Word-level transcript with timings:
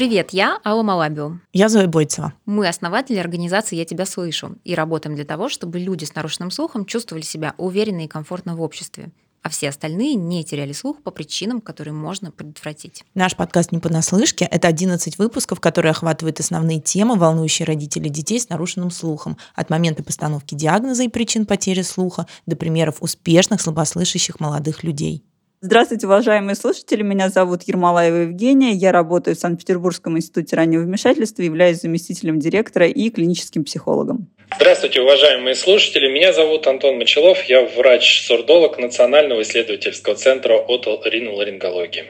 Привет, 0.00 0.30
я 0.32 0.58
Алла 0.64 0.82
Малабио. 0.82 1.40
Я 1.52 1.68
Зоя 1.68 1.86
Бойцева. 1.86 2.32
Мы 2.46 2.66
основатели 2.66 3.18
организации 3.18 3.76
«Я 3.76 3.84
тебя 3.84 4.06
слышу» 4.06 4.56
и 4.64 4.74
работаем 4.74 5.14
для 5.14 5.26
того, 5.26 5.50
чтобы 5.50 5.78
люди 5.78 6.06
с 6.06 6.14
нарушенным 6.14 6.50
слухом 6.50 6.86
чувствовали 6.86 7.22
себя 7.22 7.54
уверенно 7.58 8.06
и 8.06 8.08
комфортно 8.08 8.56
в 8.56 8.62
обществе 8.62 9.10
а 9.42 9.48
все 9.48 9.70
остальные 9.70 10.16
не 10.16 10.44
теряли 10.44 10.72
слух 10.72 11.02
по 11.02 11.10
причинам, 11.10 11.60
которые 11.62 11.94
можно 11.94 12.30
предотвратить. 12.30 13.04
Наш 13.14 13.34
подкаст 13.34 13.72
«Не 13.72 13.78
понаслышке»— 13.78 14.44
это 14.50 14.68
11 14.68 15.16
выпусков, 15.18 15.60
которые 15.60 15.90
охватывают 15.90 16.40
основные 16.40 16.80
темы, 16.80 17.16
волнующие 17.16 17.64
родителей 17.64 18.10
детей 18.10 18.38
с 18.38 18.50
нарушенным 18.50 18.90
слухом, 18.90 19.38
от 19.54 19.70
момента 19.70 20.02
постановки 20.02 20.54
диагноза 20.54 21.04
и 21.04 21.08
причин 21.08 21.46
потери 21.46 21.80
слуха 21.82 22.26
до 22.44 22.54
примеров 22.54 22.96
успешных 23.00 23.62
слабослышащих 23.62 24.40
молодых 24.40 24.84
людей. 24.84 25.24
Здравствуйте, 25.62 26.06
уважаемые 26.06 26.54
слушатели. 26.54 27.02
Меня 27.02 27.28
зовут 27.28 27.64
Ермолаева 27.64 28.16
Евгения. 28.22 28.72
Я 28.72 28.92
работаю 28.92 29.36
в 29.36 29.38
Санкт-Петербургском 29.38 30.16
институте 30.16 30.56
раннего 30.56 30.80
вмешательства, 30.80 31.42
являюсь 31.42 31.82
заместителем 31.82 32.38
директора 32.38 32.86
и 32.86 33.10
клиническим 33.10 33.64
психологом. 33.64 34.30
Здравствуйте, 34.56 35.02
уважаемые 35.02 35.54
слушатели. 35.54 36.08
Меня 36.08 36.32
зовут 36.32 36.66
Антон 36.66 36.96
Мочелов. 36.96 37.42
Я 37.44 37.62
врач-сурдолог 37.76 38.78
Национального 38.78 39.42
исследовательского 39.42 40.14
центра 40.14 40.54
оториноларингологии 40.56 42.04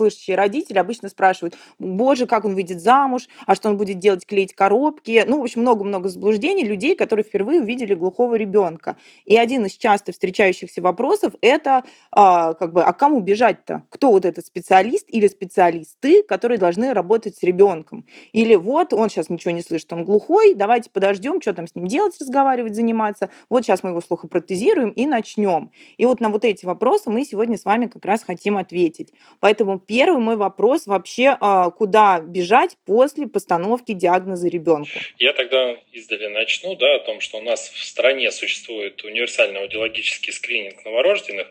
слышащие 0.00 0.36
родители 0.36 0.78
обычно 0.78 1.10
спрашивают, 1.10 1.56
боже, 1.78 2.26
как 2.26 2.46
он 2.46 2.54
выйдет 2.54 2.80
замуж, 2.80 3.28
а 3.46 3.54
что 3.54 3.68
он 3.68 3.76
будет 3.76 3.98
делать, 3.98 4.24
клеить 4.24 4.54
коробки. 4.54 5.24
Ну, 5.26 5.40
в 5.40 5.42
общем, 5.42 5.60
много-много 5.60 6.08
заблуждений 6.08 6.64
людей, 6.64 6.96
которые 6.96 7.24
впервые 7.24 7.60
увидели 7.60 7.94
глухого 7.94 8.34
ребенка. 8.36 8.96
И 9.26 9.36
один 9.36 9.66
из 9.66 9.72
часто 9.76 10.12
встречающихся 10.12 10.80
вопросов– 10.80 11.34
это 11.42 11.84
а, 12.10 12.54
как 12.54 12.72
бы, 12.72 12.82
а 12.82 12.92
кому 12.94 13.20
бежать-то? 13.20 13.82
Кто 13.90 14.10
вот 14.10 14.24
этот 14.24 14.46
специалист 14.46 15.04
или 15.08 15.28
специалисты, 15.28 16.22
которые 16.22 16.58
должны 16.58 16.94
работать 16.94 17.36
с 17.36 17.42
ребенком? 17.42 18.06
Или 18.32 18.54
вот 18.54 18.94
он 18.94 19.10
сейчас 19.10 19.28
ничего 19.28 19.52
не 19.52 19.62
слышит, 19.62 19.92
он 19.92 20.04
глухой, 20.04 20.54
давайте 20.54 20.88
подождем, 20.88 21.42
что 21.42 21.52
там 21.52 21.66
с 21.66 21.74
ним 21.74 21.86
делать, 21.86 22.16
разговаривать, 22.18 22.74
заниматься. 22.74 23.28
Вот 23.50 23.64
сейчас 23.64 23.82
мы 23.82 23.90
его 23.90 24.00
слухопротезируем 24.00 24.90
и 24.90 25.06
начнем. 25.06 25.70
И 25.98 26.06
вот 26.06 26.20
на 26.20 26.30
вот 26.30 26.44
эти 26.44 26.64
вопросы 26.64 27.10
мы 27.10 27.24
сегодня 27.24 27.58
с 27.58 27.66
вами 27.66 27.86
как 27.86 28.04
раз 28.06 28.22
хотим 28.22 28.56
ответить. 28.56 29.12
Поэтому 29.40 29.78
первый 29.90 30.20
мой 30.20 30.36
вопрос 30.36 30.86
вообще, 30.86 31.36
а, 31.40 31.70
куда 31.70 32.20
бежать 32.20 32.76
после 32.86 33.26
постановки 33.26 33.92
диагноза 33.92 34.48
ребенку? 34.48 34.88
Я 35.18 35.32
тогда 35.32 35.76
издали 35.90 36.28
начну, 36.28 36.76
да, 36.76 36.94
о 36.94 36.98
том, 37.00 37.20
что 37.20 37.38
у 37.38 37.42
нас 37.42 37.68
в 37.68 37.84
стране 37.84 38.30
существует 38.30 39.02
универсальный 39.02 39.60
аудиологический 39.60 40.32
скрининг 40.32 40.84
новорожденных, 40.84 41.48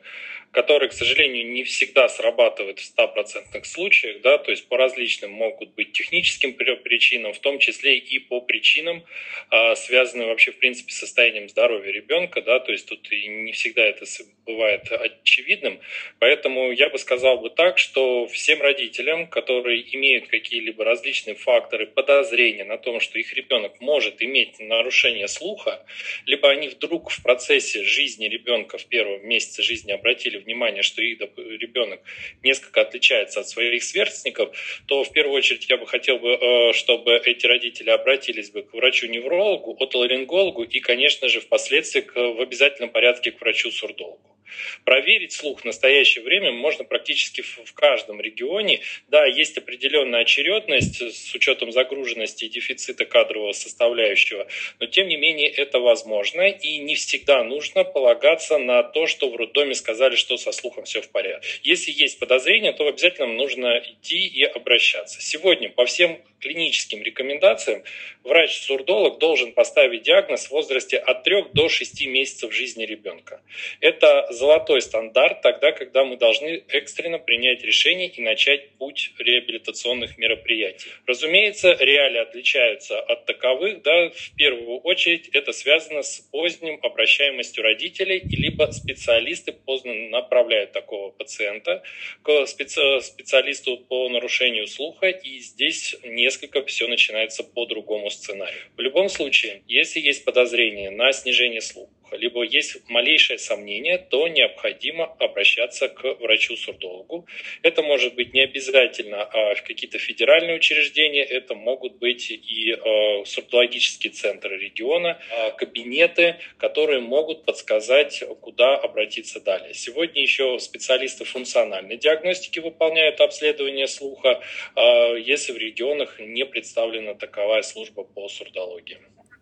которые, 0.52 0.89
к 0.89 0.94
сожалению, 0.94 1.52
не 1.52 1.64
всегда 1.64 2.09
срабатывают 2.09 2.80
в 2.80 2.83
стопроцентных 2.86 3.66
случаях, 3.66 4.22
да, 4.22 4.38
то 4.38 4.52
есть 4.52 4.67
по 4.67 4.78
различным 4.78 5.31
могут 5.31 5.75
быть 5.75 5.92
техническим 5.92 6.53
причинам, 6.53 7.33
в 7.33 7.39
том 7.39 7.59
числе 7.59 7.97
и 7.97 8.19
по 8.19 8.42
причинам, 8.42 9.03
а, 9.50 9.75
связанным 9.75 10.27
вообще, 10.27 10.52
в 10.52 10.58
принципе, 10.58 10.92
с 10.92 10.97
состоянием 10.97 11.50
здоровья 11.50 11.92
ребенка, 11.92 12.42
да, 12.42 12.59
то 12.59 12.72
есть 12.72 12.88
тут 12.88 13.11
и 13.11 13.27
не 13.27 13.52
всегда 13.52 13.83
это 13.83 14.05
бывает 14.45 14.92
очевидным, 14.92 15.80
поэтому 16.17 16.71
я 16.71 16.89
бы 16.89 16.98
сказал 16.98 17.39
бы 17.39 17.52
так, 17.52 17.77
что 17.77 18.26
всем 18.27 18.61
родителям, 18.61 19.27
которые 19.27 19.95
имеют 19.95 20.27
какие-либо 20.27 20.83
различные 20.83 21.36
факторы 21.36 21.86
подозрения 21.86 22.64
на 22.64 22.77
том, 22.77 22.99
что 22.99 23.20
их 23.20 23.33
ребенок 23.33 23.80
может 23.80 24.21
иметь 24.23 24.59
нарушение 24.59 25.27
слуха, 25.27 25.86
либо 26.26 26.49
они 26.49 26.70
вдруг 26.70 27.11
в 27.11 27.21
процессе 27.21 27.83
жизни 27.83 28.27
ребенка 28.27 28.77
в 28.77 28.86
первом 28.86 29.27
месяце 29.27 29.61
жизни 29.61 29.92
обратили 29.92 30.39
внимание, 30.39 30.83
что 30.83 31.02
их 31.02 31.20
ребенок 31.38 32.02
несколько 32.44 32.82
отличается 32.82 33.42
от 33.42 33.48
своих 33.48 33.83
сверстников, 33.83 34.55
то 34.88 35.04
в 35.04 35.11
первую 35.11 35.38
очередь 35.38 35.70
я 35.70 35.77
бы 35.77 35.86
хотел 35.86 36.20
бы, 36.20 36.30
э, 36.30 36.73
чтобы 36.73 37.17
эти 37.17 37.45
родители 37.45 37.89
обратились 37.89 38.52
бы 38.52 38.64
к 38.64 38.73
врачу-неврологу, 38.73 39.77
отоларингологу 39.83 40.64
и, 40.64 40.80
конечно 40.80 41.27
же, 41.27 41.42
впоследствии 41.42 42.02
в 42.02 42.42
обязательном 42.42 42.92
порядке 42.92 43.32
к 43.32 43.42
врачу-сурдологу. 43.42 44.39
Проверить 44.83 45.33
слух 45.33 45.61
в 45.61 45.65
настоящее 45.65 46.23
время 46.23 46.52
можно 46.52 46.83
практически 46.83 47.42
в 47.42 47.73
каждом 47.73 48.21
регионе. 48.21 48.82
Да, 49.08 49.26
есть 49.26 49.58
определенная 49.58 50.21
очередность 50.21 51.02
с 51.02 51.33
учетом 51.36 51.71
загруженности 51.71 52.45
и 52.45 52.49
дефицита 52.49 53.05
кадрового 53.05 53.54
составляющего, 53.54 54.48
но 54.80 54.88
тем 54.88 55.08
не 55.08 55.17
менее 55.17 55.49
это 55.49 55.80
возможно 55.80 56.48
и 56.48 56.77
не 56.77 56.95
всегда 56.95 57.43
нужно 57.43 57.83
полагаться 57.83 58.58
на 58.58 58.83
то, 58.83 59.08
что 59.08 59.30
в 59.30 59.36
роддоме 59.36 59.76
сказали, 59.76 60.15
что 60.15 60.38
со 60.38 60.52
слухом 60.52 60.86
все 60.86 61.02
в 61.02 61.09
порядке. 61.09 61.48
Если 61.64 61.92
есть 61.92 62.20
подозрения, 62.20 62.73
то 62.73 62.88
обязательно 62.88 63.33
нужно 63.33 63.80
идти 63.80 64.26
и 64.27 64.43
обращаться. 64.43 65.21
Сегодня 65.21 65.70
по 65.70 65.86
всем 65.86 66.20
клиническим 66.39 67.04
рекомендациям 67.04 67.83
врач-сурдолог 68.23 69.20
должен 69.20 69.54
поставить 69.54 70.04
диагноз 70.04 70.48
в 70.48 70.52
возрасте 70.52 70.98
от 70.98 71.23
3 71.23 71.45
до 71.54 71.70
6 71.70 72.08
месяцев 72.08 72.54
жизни 72.54 72.86
ребенка. 72.86 73.42
Это 73.80 74.27
золотой 74.32 74.82
стандарт 74.82 75.42
тогда, 75.42 75.72
когда 75.72 76.04
мы 76.04 76.17
должны 76.17 76.64
экстренно 76.70 77.20
принять 77.20 77.64
решение 77.64 78.08
и 78.08 78.22
начать 78.22 78.72
путь 78.77 79.11
реабилитационных 79.17 80.17
мероприятий. 80.17 80.89
Разумеется, 81.05 81.76
реалии 81.80 82.20
отличаются 82.20 83.00
от 83.00 83.26
таковых. 83.26 83.82
Да, 83.82 84.10
в 84.10 84.36
первую 84.36 84.80
очередь 84.80 85.30
это 85.30 85.52
связано 85.52 86.04
с 86.04 86.20
поздним 86.32 86.80
обращаемостью 86.82 87.64
родителей, 87.64 88.21
либо 88.30 88.71
специалисты 88.71 89.52
поздно 89.52 89.94
направляют 90.10 90.71
такого 90.71 91.11
пациента 91.11 91.83
к 92.23 92.45
специ 92.45 93.02
специалисту 93.02 93.77
по 93.77 94.08
нарушению 94.10 94.67
слуха, 94.67 95.08
и 95.08 95.39
здесь 95.39 95.95
не 96.04 96.28
несколько 96.29 96.63
все 96.65 96.87
начинается 96.87 97.43
по 97.43 97.65
другому 97.65 98.11
сценарию. 98.11 98.61
В 98.77 98.81
любом 98.81 99.09
случае, 99.09 99.63
если 99.67 99.99
есть 99.99 100.23
подозрение 100.25 100.91
на 100.91 101.11
снижение 101.11 101.59
слуха, 101.59 101.91
либо 102.11 102.43
есть 102.43 102.77
малейшее 102.89 103.37
сомнение, 103.39 103.97
то 103.97 104.27
необходимо 104.27 105.05
обращаться 105.20 105.89
к 105.89 106.03
врачу-сурдологу. 106.20 107.27
Это 107.61 107.81
может 107.81 108.15
быть 108.15 108.33
не 108.33 108.42
обязательно 108.42 109.23
а 109.23 109.55
какие-то 109.55 109.99
федеральные 109.99 110.55
учреждения, 110.55 111.23
это 111.23 111.55
могут 111.55 111.97
быть 111.97 112.31
и 112.31 112.73
а, 112.73 113.25
сурдологические 113.25 114.11
центры 114.11 114.58
региона, 114.58 115.20
а, 115.31 115.52
кабинеты, 115.52 116.37
которые 116.58 116.99
могут 116.99 117.45
подсказать, 117.45 118.23
куда 118.41 118.76
обратиться 118.76 119.39
далее. 119.41 119.73
Сегодня 119.73 120.21
еще 120.21 120.58
специалисты 120.59 121.26
функциональной 121.26 121.97
диагностики 121.97 122.59
выполняют 122.59 123.21
обследование 123.21 123.87
слуха, 123.87 124.41
а, 124.76 125.14
если 125.15 125.52
в 125.52 125.58
регионах 125.58 126.20
не 126.20 126.45
представлена 126.45 127.14
таковая 127.14 127.61
служба 127.61 128.03
по 128.03 128.27
сурдологии. 128.27 128.97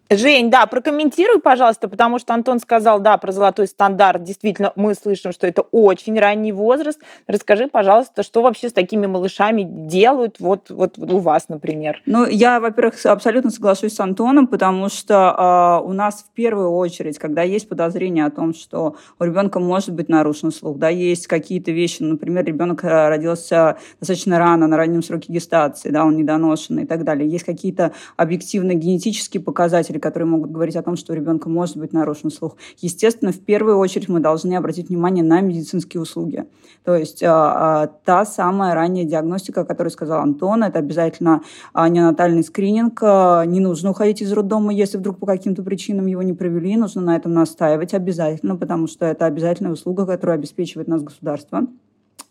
Жень, 0.09 0.49
да, 0.49 0.65
прокомментируй, 0.65 1.41
пожалуйста, 1.41 1.89
потому 1.89 2.17
что 2.17 2.33
Антон 2.33 2.59
сказал, 2.59 2.99
да, 2.99 3.17
про 3.17 3.31
золотой 3.33 3.67
стандарт. 3.67 4.23
Действительно, 4.23 4.71
мы 4.75 4.95
слышим, 4.95 5.33
что 5.33 5.47
это 5.47 5.63
очень 5.63 6.17
ранний 6.17 6.53
возраст. 6.53 6.99
Расскажи, 7.27 7.67
пожалуйста, 7.67 8.23
что 8.23 8.41
вообще 8.41 8.69
с 8.69 8.73
такими 8.73 9.05
малышами 9.05 9.63
делают 9.63 10.39
вот, 10.39 10.69
вот 10.69 10.97
у 10.97 11.19
вас, 11.19 11.49
например? 11.49 12.01
Ну, 12.05 12.25
я, 12.25 12.61
во-первых, 12.61 13.05
абсолютно 13.05 13.51
соглашусь 13.51 13.95
с 13.95 13.99
Антоном, 13.99 14.47
потому 14.47 14.87
что 14.87 15.81
э, 15.83 15.85
у 15.85 15.91
нас 15.91 16.25
в 16.29 16.33
первую 16.33 16.71
очередь, 16.71 17.19
когда 17.19 17.41
есть 17.41 17.67
подозрение 17.67 18.25
о 18.25 18.31
том, 18.31 18.53
что 18.53 18.95
у 19.19 19.23
ребенка 19.25 19.59
может 19.59 19.93
быть 19.93 20.07
нарушен 20.07 20.51
слух, 20.51 20.77
да, 20.77 20.87
есть 20.87 21.27
какие-то 21.27 21.71
вещи, 21.71 22.03
например, 22.03 22.45
ребенок 22.45 22.83
э, 22.85 23.09
родился 23.09 23.77
достаточно 23.99 24.39
рано, 24.39 24.67
на 24.67 24.77
раннем 24.77 25.03
сроке 25.03 25.33
гестации, 25.33 25.89
да, 25.89 26.05
он 26.05 26.15
недоношенный 26.15 26.83
и 26.83 26.87
так 26.87 27.03
далее. 27.03 27.29
Есть 27.29 27.43
какие-то 27.43 27.91
объективно 28.15 28.73
генетические 28.73 29.43
показатели, 29.43 29.96
показатели, 29.97 30.07
которые 30.07 30.27
могут 30.27 30.51
говорить 30.51 30.75
о 30.75 30.83
том, 30.83 30.95
что 30.95 31.13
у 31.13 31.15
ребенка 31.15 31.49
может 31.49 31.77
быть 31.77 31.93
нарушен 31.93 32.29
слух. 32.31 32.55
Естественно, 32.81 33.31
в 33.31 33.39
первую 33.39 33.77
очередь 33.77 34.09
мы 34.09 34.19
должны 34.19 34.55
обратить 34.55 34.89
внимание 34.89 35.23
на 35.23 35.41
медицинские 35.41 36.01
услуги. 36.01 36.45
То 36.83 36.95
есть 36.95 37.23
а, 37.23 37.83
а, 37.83 37.87
та 38.05 38.25
самая 38.25 38.73
ранняя 38.73 39.05
диагностика, 39.05 39.61
о 39.61 39.65
которой 39.65 39.89
сказал 39.89 40.21
Антон, 40.21 40.63
это 40.63 40.79
обязательно 40.79 41.41
а, 41.73 41.89
неонатальный 41.89 42.43
скрининг. 42.43 43.01
Не 43.01 43.59
нужно 43.59 43.91
уходить 43.91 44.21
из 44.21 44.31
роддома, 44.31 44.73
если 44.73 44.97
вдруг 44.97 45.17
по 45.17 45.25
каким-то 45.25 45.63
причинам 45.63 46.07
его 46.07 46.23
не 46.23 46.33
провели. 46.33 46.77
Нужно 46.77 47.01
на 47.01 47.15
этом 47.15 47.33
настаивать 47.33 47.93
обязательно, 47.93 48.55
потому 48.55 48.87
что 48.87 49.05
это 49.05 49.25
обязательная 49.25 49.71
услуга, 49.71 50.05
которую 50.05 50.35
обеспечивает 50.35 50.87
нас 50.87 51.03
государство. 51.03 51.67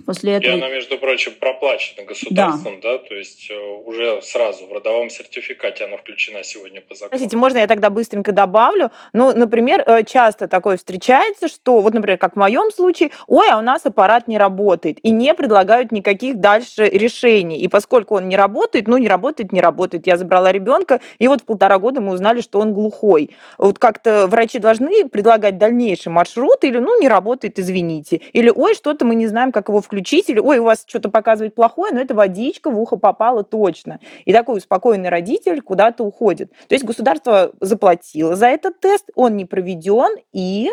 После 0.04 0.34
этого... 0.34 0.52
И 0.52 0.54
она, 0.54 0.68
между 0.68 0.98
прочим, 0.98 1.32
проплачена 1.38 2.04
государством, 2.04 2.80
да, 2.80 2.92
да? 2.92 2.98
то 2.98 3.14
есть 3.14 3.50
э, 3.50 3.54
уже 3.84 4.20
сразу 4.22 4.66
в 4.66 4.72
родовом 4.72 5.10
сертификате 5.10 5.84
она 5.84 5.96
включена 5.96 6.44
сегодня 6.44 6.80
по 6.80 6.94
закону. 6.94 7.10
Простите, 7.10 7.36
можно 7.36 7.58
я 7.58 7.66
тогда 7.66 7.90
быстренько 7.90 8.32
добавлю? 8.32 8.90
Ну, 9.12 9.36
например, 9.36 9.82
э, 9.86 10.04
часто 10.04 10.46
такое 10.46 10.76
встречается, 10.76 11.48
что, 11.48 11.80
вот, 11.80 11.94
например, 11.94 12.18
как 12.18 12.34
в 12.34 12.36
моем 12.36 12.70
случае, 12.70 13.10
ой, 13.26 13.48
а 13.50 13.58
у 13.58 13.62
нас 13.62 13.84
аппарат 13.86 14.28
не 14.28 14.38
работает, 14.38 14.98
и 15.02 15.10
не 15.10 15.34
предлагают 15.34 15.90
никаких 15.90 16.38
дальше 16.38 16.84
решений. 16.84 17.58
И 17.58 17.66
поскольку 17.66 18.16
он 18.16 18.28
не 18.28 18.36
работает, 18.36 18.86
ну, 18.86 18.98
не 18.98 19.08
работает, 19.08 19.52
не 19.52 19.60
работает. 19.60 20.06
Я 20.06 20.16
забрала 20.16 20.52
ребенка, 20.52 21.00
и 21.18 21.26
вот 21.26 21.40
в 21.40 21.44
полтора 21.44 21.78
года 21.78 22.00
мы 22.00 22.12
узнали, 22.12 22.42
что 22.42 22.60
он 22.60 22.74
глухой. 22.74 23.30
Вот 23.58 23.78
как-то 23.78 24.28
врачи 24.28 24.58
должны 24.58 25.08
предлагать 25.08 25.58
дальнейший 25.58 26.12
маршрут, 26.12 26.62
или, 26.62 26.78
ну, 26.78 27.00
не 27.00 27.08
работает, 27.08 27.58
извините. 27.58 28.20
Или, 28.32 28.52
ой, 28.54 28.74
что-то 28.74 29.04
мы 29.04 29.16
не 29.16 29.26
знаем, 29.26 29.50
как 29.50 29.68
его 29.68 29.80
включить, 29.86 30.28
или, 30.28 30.38
ой, 30.38 30.58
у 30.58 30.64
вас 30.64 30.84
что-то 30.86 31.08
показывает 31.08 31.54
плохое, 31.54 31.92
но 31.92 32.00
это 32.00 32.14
водичка 32.14 32.70
в 32.70 32.78
ухо 32.78 32.96
попала 32.96 33.42
точно. 33.42 34.00
И 34.24 34.32
такой 34.32 34.58
успокоенный 34.58 35.08
родитель 35.08 35.62
куда-то 35.62 36.04
уходит. 36.04 36.50
То 36.68 36.74
есть 36.74 36.84
государство 36.84 37.52
заплатило 37.60 38.36
за 38.36 38.48
этот 38.48 38.80
тест, 38.80 39.08
он 39.14 39.36
не 39.36 39.44
проведен, 39.44 40.16
и 40.32 40.70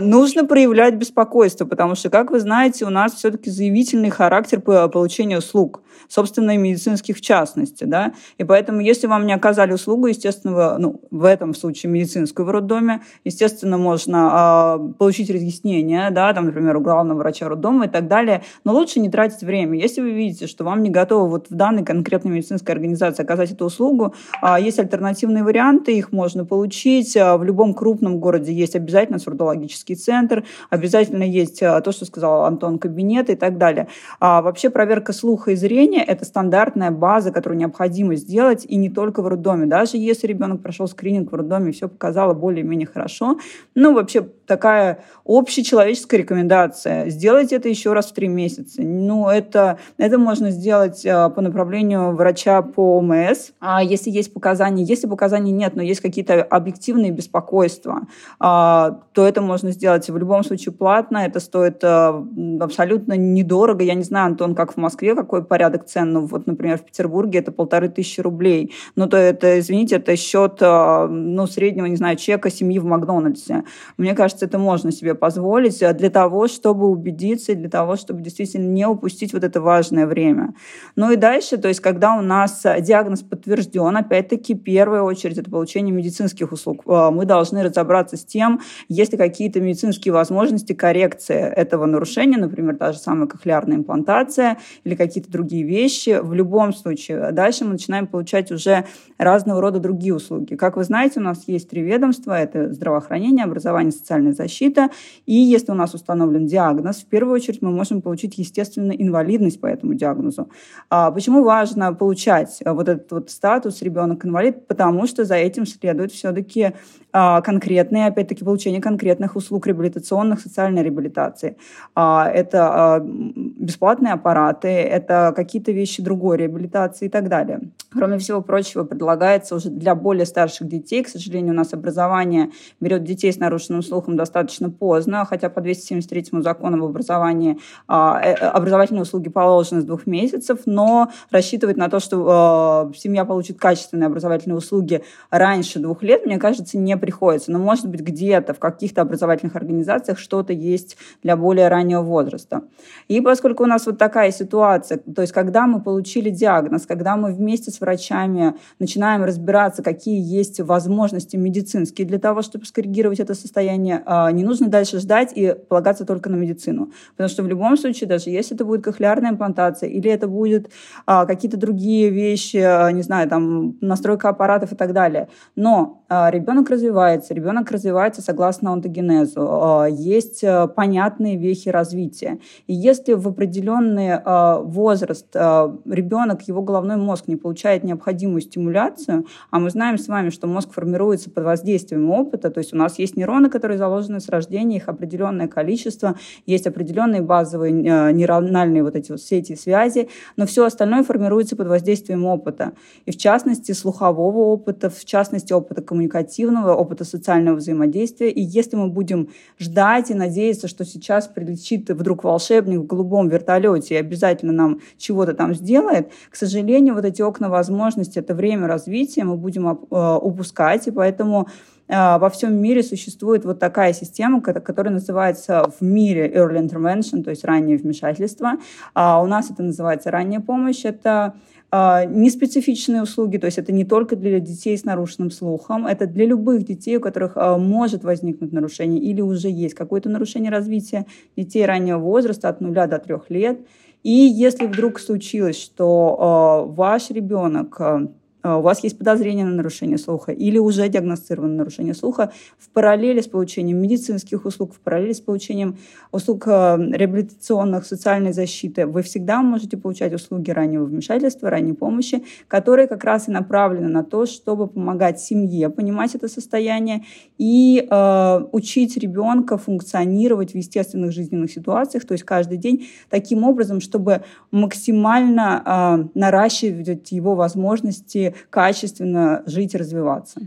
нужно 0.00 0.44
проявлять 0.46 0.96
беспокойство, 0.96 1.64
потому 1.64 1.94
что, 1.94 2.10
как 2.10 2.30
вы 2.30 2.40
знаете, 2.40 2.84
у 2.84 2.90
нас 2.90 3.14
все-таки 3.14 3.50
заявительный 3.50 4.10
характер 4.10 4.60
по 4.60 4.88
получению 4.88 5.38
услуг, 5.38 5.82
собственно, 6.08 6.52
и 6.52 6.56
медицинских 6.56 7.16
в 7.18 7.20
частности. 7.20 7.84
Да? 7.84 8.12
И 8.38 8.44
поэтому, 8.44 8.80
если 8.80 9.06
вам 9.06 9.26
не 9.26 9.32
оказали 9.32 9.72
услугу, 9.72 10.08
естественно, 10.08 10.76
ну, 10.78 11.00
в 11.10 11.24
этом 11.24 11.54
случае 11.54 11.92
медицинскую 11.92 12.46
в 12.46 12.50
роддоме, 12.50 13.02
естественно, 13.24 13.78
можно 13.78 14.78
э, 14.80 14.92
получить 14.98 15.30
разъяснение, 15.30 16.10
да, 16.10 16.32
там, 16.32 16.46
например, 16.46 16.76
у 16.76 16.80
главного 16.80 17.18
врача 17.18 17.48
роддома 17.48 17.86
и 17.86 17.88
так 17.88 18.08
далее, 18.08 18.42
но 18.64 18.72
лучше 18.72 18.98
не 18.98 19.08
тратить 19.08 19.42
время. 19.42 19.78
Если 19.78 20.00
вы 20.00 20.10
видите, 20.10 20.48
что 20.48 20.64
вам 20.64 20.82
не 20.82 20.90
готовы 20.90 21.28
вот 21.28 21.46
в 21.48 21.54
данной 21.54 21.84
конкретной 21.84 22.32
медицинской 22.32 22.74
организации 22.74 23.22
оказать 23.22 23.52
эту 23.52 23.66
услугу, 23.66 24.14
э, 24.42 24.56
есть 24.60 24.80
альтернативные 24.80 25.44
варианты, 25.44 25.96
их 25.96 26.10
можно 26.10 26.44
получить. 26.44 27.14
В 27.14 27.42
любом 27.44 27.74
крупном 27.74 28.18
городе 28.18 28.52
есть 28.52 28.74
обязательно 28.74 29.18
сурдология 29.18 29.59
онкологический 29.60 29.94
центр, 29.94 30.44
обязательно 30.70 31.22
есть 31.22 31.62
э, 31.62 31.80
то, 31.80 31.92
что 31.92 32.04
сказал 32.04 32.44
Антон, 32.44 32.78
кабинет 32.78 33.30
и 33.30 33.36
так 33.36 33.58
далее. 33.58 33.88
А 34.18 34.42
вообще 34.42 34.70
проверка 34.70 35.12
слуха 35.12 35.52
и 35.52 35.56
зрения– 35.56 36.02
это 36.06 36.24
стандартная 36.24 36.90
база, 36.90 37.32
которую 37.32 37.58
необходимо 37.58 38.16
сделать, 38.16 38.64
и 38.64 38.76
не 38.76 38.90
только 38.90 39.22
в 39.22 39.28
роддоме. 39.28 39.66
Даже 39.66 39.96
если 39.96 40.26
ребенок 40.26 40.62
прошел 40.62 40.88
скрининг 40.88 41.32
в 41.32 41.34
роддоме, 41.34 41.72
все 41.72 41.88
показало 41.88 42.34
более-менее 42.34 42.86
хорошо, 42.86 43.38
ну, 43.74 43.94
вообще 43.94 44.26
такая 44.46 45.04
общечеловеческая 45.24 46.20
рекомендация. 46.20 47.08
Сделайте 47.10 47.56
это 47.56 47.68
еще 47.68 47.92
раз 47.92 48.06
в 48.06 48.14
три 48.14 48.28
месяца. 48.28 48.82
Ну, 48.82 49.28
это, 49.28 49.78
это 49.96 50.18
можно 50.18 50.50
сделать 50.50 51.04
э, 51.04 51.30
по 51.30 51.40
направлению 51.40 52.16
врача 52.16 52.62
по 52.62 52.98
ОМС, 52.98 53.50
а 53.60 53.82
если 53.82 54.10
есть 54.10 54.32
показания. 54.34 54.82
Если 54.82 55.06
показаний 55.06 55.52
нет, 55.52 55.76
но 55.76 55.82
есть 55.82 56.00
какие-то 56.00 56.42
объективные 56.42 57.12
беспокойства, 57.12 58.06
а, 58.38 59.00
то 59.12 59.26
это 59.26 59.39
можно 59.40 59.70
сделать 59.72 60.08
в 60.08 60.16
любом 60.16 60.44
случае 60.44 60.72
платно, 60.72 61.18
это 61.18 61.40
стоит 61.40 61.82
э, 61.82 62.24
абсолютно 62.60 63.14
недорого. 63.16 63.84
Я 63.84 63.94
не 63.94 64.02
знаю, 64.02 64.26
Антон, 64.26 64.54
как 64.54 64.74
в 64.74 64.76
Москве, 64.76 65.14
какой 65.14 65.44
порядок 65.44 65.86
цен, 65.86 66.12
ну 66.12 66.26
вот, 66.26 66.46
например, 66.46 66.78
в 66.78 66.84
Петербурге 66.84 67.40
это 67.40 67.52
полторы 67.52 67.88
тысячи 67.88 68.20
рублей. 68.20 68.72
Ну, 68.96 69.08
то 69.08 69.16
это, 69.16 69.58
извините, 69.58 69.96
это 69.96 70.16
счет, 70.16 70.58
э, 70.60 71.06
ну, 71.08 71.46
среднего, 71.46 71.86
не 71.86 71.96
знаю, 71.96 72.16
чека 72.16 72.50
семьи 72.50 72.78
в 72.78 72.84
Макдональдсе. 72.84 73.64
Мне 73.96 74.14
кажется, 74.14 74.46
это 74.46 74.58
можно 74.58 74.92
себе 74.92 75.14
позволить 75.14 75.82
э, 75.82 75.92
для 75.92 76.10
того, 76.10 76.48
чтобы 76.48 76.88
убедиться, 76.88 77.54
для 77.54 77.68
того, 77.68 77.96
чтобы 77.96 78.22
действительно 78.22 78.66
не 78.66 78.86
упустить 78.86 79.32
вот 79.32 79.44
это 79.44 79.60
важное 79.60 80.06
время. 80.06 80.54
Ну 80.96 81.10
и 81.10 81.16
дальше, 81.16 81.56
то 81.56 81.68
есть, 81.68 81.80
когда 81.80 82.16
у 82.16 82.22
нас 82.22 82.62
диагноз 82.80 83.22
подтвержден, 83.22 83.96
опять-таки, 83.96 84.54
первая 84.54 85.02
очередь 85.02 85.38
это 85.38 85.50
получение 85.50 85.94
медицинских 85.94 86.52
услуг. 86.52 86.82
Мы 86.86 87.24
должны 87.24 87.62
разобраться 87.62 88.16
с 88.16 88.24
тем, 88.24 88.60
есть 88.88 89.12
ли 89.12 89.18
какие 89.18 89.29
какие-то 89.30 89.60
медицинские 89.60 90.12
возможности 90.12 90.72
коррекции 90.72 91.36
этого 91.36 91.86
нарушения, 91.86 92.36
например, 92.36 92.76
та 92.76 92.92
же 92.92 92.98
самая 92.98 93.28
кохлеарная 93.28 93.76
имплантация 93.76 94.58
или 94.82 94.96
какие-то 94.96 95.30
другие 95.30 95.62
вещи. 95.62 96.18
В 96.20 96.34
любом 96.34 96.72
случае, 96.72 97.30
дальше 97.30 97.64
мы 97.64 97.72
начинаем 97.72 98.08
получать 98.08 98.50
уже 98.50 98.84
разного 99.18 99.60
рода 99.60 99.78
другие 99.78 100.14
услуги. 100.14 100.56
Как 100.56 100.76
вы 100.76 100.84
знаете, 100.84 101.20
у 101.20 101.22
нас 101.22 101.44
есть 101.46 101.70
три 101.70 101.82
ведомства. 101.82 102.32
Это 102.32 102.72
здравоохранение, 102.72 103.44
образование, 103.44 103.92
социальная 103.92 104.32
защита. 104.32 104.88
И 105.26 105.34
если 105.34 105.70
у 105.70 105.76
нас 105.76 105.94
установлен 105.94 106.46
диагноз, 106.46 106.96
в 107.02 107.06
первую 107.06 107.36
очередь 107.36 107.62
мы 107.62 107.70
можем 107.70 108.02
получить, 108.02 108.36
естественно, 108.38 108.92
инвалидность 108.92 109.60
по 109.60 109.66
этому 109.66 109.94
диагнозу. 109.94 110.50
А 110.88 111.12
почему 111.12 111.44
важно 111.44 111.94
получать 111.94 112.60
вот 112.64 112.88
этот 112.88 113.12
вот 113.12 113.30
статус 113.30 113.80
ребенок-инвалид? 113.82 114.66
Потому 114.66 115.06
что 115.06 115.24
за 115.24 115.36
этим 115.36 115.66
следует 115.66 116.10
все-таки 116.10 116.72
а, 117.12 117.40
конкретные, 117.40 118.06
опять-таки, 118.06 118.44
получение 118.44 118.80
конкретных 118.80 119.19
услуг 119.28 119.66
реабилитационных, 119.66 120.40
социальной 120.40 120.82
реабилитации. 120.82 121.56
А, 121.94 122.28
это 122.28 122.68
а, 122.96 123.00
бесплатные 123.00 124.14
аппараты, 124.14 124.68
это 124.68 125.32
какие-то 125.34 125.72
вещи 125.72 126.02
другой 126.02 126.38
реабилитации 126.38 127.06
и 127.06 127.08
так 127.08 127.28
далее. 127.28 127.60
Кроме 127.92 128.18
всего 128.18 128.40
прочего, 128.40 128.84
предлагается 128.84 129.56
уже 129.56 129.68
для 129.68 129.94
более 129.94 130.26
старших 130.26 130.68
детей, 130.68 131.02
к 131.02 131.08
сожалению, 131.08 131.54
у 131.54 131.56
нас 131.56 131.72
образование 131.72 132.50
берет 132.80 133.04
детей 133.04 133.32
с 133.32 133.38
нарушенным 133.38 133.82
слухом 133.82 134.16
достаточно 134.16 134.70
поздно, 134.70 135.24
хотя 135.24 135.50
по 135.50 135.60
273 135.60 136.42
закону 136.42 136.76
об 136.76 136.84
образовании 136.84 137.58
э, 137.88 137.92
образовательные 137.92 139.02
услуги 139.02 139.28
положены 139.28 139.80
с 139.80 139.84
двух 139.84 140.06
месяцев, 140.06 140.60
но 140.66 141.10
рассчитывать 141.30 141.76
на 141.76 141.88
то, 141.88 141.98
что 142.00 142.92
семья 142.96 143.24
получит 143.24 143.58
качественные 143.58 144.06
образовательные 144.06 144.56
услуги 144.56 145.02
раньше 145.30 145.78
двух 145.78 146.02
лет, 146.02 146.26
мне 146.26 146.38
кажется, 146.38 146.78
не 146.78 146.96
приходится. 146.96 147.50
Но, 147.50 147.58
может 147.58 147.88
быть, 147.88 148.00
где-то 148.00 148.54
в 148.54 148.58
каких-то 148.58 149.02
образовательных 149.10 149.56
организациях 149.56 150.18
что-то 150.18 150.52
есть 150.52 150.96
для 151.22 151.36
более 151.36 151.68
раннего 151.68 152.02
возраста. 152.02 152.62
И 153.08 153.20
поскольку 153.20 153.64
у 153.64 153.66
нас 153.66 153.86
вот 153.86 153.98
такая 153.98 154.30
ситуация, 154.30 154.98
то 154.98 155.22
есть 155.22 155.32
когда 155.32 155.66
мы 155.66 155.82
получили 155.82 156.30
диагноз, 156.30 156.86
когда 156.86 157.16
мы 157.16 157.32
вместе 157.32 157.70
с 157.70 157.80
врачами 157.80 158.54
начинаем 158.78 159.24
разбираться, 159.24 159.82
какие 159.82 160.20
есть 160.20 160.60
возможности 160.60 161.36
медицинские 161.36 162.06
для 162.06 162.18
того, 162.18 162.42
чтобы 162.42 162.64
скоррегировать 162.64 163.20
это 163.20 163.34
состояние, 163.34 164.02
а, 164.06 164.30
не 164.30 164.44
нужно 164.44 164.68
дальше 164.68 165.00
ждать 165.00 165.32
и 165.34 165.54
полагаться 165.68 166.04
только 166.04 166.30
на 166.30 166.36
медицину. 166.36 166.92
Потому 167.12 167.28
что 167.28 167.42
в 167.42 167.48
любом 167.48 167.76
случае, 167.76 168.08
даже 168.08 168.30
если 168.30 168.54
это 168.54 168.64
будет 168.64 168.84
кохлеарная 168.84 169.30
имплантация 169.30 169.88
или 169.88 170.10
это 170.10 170.28
будет 170.28 170.70
а, 171.06 171.26
какие-то 171.26 171.56
другие 171.56 172.10
вещи, 172.10 172.58
а, 172.58 172.90
не 172.92 173.02
знаю, 173.02 173.28
там 173.28 173.76
настройка 173.80 174.28
аппаратов 174.28 174.72
и 174.72 174.76
так 174.76 174.92
далее, 174.92 175.28
но 175.56 175.96
ребенок 176.08 176.70
развивается 176.70 177.34
ребенок 177.34 177.70
развивается 177.70 178.20
согласно 178.20 178.72
онтогенезу, 178.72 178.99
а, 179.36 179.86
есть 179.86 180.42
э, 180.42 180.68
понятные 180.68 181.36
вехи 181.36 181.68
развития. 181.68 182.38
И 182.66 182.74
если 182.74 183.14
в 183.14 183.28
определенный 183.28 184.12
а, 184.14 184.60
возраст 184.60 185.26
ребенок, 185.34 186.42
его 186.42 186.62
головной 186.62 186.96
мозг 186.96 187.28
не 187.28 187.36
получает 187.36 187.84
необходимую 187.84 188.40
стимуляцию, 188.40 189.26
а 189.50 189.58
мы 189.58 189.70
знаем 189.70 189.98
с 189.98 190.08
вами, 190.08 190.30
что 190.30 190.46
мозг 190.46 190.72
формируется 190.72 191.30
под 191.30 191.44
воздействием 191.44 192.10
опыта, 192.10 192.50
то 192.50 192.58
есть 192.58 192.72
у 192.72 192.76
нас 192.76 192.98
есть 192.98 193.16
нейроны, 193.16 193.48
которые 193.48 193.78
заложены 193.78 194.20
с 194.20 194.28
рождения, 194.28 194.76
их 194.76 194.88
определенное 194.88 195.48
количество, 195.48 196.16
есть 196.46 196.66
определенные 196.66 197.22
базовые 197.22 197.72
э, 197.72 198.12
нейрональные 198.12 198.82
вот 198.82 198.96
эти 198.96 199.12
вот 199.12 199.20
сети 199.20 199.54
связи, 199.54 200.08
но 200.36 200.46
все 200.46 200.64
остальное 200.64 201.02
формируется 201.02 201.56
под 201.56 201.68
воздействием 201.68 202.24
опыта. 202.24 202.72
И 203.06 203.12
в 203.12 203.16
частности 203.16 203.72
слухового 203.72 204.38
опыта, 204.38 204.90
в 204.90 205.04
частности 205.04 205.52
опыта 205.52 205.82
коммуникативного, 205.82 206.74
опыта 206.74 207.04
социального 207.04 207.56
взаимодействия. 207.56 208.30
И 208.30 208.42
если 208.42 208.76
мы 208.76 208.89
будем 208.90 209.28
ждать 209.58 210.10
и 210.10 210.14
надеяться, 210.14 210.68
что 210.68 210.84
сейчас 210.84 211.28
прилетит 211.28 211.88
вдруг 211.90 212.24
волшебник 212.24 212.80
в 212.80 212.86
голубом 212.86 213.28
вертолете 213.28 213.94
и 213.94 213.98
обязательно 213.98 214.52
нам 214.52 214.80
чего-то 214.98 215.34
там 215.34 215.54
сделает, 215.54 216.10
к 216.30 216.36
сожалению, 216.36 216.94
вот 216.94 217.04
эти 217.04 217.22
окна 217.22 217.48
возможностей, 217.48 218.20
это 218.20 218.34
время 218.34 218.66
развития 218.66 219.24
мы 219.24 219.36
будем 219.36 219.68
э, 219.68 220.18
упускать, 220.20 220.86
и 220.86 220.90
поэтому 220.90 221.48
э, 221.88 222.18
во 222.18 222.28
всем 222.30 222.56
мире 222.60 222.82
существует 222.82 223.44
вот 223.44 223.58
такая 223.58 223.92
система, 223.92 224.40
которая 224.40 224.92
называется 224.92 225.70
в 225.78 225.82
мире 225.84 226.30
early 226.32 226.60
intervention, 226.60 227.22
то 227.22 227.30
есть 227.30 227.44
раннее 227.44 227.76
вмешательство. 227.76 228.52
А 228.94 229.22
у 229.22 229.26
нас 229.26 229.50
это 229.50 229.62
называется 229.62 230.10
ранняя 230.10 230.40
помощь. 230.40 230.84
Это 230.84 231.34
неспецифичные 231.72 233.02
услуги, 233.02 233.36
то 233.36 233.46
есть 233.46 233.58
это 233.58 233.72
не 233.72 233.84
только 233.84 234.16
для 234.16 234.40
детей 234.40 234.76
с 234.76 234.84
нарушенным 234.84 235.30
слухом, 235.30 235.86
это 235.86 236.06
для 236.06 236.26
любых 236.26 236.64
детей, 236.64 236.96
у 236.96 237.00
которых 237.00 237.32
а, 237.36 237.58
может 237.58 238.02
возникнуть 238.02 238.52
нарушение 238.52 239.00
или 239.00 239.20
уже 239.20 239.48
есть 239.48 239.74
какое-то 239.74 240.08
нарушение 240.08 240.50
развития 240.50 241.06
детей 241.36 241.64
раннего 241.64 241.98
возраста 241.98 242.48
от 242.48 242.60
0 242.60 242.74
до 242.74 242.98
3 242.98 243.16
лет. 243.28 243.60
И 244.02 244.10
если 244.10 244.66
вдруг 244.66 244.98
случилось, 244.98 245.60
что 245.60 246.16
а, 246.18 246.62
ваш 246.64 247.10
ребенок 247.10 247.80
а, 247.80 248.08
у 248.42 248.60
вас 248.60 248.82
есть 248.82 248.98
подозрение 248.98 249.44
на 249.44 249.52
нарушение 249.52 249.98
слуха 249.98 250.32
или 250.32 250.58
уже 250.58 250.88
диагностировано 250.88 251.54
нарушение 251.54 251.94
слуха, 251.94 252.32
в 252.58 252.68
параллели 252.70 253.20
с 253.20 253.26
получением 253.26 253.78
медицинских 253.78 254.44
услуг, 254.44 254.74
в 254.74 254.80
параллели 254.80 255.12
с 255.12 255.20
получением 255.20 255.76
услуг 256.12 256.44
а, 256.46 256.78
реабилитационных, 256.78 257.84
социальной 257.84 258.32
защиты, 258.32 258.86
вы 258.86 259.02
всегда 259.02 259.42
можете 259.42 259.76
получать 259.76 260.14
услуги 260.14 260.50
раннего 260.50 260.84
вмешательства, 260.84 261.50
ранней 261.50 261.72
помощи, 261.72 262.24
которые 262.48 262.88
как 262.88 263.04
раз 263.04 263.28
и 263.28 263.30
направлены 263.30 263.88
на 263.88 264.04
то, 264.04 264.26
чтобы 264.26 264.66
помогать 264.66 265.20
семье 265.20 265.68
понимать 265.70 266.14
это 266.14 266.28
состояние 266.28 267.04
и 267.38 267.86
э, 267.88 268.40
учить 268.52 268.96
ребенка 268.96 269.58
функционировать 269.58 270.52
в 270.52 270.56
естественных 270.56 271.12
жизненных 271.12 271.50
ситуациях, 271.50 272.04
то 272.04 272.12
есть 272.12 272.24
каждый 272.24 272.58
день 272.58 272.88
таким 273.08 273.44
образом, 273.44 273.80
чтобы 273.80 274.22
максимально 274.50 275.62
э, 275.64 276.18
наращивать 276.18 277.12
его 277.12 277.34
возможности 277.34 278.29
качественно 278.50 279.42
жить 279.46 279.74
и 279.74 279.78
развиваться. 279.78 280.40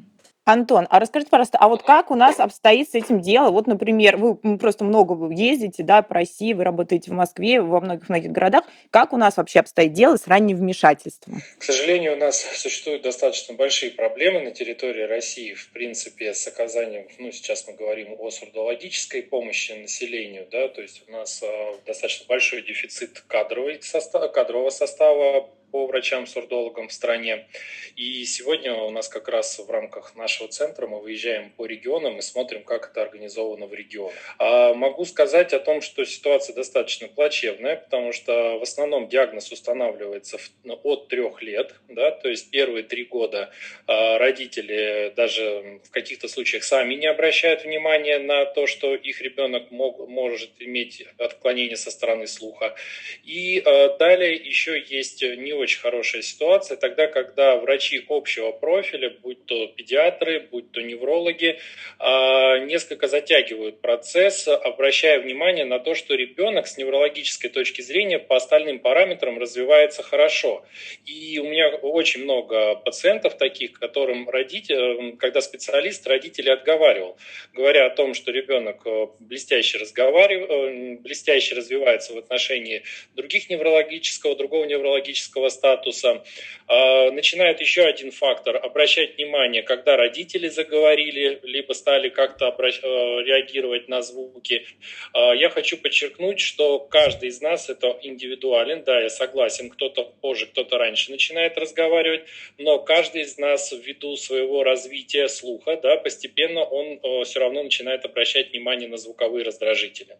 Антон, 0.45 0.87
а 0.89 0.99
расскажите, 0.99 1.29
пожалуйста, 1.29 1.57
а 1.57 1.69
вот 1.69 1.83
как 1.83 2.11
у 2.11 2.15
нас 2.15 2.39
обстоит 2.39 2.89
с 2.89 2.95
этим 2.95 3.21
дело? 3.21 3.49
Вот, 3.49 3.65
например, 3.65 4.17
вы 4.17 4.35
просто 4.57 4.83
много 4.83 5.33
ездите, 5.33 5.83
да, 5.83 6.01
по 6.01 6.15
России, 6.15 6.51
вы 6.51 6.65
работаете 6.65 7.11
в 7.11 7.13
Москве, 7.13 7.61
во 7.61 7.79
многих-многих 7.79 8.31
городах. 8.31 8.65
Как 8.89 9.13
у 9.13 9.17
нас 9.17 9.37
вообще 9.37 9.61
обстоит 9.61 9.93
дело 9.93 10.17
с 10.17 10.27
ранним 10.27 10.57
вмешательством? 10.57 11.41
К 11.57 11.63
сожалению, 11.63 12.13
у 12.13 12.17
нас 12.17 12.41
существуют 12.55 13.03
достаточно 13.03 13.55
большие 13.55 13.91
проблемы 13.91 14.41
на 14.41 14.51
территории 14.51 15.03
России, 15.03 15.53
в 15.53 15.71
принципе, 15.71 16.33
с 16.33 16.45
оказанием, 16.45 17.07
ну, 17.19 17.31
сейчас 17.31 17.65
мы 17.65 17.75
говорим 17.75 18.15
о 18.19 18.29
сурдологической 18.29 19.23
помощи 19.23 19.71
населению, 19.71 20.45
да, 20.51 20.67
то 20.67 20.81
есть 20.81 21.03
у 21.07 21.11
нас 21.11 21.41
а, 21.41 21.75
достаточно 21.85 22.25
большой 22.27 22.63
дефицит 22.63 23.23
кадровый 23.27 23.81
состав, 23.81 24.29
кадрового 24.33 24.71
состава 24.71 25.49
по 25.73 25.87
врачам-сурдологам 25.87 26.87
в 26.87 26.93
стране. 26.93 27.47
И 27.95 28.25
сегодня 28.25 28.75
у 28.75 28.91
нас 28.91 29.09
как 29.09 29.27
раз 29.27 29.57
в 29.57 29.71
рамках 29.71 30.15
нашего 30.15 30.47
центра 30.47 30.85
мы 30.85 31.01
выезжаем 31.01 31.49
по 31.49 31.65
регионам 31.65 32.19
и 32.19 32.21
смотрим, 32.21 32.63
как 32.63 32.91
это 32.91 33.01
организовано 33.01 33.65
в 33.65 33.73
регионах. 33.73 34.13
А 34.37 34.75
могу 34.75 35.03
сказать 35.05 35.51
о 35.51 35.59
том, 35.59 35.81
что 35.81 36.05
ситуация 36.05 36.53
достаточно 36.55 37.07
плачевная, 37.07 37.75
потому 37.77 38.11
что 38.11 38.59
в 38.59 38.61
основном 38.61 39.09
диагноз 39.09 39.51
устанавливается 39.51 40.37
ну, 40.63 40.79
от 40.83 41.07
трех 41.07 41.41
лет, 41.41 41.73
да, 41.89 42.11
то 42.11 42.29
есть 42.29 42.51
первые 42.51 42.83
три 42.83 43.05
года 43.05 43.51
а, 43.87 44.19
родители 44.19 45.11
даже 45.15 45.79
в 45.83 45.89
каких-то 45.89 46.27
случаях 46.27 46.63
сами 46.63 46.93
не 46.93 47.07
обращают 47.07 47.63
внимания 47.63 48.19
на 48.19 48.45
то, 48.45 48.67
что 48.67 48.93
их 48.93 49.21
ребенок 49.21 49.71
мог, 49.71 50.07
может 50.07 50.51
иметь 50.59 51.03
отклонение 51.17 51.77
со 51.77 51.89
стороны 51.89 52.27
слуха. 52.27 52.75
И 53.23 53.59
а, 53.65 53.97
далее 53.97 54.35
еще 54.35 54.79
есть 54.79 55.23
не 55.23 55.62
очень 55.63 55.79
хорошая 55.79 56.21
ситуация 56.21 56.77
тогда, 56.77 57.07
когда 57.07 57.55
врачи 57.55 58.05
общего 58.09 58.51
профиля, 58.51 59.09
будь 59.09 59.45
то 59.45 59.67
педиатры, 59.67 60.41
будь 60.51 60.71
то 60.71 60.81
неврологи, 60.81 61.59
а, 61.99 62.59
несколько 62.59 63.07
затягивают 63.07 63.81
процесс, 63.81 64.47
обращая 64.47 65.19
внимание 65.19 65.65
на 65.65 65.79
то, 65.79 65.95
что 65.95 66.15
ребенок 66.15 66.67
с 66.67 66.77
неврологической 66.77 67.49
точки 67.49 67.81
зрения 67.81 68.19
по 68.19 68.35
остальным 68.35 68.79
параметрам 68.79 69.39
развивается 69.39 70.03
хорошо. 70.03 70.65
И 71.05 71.39
у 71.39 71.45
меня 71.45 71.69
очень 71.69 72.23
много 72.23 72.75
пациентов 72.75 73.37
таких, 73.37 73.79
которым 73.79 74.29
родители, 74.29 75.15
когда 75.15 75.41
специалист 75.41 76.05
родители 76.05 76.49
отговаривал, 76.49 77.17
говоря 77.53 77.85
о 77.85 77.89
том, 77.89 78.13
что 78.13 78.31
ребенок 78.31 78.81
э, 78.85 79.07
блестяще 79.19 79.77
разговаривает, 79.77 80.49
э, 80.51 80.95
блестяще 81.01 81.55
развивается 81.55 82.13
в 82.13 82.17
отношении 82.17 82.83
других 83.15 83.49
неврологического, 83.49 84.35
другого 84.35 84.65
неврологического 84.65 85.49
статуса. 85.53 86.21
А, 86.67 87.11
начинает 87.11 87.61
еще 87.61 87.83
один 87.83 88.11
фактор– 88.11 88.57
обращать 88.63 89.15
внимание, 89.15 89.63
когда 89.63 89.95
родители 89.95 90.47
заговорили, 90.47 91.39
либо 91.43 91.73
стали 91.73 92.09
как-то 92.09 92.47
обращ... 92.47 92.79
Э, 92.83 93.23
реагировать 93.23 93.87
на 93.89 94.01
звуки. 94.01 94.65
А, 95.13 95.33
я 95.33 95.49
хочу 95.49 95.77
подчеркнуть, 95.77 96.39
что 96.39 96.79
каждый 96.79 97.29
из 97.29 97.41
нас 97.41 97.69
это 97.69 97.97
индивидуален, 98.01 98.83
да, 98.83 99.01
я 99.01 99.09
согласен, 99.09 99.69
кто-то 99.69 100.03
позже, 100.21 100.47
кто-то 100.47 100.77
раньше 100.77 101.11
начинает 101.11 101.57
разговаривать, 101.57 102.23
но 102.57 102.79
каждый 102.79 103.21
из 103.21 103.37
нас 103.37 103.71
ввиду 103.71 104.15
своего 104.15 104.63
развития 104.63 105.27
слуха, 105.27 105.77
да, 105.77 105.97
постепенно 105.97 106.63
он 106.63 106.99
э, 107.03 107.23
все 107.25 107.39
равно 107.39 107.63
начинает 107.63 108.05
обращать 108.05 108.51
внимание 108.51 108.87
на 108.87 108.97
звуковые 108.97 109.43
раздражители. 109.43 110.17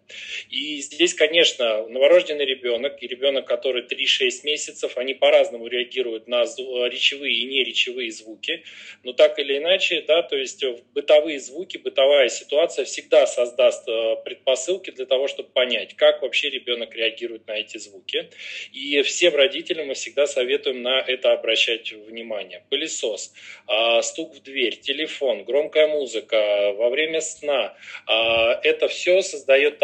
И 0.50 0.82
здесь, 0.82 1.14
конечно, 1.14 1.88
новорожденный 1.88 2.46
ребенок 2.46 3.02
и 3.02 3.08
ребенок, 3.08 3.46
который 3.46 3.84
3-6 3.84 4.44
месяцев, 4.44 4.98
они 4.98 5.14
по-разному 5.24 5.68
реагируют 5.68 6.28
на 6.28 6.42
речевые 6.42 7.34
и 7.34 7.46
неречевые 7.46 8.12
звуки, 8.12 8.66
но 9.04 9.14
так 9.14 9.40
или 9.40 9.58
иначе, 9.58 10.02
да, 10.06 10.22
то 10.22 10.36
есть 10.36 10.62
бытовые 10.94 11.40
звуки, 11.40 11.78
бытовая 11.78 12.28
ситуация 12.28 12.84
всегда 12.84 13.26
создаст 13.26 13.88
э, 13.88 14.18
предпосылки 14.26 14.92
для 14.92 15.06
того, 15.06 15.30
чтобы 15.30 15.48
понять, 15.48 15.94
как 15.96 16.24
вообще 16.24 16.50
ребенок 16.50 16.94
реагирует 16.94 17.48
на 17.48 17.54
эти 17.54 17.78
звуки. 17.78 18.32
И 18.74 19.02
всем 19.04 19.34
родителям 19.34 19.88
мы 19.88 19.94
всегда 19.94 20.28
советуем 20.28 20.82
на 20.82 21.00
это 21.00 21.32
обращать 21.32 21.94
внимание. 21.94 22.66
Пылесос, 22.70 23.34
а, 23.66 24.02
стук 24.02 24.36
в 24.36 24.44
дверь, 24.44 24.76
телефон, 24.76 25.46
громкая 25.46 25.88
музыка 25.88 26.74
во 26.76 26.90
время 26.90 27.22
сна. 27.22 27.78
А, 28.08 28.60
это 28.62 28.90
все 28.90 29.22
создает 29.22 29.80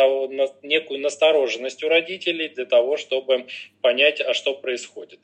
некую 0.63 0.99
настороженность 0.99 1.81
у 1.81 1.87
родителей 1.87 2.49
для 2.49 2.65
того, 2.65 2.97
чтобы 2.97 3.47
понять, 3.81 4.19
а 4.19 4.33
что 4.33 4.53
происходит. 4.53 5.18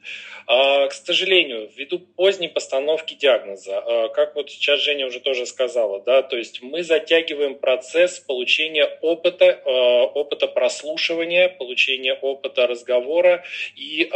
А, 0.47 0.87
к 0.87 0.93
сожалению, 0.93 1.71
ввиду 1.75 1.99
поздней 1.99 2.49
постановки 2.49 3.15
диагноза, 3.15 3.79
а, 3.79 4.09
как 4.09 4.35
вот 4.35 4.51
сейчас 4.51 4.79
Женя 4.79 5.07
уже 5.07 5.19
тоже 5.19 5.45
сказала, 5.47 6.01
да, 6.01 6.21
то 6.21 6.37
есть 6.37 6.61
мы 6.61 6.83
затягиваем 6.83 7.55
процесс 7.55 8.19
получения 8.19 8.85
опыта, 9.01 9.59
а, 9.65 10.03
опыта 10.03 10.47
прослушивания, 10.47 11.49
получения 11.49 12.13
опыта 12.13 12.67
разговора, 12.67 13.43
и, 13.75 14.07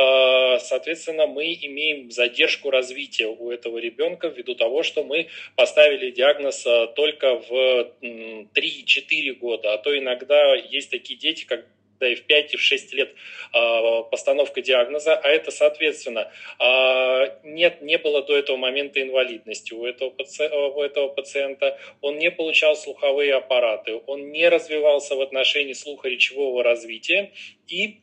соответственно, 0.59 1.27
мы 1.27 1.57
имеем 1.61 2.11
задержку 2.11 2.69
развития 2.69 3.27
у 3.27 3.51
этого 3.51 3.77
ребенка 3.77 4.27
ввиду 4.27 4.55
того, 4.55 4.83
что 4.83 5.03
мы 5.03 5.27
поставили 5.55 6.11
диагноз 6.11 6.65
только 6.95 7.39
в 7.39 7.91
3-4 8.53 9.33
года, 9.33 9.73
а 9.73 9.77
то 9.77 9.97
иногда 9.97 10.55
есть 10.55 10.91
такие 10.91 11.19
дети, 11.19 11.45
как 11.45 11.65
да 11.99 12.07
и 12.07 12.15
в 12.15 12.23
5, 12.23 12.53
и 12.53 12.57
в 12.57 12.61
6 12.61 12.93
лет 12.93 13.13
э, 13.53 14.03
постановка 14.09 14.61
диагноза, 14.61 15.15
а 15.15 15.27
это, 15.27 15.51
соответственно, 15.51 16.31
э, 16.59 17.39
нет, 17.43 17.81
не 17.81 17.97
было 17.97 18.23
до 18.23 18.37
этого 18.37 18.57
момента 18.57 19.01
инвалидности 19.01 19.73
у 19.73 19.85
этого, 19.85 20.13
у 20.75 20.81
этого 20.81 21.09
пациента, 21.09 21.77
он 22.01 22.17
не 22.17 22.31
получал 22.31 22.75
слуховые 22.75 23.35
аппараты, 23.35 23.99
он 24.07 24.31
не 24.31 24.47
развивался 24.49 25.15
в 25.15 25.21
отношении 25.21 25.73
слухоречевого 25.73 26.63
развития, 26.63 27.31
и 27.67 27.99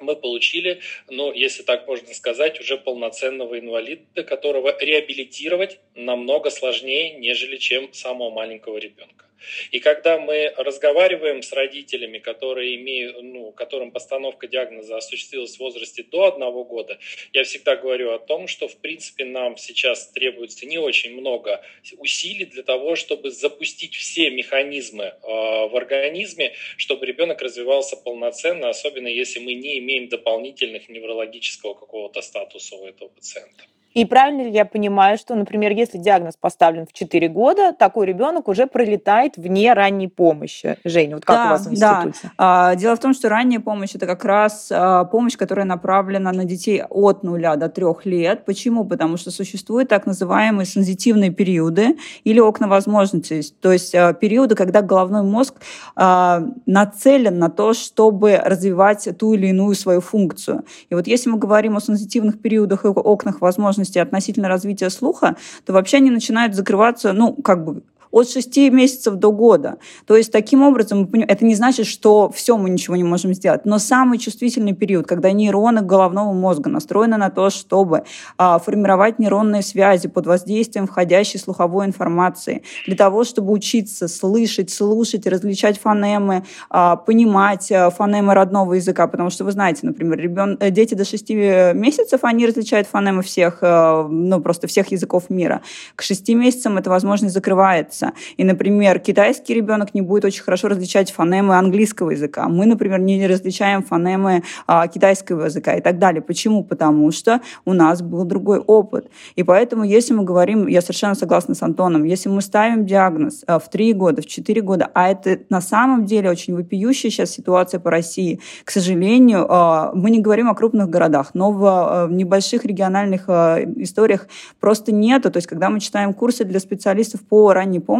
мы 0.00 0.16
получили, 0.16 0.80
ну, 1.08 1.32
если 1.32 1.62
так 1.62 1.86
можно 1.86 2.12
сказать, 2.14 2.60
уже 2.60 2.76
полноценного 2.76 3.58
инвалида, 3.58 4.24
которого 4.24 4.76
реабилитировать 4.80 5.78
намного 5.94 6.50
сложнее, 6.50 7.14
нежели 7.14 7.56
чем 7.58 7.92
самого 7.92 8.30
маленького 8.30 8.78
ребенка. 8.78 9.26
И 9.70 9.80
когда 9.80 10.18
мы 10.18 10.52
разговариваем 10.56 11.42
с 11.42 11.52
родителями, 11.52 12.18
которые 12.18 12.76
имеют, 12.76 13.22
ну, 13.22 13.52
которым 13.52 13.90
постановка 13.90 14.46
диагноза 14.46 14.96
осуществилась 14.96 15.56
в 15.56 15.60
возрасте 15.60 16.02
до 16.02 16.24
одного 16.24 16.64
года, 16.64 16.98
я 17.32 17.44
всегда 17.44 17.76
говорю 17.76 18.12
о 18.12 18.18
том, 18.18 18.48
что 18.48 18.68
в 18.68 18.76
принципе 18.76 19.24
нам 19.24 19.56
сейчас 19.56 20.08
требуется 20.08 20.66
не 20.66 20.78
очень 20.78 21.14
много 21.14 21.62
усилий 21.98 22.44
для 22.44 22.62
того, 22.62 22.96
чтобы 22.96 23.30
запустить 23.30 23.94
все 23.94 24.30
механизмы 24.30 25.04
э, 25.04 25.16
в 25.22 25.76
организме, 25.76 26.54
чтобы 26.76 27.06
ребенок 27.06 27.42
развивался 27.42 27.96
полноценно, 27.96 28.68
особенно 28.68 29.08
если 29.08 29.40
мы 29.40 29.54
не 29.54 29.78
имеем 29.78 30.08
дополнительных 30.08 30.88
неврологического 30.88 31.74
какого-то 31.74 32.22
статуса 32.22 32.76
у 32.76 32.86
этого 32.86 33.08
пациента. 33.08 33.64
И 33.94 34.04
правильно 34.04 34.42
ли 34.42 34.50
я 34.50 34.64
понимаю, 34.64 35.16
что, 35.16 35.36
например, 35.36 35.70
если 35.70 35.98
диагноз 35.98 36.34
поставлен 36.38 36.84
в 36.84 36.92
4 36.92 37.28
года, 37.28 37.72
такой 37.72 38.06
ребенок 38.06 38.48
уже 38.48 38.66
пролетает 38.66 39.36
вне 39.36 39.72
ранней 39.72 40.08
помощи? 40.08 40.76
Женя, 40.84 41.14
вот 41.14 41.24
как 41.24 41.36
да, 41.36 41.46
у 41.46 41.48
вас 41.50 41.66
в 41.66 41.70
институте? 41.70 42.18
Да. 42.24 42.30
А, 42.36 42.74
дело 42.74 42.96
в 42.96 42.98
том, 42.98 43.14
что 43.14 43.28
ранняя 43.28 43.60
помощь 43.60 43.94
это 43.94 44.06
как 44.06 44.24
раз 44.24 44.68
а, 44.72 45.04
помощь, 45.04 45.36
которая 45.36 45.64
направлена 45.64 46.32
на 46.32 46.44
детей 46.44 46.82
от 46.82 47.22
нуля 47.22 47.54
до 47.54 47.68
трех 47.68 48.04
лет. 48.04 48.44
Почему? 48.44 48.84
Потому 48.84 49.16
что 49.16 49.30
существуют 49.30 49.90
так 49.90 50.06
называемые 50.06 50.66
сензитивные 50.66 51.30
периоды 51.30 51.96
или 52.24 52.40
окна 52.40 52.66
возможностей. 52.66 53.42
То 53.60 53.72
есть 53.72 53.94
а, 53.94 54.12
периоды, 54.12 54.56
когда 54.56 54.82
головной 54.82 55.22
мозг 55.22 55.54
нацелен 55.96 57.38
на 57.38 57.48
то, 57.48 57.74
чтобы 57.74 58.36
развивать 58.36 59.08
ту 59.18 59.34
или 59.34 59.48
иную 59.48 59.74
свою 59.76 60.00
функцию. 60.00 60.64
И 60.90 60.94
вот 60.94 61.06
если 61.06 61.30
мы 61.30 61.38
говорим 61.38 61.76
о 61.76 61.80
сензитивных 61.80 62.40
периодах 62.40 62.84
и 62.84 62.88
окнах 62.88 63.40
возможностей, 63.40 63.83
возможности 63.84 63.98
относительно 63.98 64.48
развития 64.48 64.90
слуха, 64.90 65.36
то 65.64 65.72
вообще 65.72 65.98
они 65.98 66.10
начинают 66.10 66.54
закрываться, 66.54 67.12
ну, 67.12 67.34
как 67.34 67.64
бы 67.64 67.82
от 68.14 68.30
6 68.30 68.56
месяцев 68.70 69.14
до 69.16 69.32
года. 69.32 69.78
То 70.06 70.16
есть 70.16 70.30
таким 70.30 70.62
образом, 70.62 71.10
это 71.12 71.44
не 71.44 71.56
значит, 71.56 71.86
что 71.86 72.30
все 72.30 72.56
мы 72.56 72.70
ничего 72.70 72.94
не 72.94 73.02
можем 73.02 73.34
сделать, 73.34 73.64
но 73.64 73.78
самый 73.78 74.18
чувствительный 74.18 74.72
период, 74.72 75.06
когда 75.06 75.32
нейроны 75.32 75.82
головного 75.82 76.32
мозга 76.32 76.70
настроены 76.70 77.16
на 77.16 77.30
то, 77.30 77.50
чтобы 77.50 78.04
а, 78.38 78.60
формировать 78.60 79.18
нейронные 79.18 79.62
связи 79.62 80.06
под 80.06 80.26
воздействием 80.26 80.86
входящей 80.86 81.40
слуховой 81.40 81.86
информации, 81.86 82.62
для 82.86 82.96
того, 82.96 83.24
чтобы 83.24 83.52
учиться 83.52 84.06
слышать, 84.06 84.70
слушать, 84.70 85.26
различать 85.26 85.80
фонемы, 85.80 86.44
а, 86.70 86.94
понимать 86.94 87.72
а, 87.72 87.90
фонемы 87.90 88.34
родного 88.34 88.74
языка, 88.74 89.08
потому 89.08 89.30
что 89.30 89.42
вы 89.44 89.50
знаете, 89.50 89.80
например, 89.82 90.18
ребен... 90.18 90.56
Э, 90.60 90.70
дети 90.70 90.94
до 90.94 91.04
6 91.04 91.30
месяцев, 91.30 92.20
они 92.22 92.46
различают 92.46 92.86
фонемы 92.86 93.22
всех, 93.22 93.58
ну, 93.60 94.40
просто 94.40 94.68
всех 94.68 94.92
языков 94.92 95.30
мира. 95.30 95.62
К 95.96 96.02
6 96.02 96.28
месяцам 96.28 96.78
эта 96.78 96.90
возможность 96.90 97.34
закрывается 97.34 98.03
меняется. 98.04 98.12
И, 98.36 98.44
например, 98.44 98.98
китайский 98.98 99.54
ребенок 99.54 99.94
не 99.94 100.00
будет 100.00 100.24
очень 100.24 100.42
хорошо 100.42 100.68
различать 100.68 101.12
фонемы 101.12 101.56
английского 101.56 102.10
языка. 102.10 102.48
Мы, 102.48 102.66
например, 102.66 103.00
не 103.00 103.26
различаем 103.26 103.82
фонемы 103.82 104.42
а, 104.66 104.86
китайского 104.88 105.44
языка 105.44 105.74
и 105.74 105.80
так 105.80 105.98
далее. 105.98 106.22
Почему? 106.22 106.64
Потому 106.64 107.10
что 107.12 107.40
у 107.64 107.72
нас 107.72 108.02
был 108.02 108.24
другой 108.24 108.58
опыт. 108.58 109.10
И 109.36 109.42
поэтому, 109.42 109.84
если 109.84 110.14
мы 110.14 110.24
говорим, 110.24 110.66
я 110.66 110.80
совершенно 110.80 111.14
согласна 111.14 111.54
с 111.54 111.62
Антоном, 111.62 112.04
если 112.04 112.28
мы 112.28 112.40
ставим 112.42 112.86
диагноз 112.86 113.44
а, 113.46 113.58
в 113.58 113.68
3 113.68 113.92
года, 113.94 114.22
в 114.22 114.26
4 114.26 114.60
года, 114.62 114.90
а 114.94 115.10
это 115.10 115.38
на 115.50 115.60
самом 115.60 116.04
деле 116.04 116.30
очень 116.30 116.54
вопиющая 116.54 117.10
сейчас 117.10 117.30
ситуация 117.30 117.80
по 117.80 117.90
России, 117.90 118.40
к 118.64 118.70
сожалению, 118.70 119.46
а, 119.48 119.92
мы 119.94 120.10
не 120.10 120.20
говорим 120.20 120.48
о 120.48 120.54
крупных 120.54 120.88
городах, 120.88 121.30
но 121.34 121.52
в 121.52 121.64
а, 121.66 122.08
небольших 122.08 122.64
региональных 122.64 123.24
а, 123.28 123.58
историях 123.76 124.26
просто 124.60 124.92
нету. 124.92 125.30
То 125.30 125.38
есть, 125.38 125.46
когда 125.46 125.70
мы 125.70 125.80
читаем 125.80 126.14
курсы 126.14 126.44
для 126.44 126.60
специалистов 126.60 127.20
по 127.22 127.52
ранней 127.52 127.80
помощи, 127.80 127.93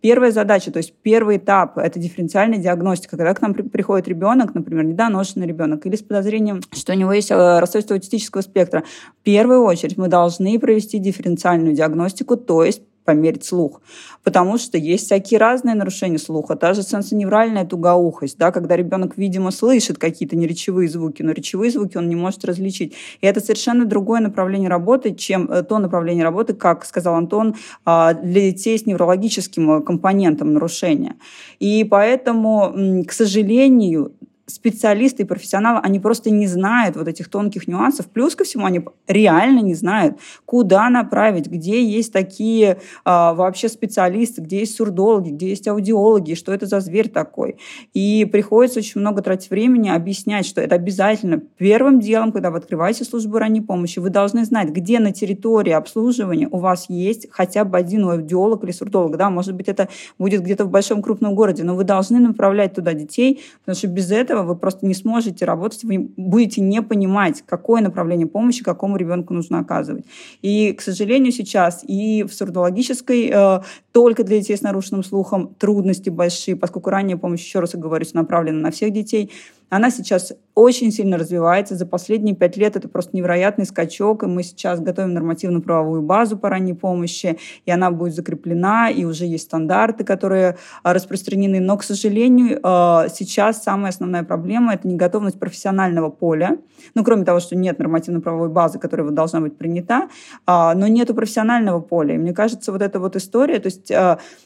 Первая 0.00 0.30
задача, 0.30 0.72
то 0.72 0.78
есть 0.78 0.94
первый 1.02 1.36
этап– 1.36 1.76
это 1.78 1.98
дифференциальная 1.98 2.58
диагностика. 2.58 3.18
Когда 3.18 3.34
к 3.34 3.42
нам 3.42 3.52
приходит 3.52 4.08
ребенок, 4.08 4.54
например, 4.54 4.84
недоношенный 4.84 5.46
ребенок, 5.46 5.84
или 5.84 5.94
с 5.94 6.02
подозрением, 6.02 6.62
что 6.72 6.92
у 6.92 6.96
него 6.96 7.12
есть 7.12 7.30
э, 7.30 7.58
расстройство 7.58 7.96
аутистического 7.96 8.40
спектра, 8.40 8.82
в 9.20 9.22
первую 9.24 9.62
очередь 9.62 9.98
мы 9.98 10.08
должны 10.08 10.58
провести 10.58 10.98
дифференциальную 10.98 11.74
диагностику, 11.74 12.38
то 12.38 12.64
есть 12.64 12.80
померить 13.04 13.44
слух. 13.44 13.80
Потому 14.22 14.58
что 14.58 14.78
есть 14.78 15.06
всякие 15.06 15.38
разные 15.38 15.74
нарушения 15.74 16.18
слуха. 16.18 16.56
Та 16.56 16.74
же 16.74 16.82
сенсоневральная 16.82 17.64
тугоухость, 17.64 18.38
да, 18.38 18.52
когда 18.52 18.76
ребенок, 18.76 19.16
видимо, 19.16 19.50
слышит 19.50 19.98
какие-то 19.98 20.36
неречевые 20.36 20.88
звуки, 20.88 21.22
но 21.22 21.32
речевые 21.32 21.70
звуки 21.70 21.96
он 21.96 22.08
не 22.08 22.16
может 22.16 22.44
различить. 22.44 22.94
И 23.20 23.26
это 23.26 23.40
совершенно 23.40 23.84
другое 23.84 24.20
направление 24.20 24.68
работы, 24.68 25.14
чем 25.14 25.50
э, 25.50 25.62
то 25.62 25.78
направление 25.78 26.24
работы, 26.24 26.54
как 26.54 26.84
сказал 26.84 27.14
Антон, 27.14 27.54
а, 27.84 28.14
для 28.14 28.50
детей 28.50 28.78
с 28.78 28.86
неврологическим 28.86 29.70
э, 29.70 29.82
компонентом 29.82 30.52
нарушения. 30.52 31.16
И 31.58 31.84
поэтому, 31.84 33.04
к 33.06 33.12
сожалению, 33.12 34.12
специалисты 34.50 35.22
и 35.22 35.26
профессионалы, 35.26 35.80
они 35.82 36.00
просто 36.00 36.30
не 36.30 36.46
знают 36.46 36.96
вот 36.96 37.08
этих 37.08 37.28
тонких 37.28 37.68
нюансов. 37.68 38.06
Плюс 38.06 38.34
ко 38.34 38.44
всему, 38.44 38.66
они 38.66 38.82
реально 39.06 39.60
не 39.60 39.74
знают, 39.74 40.18
куда 40.44 40.90
направить, 40.90 41.46
где 41.46 41.82
есть 41.82 42.12
такие 42.12 42.78
а, 43.04 43.34
вообще 43.34 43.68
специалисты, 43.68 44.40
где 44.40 44.60
есть 44.60 44.76
сурдологи, 44.76 45.30
где 45.30 45.48
есть 45.48 45.68
аудиологи, 45.68 46.34
что 46.34 46.52
это 46.52 46.66
за 46.66 46.80
зверь 46.80 47.08
такой. 47.08 47.56
И 47.94 48.28
приходится 48.30 48.80
очень 48.80 49.00
много 49.00 49.22
тратить 49.22 49.50
времени 49.50 49.88
объяснять, 49.88 50.46
что 50.46 50.60
это 50.60 50.74
обязательно 50.74 51.38
первым 51.58 52.00
делом, 52.00 52.32
когда 52.32 52.50
вы 52.50 52.58
открываете 52.58 53.04
службу 53.04 53.38
ранней 53.38 53.60
помощи, 53.60 53.98
вы 53.98 54.10
должны 54.10 54.44
знать, 54.44 54.70
где 54.70 54.98
на 54.98 55.12
территории 55.12 55.72
обслуживания 55.72 56.48
у 56.50 56.58
вас 56.58 56.86
есть 56.88 57.28
хотя 57.30 57.64
бы 57.64 57.78
один 57.78 58.04
аудиолог 58.04 58.64
или 58.64 58.72
сурдолог. 58.72 59.16
Да, 59.16 59.30
может 59.30 59.54
быть, 59.54 59.68
это 59.68 59.88
будет 60.18 60.42
где-то 60.42 60.64
в 60.64 60.70
большом 60.70 61.02
крупном 61.02 61.34
городе, 61.34 61.64
но 61.64 61.74
вы 61.74 61.84
должны 61.84 62.18
направлять 62.18 62.74
туда 62.74 62.94
детей, 62.94 63.42
потому 63.60 63.76
что 63.76 63.88
без 63.88 64.10
этого 64.10 64.39
этого 64.40 64.54
вы 64.54 64.56
просто 64.56 64.86
не 64.86 64.94
сможете 64.94 65.44
работать, 65.44 65.84
вы 65.84 66.10
будете 66.16 66.60
не 66.60 66.82
понимать, 66.82 67.42
какое 67.46 67.80
направление 67.82 68.26
помощи 68.26 68.62
какому 68.62 68.96
ребенку 68.96 69.34
нужно 69.34 69.60
оказывать. 69.60 70.04
И, 70.42 70.72
к 70.72 70.80
сожалению, 70.80 71.32
сейчас 71.32 71.84
и 71.86 72.24
в 72.24 72.32
сурдологической, 72.32 73.30
э, 73.32 73.60
только 73.92 74.24
для 74.24 74.38
детей 74.38 74.56
с 74.56 74.62
нарушенным 74.62 75.04
слухом, 75.04 75.54
трудности 75.58 76.10
большие, 76.10 76.56
поскольку 76.56 76.90
ранняя 76.90 77.16
помощь, 77.16 77.44
еще 77.44 77.60
раз 77.60 77.74
говорю, 77.74 78.00
направлена 78.14 78.60
на 78.60 78.70
всех 78.70 78.92
детей, 78.92 79.30
она 79.70 79.90
сейчас 79.90 80.32
очень 80.54 80.90
сильно 80.92 81.16
развивается. 81.16 81.76
За 81.76 81.86
последние 81.86 82.34
пять 82.34 82.56
лет 82.56 82.76
это 82.76 82.88
просто 82.88 83.16
невероятный 83.16 83.64
скачок, 83.64 84.24
и 84.24 84.26
мы 84.26 84.42
сейчас 84.42 84.80
готовим 84.80 85.14
нормативно-правовую 85.14 86.02
базу 86.02 86.36
по 86.36 86.50
ранней 86.50 86.74
помощи, 86.74 87.38
и 87.64 87.70
она 87.70 87.90
будет 87.90 88.14
закреплена, 88.14 88.90
и 88.90 89.04
уже 89.04 89.24
есть 89.24 89.44
стандарты, 89.44 90.04
которые 90.04 90.58
а, 90.82 90.92
распространены. 90.92 91.60
Но, 91.60 91.76
к 91.78 91.84
сожалению, 91.84 92.58
а, 92.62 93.06
сейчас 93.08 93.62
самая 93.62 93.90
основная 93.90 94.24
проблема– 94.24 94.74
это 94.74 94.88
неготовность 94.88 95.38
профессионального 95.38 96.10
поля. 96.10 96.58
Ну, 96.94 97.04
кроме 97.04 97.24
того, 97.24 97.40
что 97.40 97.56
нет 97.56 97.78
нормативно-правовой 97.78 98.48
базы, 98.48 98.78
которая 98.78 99.08
должна 99.10 99.40
быть 99.40 99.56
принята, 99.56 100.08
а, 100.46 100.74
но 100.74 100.88
нету 100.88 101.14
профессионального 101.14 101.80
поля. 101.80 102.16
И 102.16 102.18
мне 102.18 102.34
кажется, 102.34 102.72
вот 102.72 102.82
эта 102.82 102.98
вот 102.98 103.16
история, 103.16 103.60
то 103.60 103.66
есть, 103.66 103.92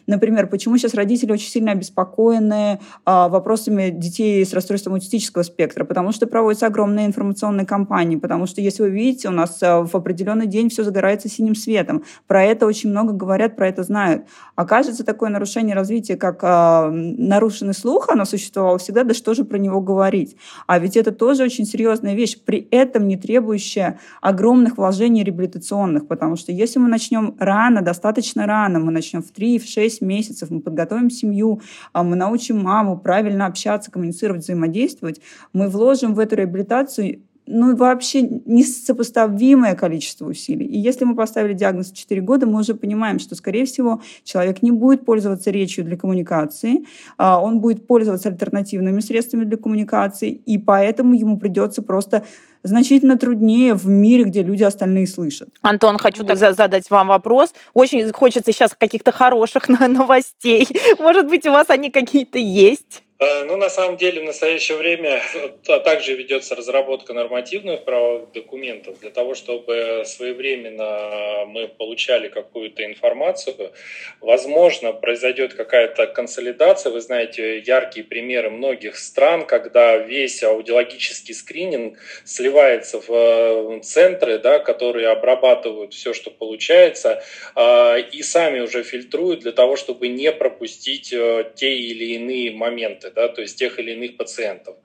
например, 0.07 0.49
почему 0.49 0.77
сейчас 0.77 0.95
родители 0.95 1.33
очень 1.33 1.49
сильно 1.49 1.73
обеспокоены 1.73 2.81
вопросами 3.05 3.91
детей 3.91 4.45
с 4.45 4.53
расстройством 4.53 4.95
аутистического 4.95 5.14
спектра, 5.21 5.85
потому 5.85 6.13
что 6.13 6.27
проводятся 6.27 6.67
огромные 6.67 7.07
информационные 7.07 7.67
кампании, 7.67 8.17
потому 8.17 8.47
что, 8.47 8.61
если 8.61 8.83
вы 8.83 8.91
видите, 8.91 9.29
у 9.29 9.33
нас 9.33 9.63
э, 9.63 9.83
в 9.83 9.95
определенный 9.95 10.47
день 10.47 10.69
все 10.69 10.85
загорается 10.85 11.29
синим 11.29 11.55
светом. 11.55 12.05
Про 12.27 12.45
это 12.45 12.67
очень 12.67 12.91
много 12.91 13.13
говорят, 13.13 13.57
про 13.57 13.69
это 13.69 13.83
знают. 13.83 14.25
Окажется 14.57 15.05
такое 15.05 15.31
нарушение 15.31 15.75
развития, 15.75 16.17
как 16.17 16.43
э, 16.43 16.91
нарушенный 16.91 17.75
слух, 17.75 18.09
оно 18.09 18.25
существовало 18.25 18.79
всегда, 18.79 19.05
да 19.05 19.15
что 19.15 19.35
же 19.35 19.45
про 19.45 19.59
него 19.59 19.81
говорить? 19.81 20.37
А 20.67 20.79
ведь 20.79 20.97
это 20.97 21.13
тоже 21.13 21.45
очень 21.45 21.67
серьезная 21.67 22.15
вещь, 22.15 22.39
при 22.45 22.67
этом 22.71 23.07
не 23.09 23.17
требующая 23.17 23.99
огромных 24.21 24.79
вложений 24.79 25.25
реабилитационных, 25.25 26.07
потому 26.07 26.37
что 26.37 26.53
если 26.53 26.79
мы 26.79 26.89
начнем 26.89 27.35
рано, 27.39 27.83
достаточно 27.83 28.47
рано, 28.47 28.79
мы 28.79 28.93
начнем 28.93 29.23
в 29.23 29.33
3-6 29.33 29.99
месяцев, 30.01 30.51
мы 30.51 30.61
подготовим 30.61 31.11
семью, 31.11 31.61
а 31.93 32.03
мы 32.03 32.17
научим 32.17 32.63
маму 32.63 32.99
правильно 32.99 33.47
общаться, 33.47 33.91
коммуницировать, 33.91 34.43
взаимодействовать, 34.43 35.04
мы 35.53 35.69
вложим 35.69 36.15
в 36.15 36.19
эту 36.19 36.37
реабилитацию 36.37 37.21
ну, 37.47 37.77
вообще 37.77 38.23
несопоставимое 38.23 39.75
количество 39.75 40.27
усилий. 40.27 40.67
И 40.67 40.79
если 40.79 41.05
мы 41.05 41.15
поставили 41.15 41.53
диагноз 41.53 41.91
в 41.91 41.95
4 41.97 42.21
года, 42.23 42.47
мы 42.47 42.61
уже 42.61 42.75
понимаем, 42.75 43.19
что, 43.19 43.35
скорее 43.35 43.67
всего, 43.67 44.01
человек 44.25 44.63
не 44.63 44.71
будет 44.71 45.05
пользоваться 45.05 45.51
речью 45.51 45.85
для 45.85 45.97
коммуникации, 45.97 46.87
а 47.19 47.41
он 47.43 47.61
будет 47.61 47.87
пользоваться 47.87 48.31
альтернативными 48.31 49.01
средствами 49.01 49.45
для 49.45 49.59
коммуникации, 49.59 50.31
и 50.31 50.57
поэтому 50.57 51.15
ему 51.15 51.39
придется 51.39 51.83
просто 51.83 52.25
значительно 52.63 53.19
труднее 53.19 53.75
в 53.75 53.87
мире, 53.87 54.25
где 54.25 54.43
люди 54.43 54.63
остальные 54.63 55.07
слышат. 55.07 55.51
Антон, 55.61 55.99
хочу 55.99 56.25
да. 56.25 56.35
задать 56.35 56.89
вам 56.89 57.09
вопрос. 57.09 57.53
Очень 57.75 58.11
хочется 58.13 58.53
сейчас 58.53 58.75
каких-то 58.75 59.13
хороших 59.13 59.69
новостей. 59.89 60.67
Может 60.99 61.29
быть, 61.29 61.47
у 61.47 61.51
вас 61.51 61.69
они 61.69 61.91
какие-то 61.91 62.39
есть? 62.39 63.03
Э, 63.25 63.45
ну, 63.45 63.57
на 63.57 63.71
самом 63.71 63.97
деле, 63.97 64.21
в 64.21 64.25
настоящее 64.25 64.77
время 64.77 65.23
также 65.85 66.15
ведется 66.15 66.55
разработка 66.55 67.15
нормативных 67.15 67.85
правовых 67.85 68.33
документов 68.33 69.01
для 69.01 69.11
того, 69.11 69.35
чтобы 69.35 70.03
своевременно 70.05 71.45
мы 71.47 71.69
получали 71.69 72.29
какую-то 72.29 72.85
информацию. 72.85 73.73
Возможно, 74.21 74.93
произойдет 74.93 75.55
какая-то 75.55 76.07
консолидация. 76.07 76.93
Вы 76.93 77.01
знаете 77.01 77.59
яркие 77.59 78.05
примеры 78.05 78.51
многих 78.51 78.97
стран, 78.97 79.47
когда 79.47 79.97
весь 79.97 80.43
аудиологический 80.43 81.35
скрининг 81.35 81.99
сливается 82.25 83.01
в 83.01 83.11
э, 83.11 83.81
центры, 83.83 84.39
да, 84.39 84.59
которые 84.59 85.09
обрабатывают 85.09 85.95
все, 85.95 86.13
что 86.13 86.31
получается, 86.31 87.23
а, 87.55 87.97
и 87.97 88.23
сами 88.23 88.61
уже 88.61 88.83
фильтруют 88.83 89.41
для 89.41 89.53
того, 89.53 89.77
чтобы 89.77 90.09
не 90.09 90.31
пропустить 90.33 91.13
э, 91.13 91.51
те 91.55 91.75
или 91.75 92.15
иные 92.15 92.51
моменты 92.51 93.11
да, 93.15 93.29
то 93.29 93.41
есть 93.41 93.59
тех 93.59 93.79
или 93.79 93.93
иных 93.93 94.17
пациентов. 94.17 94.77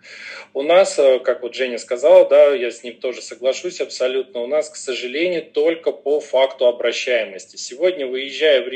У 0.54 0.62
нас, 0.62 0.98
э, 1.00 1.20
как 1.20 1.42
вот 1.42 1.56
Женя 1.56 1.78
сказала, 1.78 2.28
да, 2.28 2.54
я 2.54 2.72
с 2.72 2.84
ним 2.84 3.00
тоже 3.00 3.22
соглашусь 3.22 3.82
абсолютно, 3.82 4.42
у 4.42 4.48
нас, 4.48 4.70
к 4.70 4.76
сожалению, 4.76 5.44
только 5.46 5.92
по 5.92 6.20
факту 6.20 6.68
обращаемости. 6.68 7.56
Сегодня, 7.58 8.08
выезжая 8.08 8.62
в 8.62 8.68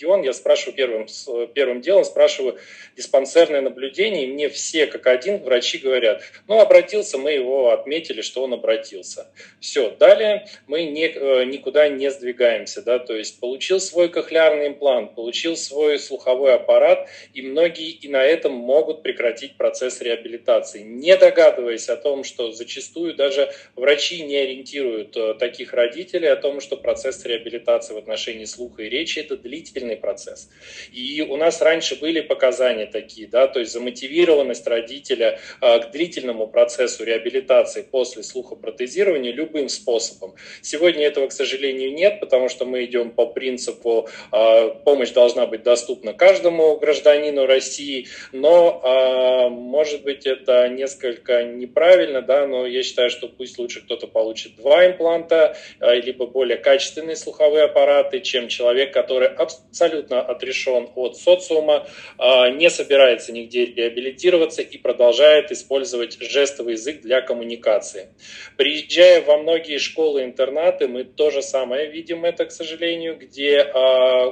регион, 0.00 0.22
я 0.22 0.32
спрашиваю 0.32 0.74
первым, 0.74 1.06
первым 1.54 1.80
делом, 1.80 2.04
спрашиваю 2.04 2.58
диспансерное 2.96 3.60
наблюдение, 3.60 4.24
и 4.24 4.32
мне 4.32 4.48
все 4.48 4.86
как 4.86 5.06
один 5.06 5.42
врачи 5.42 5.78
говорят, 5.78 6.22
ну, 6.48 6.58
обратился, 6.60 7.18
мы 7.18 7.32
его 7.32 7.70
отметили, 7.70 8.20
что 8.22 8.42
он 8.42 8.54
обратился. 8.54 9.28
Все, 9.60 9.90
далее 9.90 10.46
мы 10.66 10.84
не, 10.84 11.06
э, 11.06 11.44
никуда 11.44 11.88
не 11.88 12.10
сдвигаемся, 12.10 12.82
да, 12.82 12.98
то 12.98 13.14
есть 13.14 13.40
получил 13.40 13.80
свой 13.80 14.08
кохлеарный 14.08 14.68
имплант, 14.68 15.14
получил 15.14 15.56
свой 15.56 15.98
слуховой 15.98 16.54
аппарат, 16.54 17.08
и 17.34 17.42
многие 17.42 17.90
и 17.90 18.08
на 18.08 18.22
этом 18.22 18.52
могут 18.52 19.02
прекратить 19.02 19.56
процесс 19.56 20.00
реабилитации, 20.00 20.80
не 20.80 21.16
догадываясь 21.16 21.88
о 21.88 21.96
том, 21.96 22.24
что 22.24 22.52
зачастую 22.52 23.14
даже 23.14 23.52
врачи 23.76 24.22
не 24.22 24.36
ориентируют 24.36 25.16
э, 25.16 25.34
таких 25.34 25.72
родителей 25.72 26.28
о 26.28 26.36
том, 26.36 26.60
что 26.60 26.76
процесс 26.76 27.24
реабилитации 27.24 27.94
в 27.94 27.98
отношении 27.98 28.44
слуха 28.44 28.82
и 28.82 28.88
речи– 28.88 29.18
это 29.20 29.36
длительный 29.36 29.89
длительный 29.90 29.96
процесс. 29.96 30.48
И 30.92 31.22
у 31.22 31.36
нас 31.36 31.60
раньше 31.60 31.98
были 32.00 32.20
показания 32.20 32.86
такие, 32.86 33.28
да, 33.28 33.46
то 33.46 33.60
есть 33.60 33.72
замотивированность 33.72 34.66
родителя 34.66 35.38
а, 35.60 35.78
к 35.78 35.90
длительному 35.90 36.46
процессу 36.46 37.04
реабилитации 37.04 37.82
после 37.82 38.22
слухопротезирования 38.22 39.32
любым 39.32 39.68
способом. 39.68 40.34
Сегодня 40.62 41.06
этого, 41.06 41.28
к 41.28 41.32
сожалению, 41.32 41.92
нет, 41.92 42.20
потому 42.20 42.48
что 42.48 42.64
мы 42.64 42.84
идем 42.84 43.10
по 43.10 43.26
принципу 43.26 44.08
а, 44.32 44.68
помощь 44.84 45.10
должна 45.10 45.46
быть 45.46 45.62
доступна 45.62 46.12
каждому 46.12 46.76
гражданину 46.76 47.46
России, 47.46 48.06
но, 48.32 48.80
а, 48.84 49.48
может 49.48 50.02
быть, 50.02 50.26
это 50.26 50.68
несколько 50.68 51.42
неправильно, 51.44 52.22
да, 52.22 52.46
но 52.46 52.66
я 52.66 52.82
считаю, 52.82 53.10
что 53.10 53.28
пусть 53.28 53.58
лучше 53.58 53.80
кто-то 53.80 54.06
получит 54.06 54.56
два 54.56 54.86
импланта, 54.86 55.56
либо 55.80 56.26
более 56.26 56.56
качественные 56.56 57.16
слуховые 57.16 57.64
аппараты, 57.64 58.20
чем 58.20 58.48
человек, 58.48 58.92
который 58.92 59.28
абсолютно 59.28 59.79
абсолютно 59.80 60.20
отрешен 60.20 60.88
от 60.94 61.16
социума, 61.16 61.86
не 62.18 62.68
собирается 62.70 63.32
нигде 63.32 63.64
реабилитироваться 63.66 64.62
и 64.62 64.78
продолжает 64.78 65.50
использовать 65.50 66.18
жестовый 66.20 66.74
язык 66.74 67.00
для 67.00 67.22
коммуникации. 67.22 68.08
Приезжая 68.56 69.22
во 69.22 69.38
многие 69.38 69.78
школы-интернаты, 69.78 70.86
мы 70.88 71.04
то 71.04 71.30
же 71.30 71.42
самое 71.42 71.90
видим 71.90 72.24
это, 72.24 72.44
к 72.44 72.52
сожалению, 72.52 73.16
где 73.16 73.64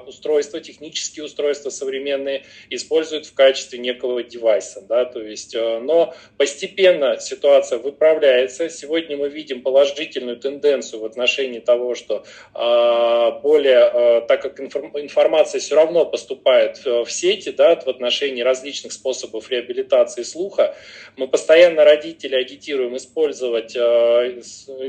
устройства, 0.07 0.61
технические 0.61 1.25
устройства 1.25 1.71
современные 1.71 2.45
используют 2.69 3.27
в 3.27 3.35
качестве 3.35 3.79
некого 3.79 4.23
девайса. 4.23 4.83
Да, 4.83 5.05
то 5.05 5.23
есть, 5.23 5.55
но 5.55 6.15
постепенно 6.37 7.19
ситуация 7.19 7.79
выправляется. 7.79 8.69
Сегодня 8.69 9.17
мы 9.17 9.29
видим 9.29 9.63
положительную 9.63 10.37
тенденцию 10.37 11.01
в 11.01 11.05
отношении 11.05 11.61
того, 11.61 11.95
что 11.95 12.25
более, 13.43 14.27
так 14.27 14.43
как 14.43 14.61
информация 14.61 15.28
все 15.59 15.75
равно 15.75 16.05
поступает 16.05 16.85
в 16.85 17.09
сети, 17.11 17.51
да, 17.51 17.77
в 17.77 17.87
отношении 17.89 18.43
различных 18.43 18.93
способов 18.93 19.51
реабилитации 19.51 20.23
слуха, 20.23 20.77
мы 21.17 21.29
постоянно 21.29 21.85
родители 21.85 22.35
агитируем 22.35 22.97
использовать 22.97 23.75
э, 23.77 24.41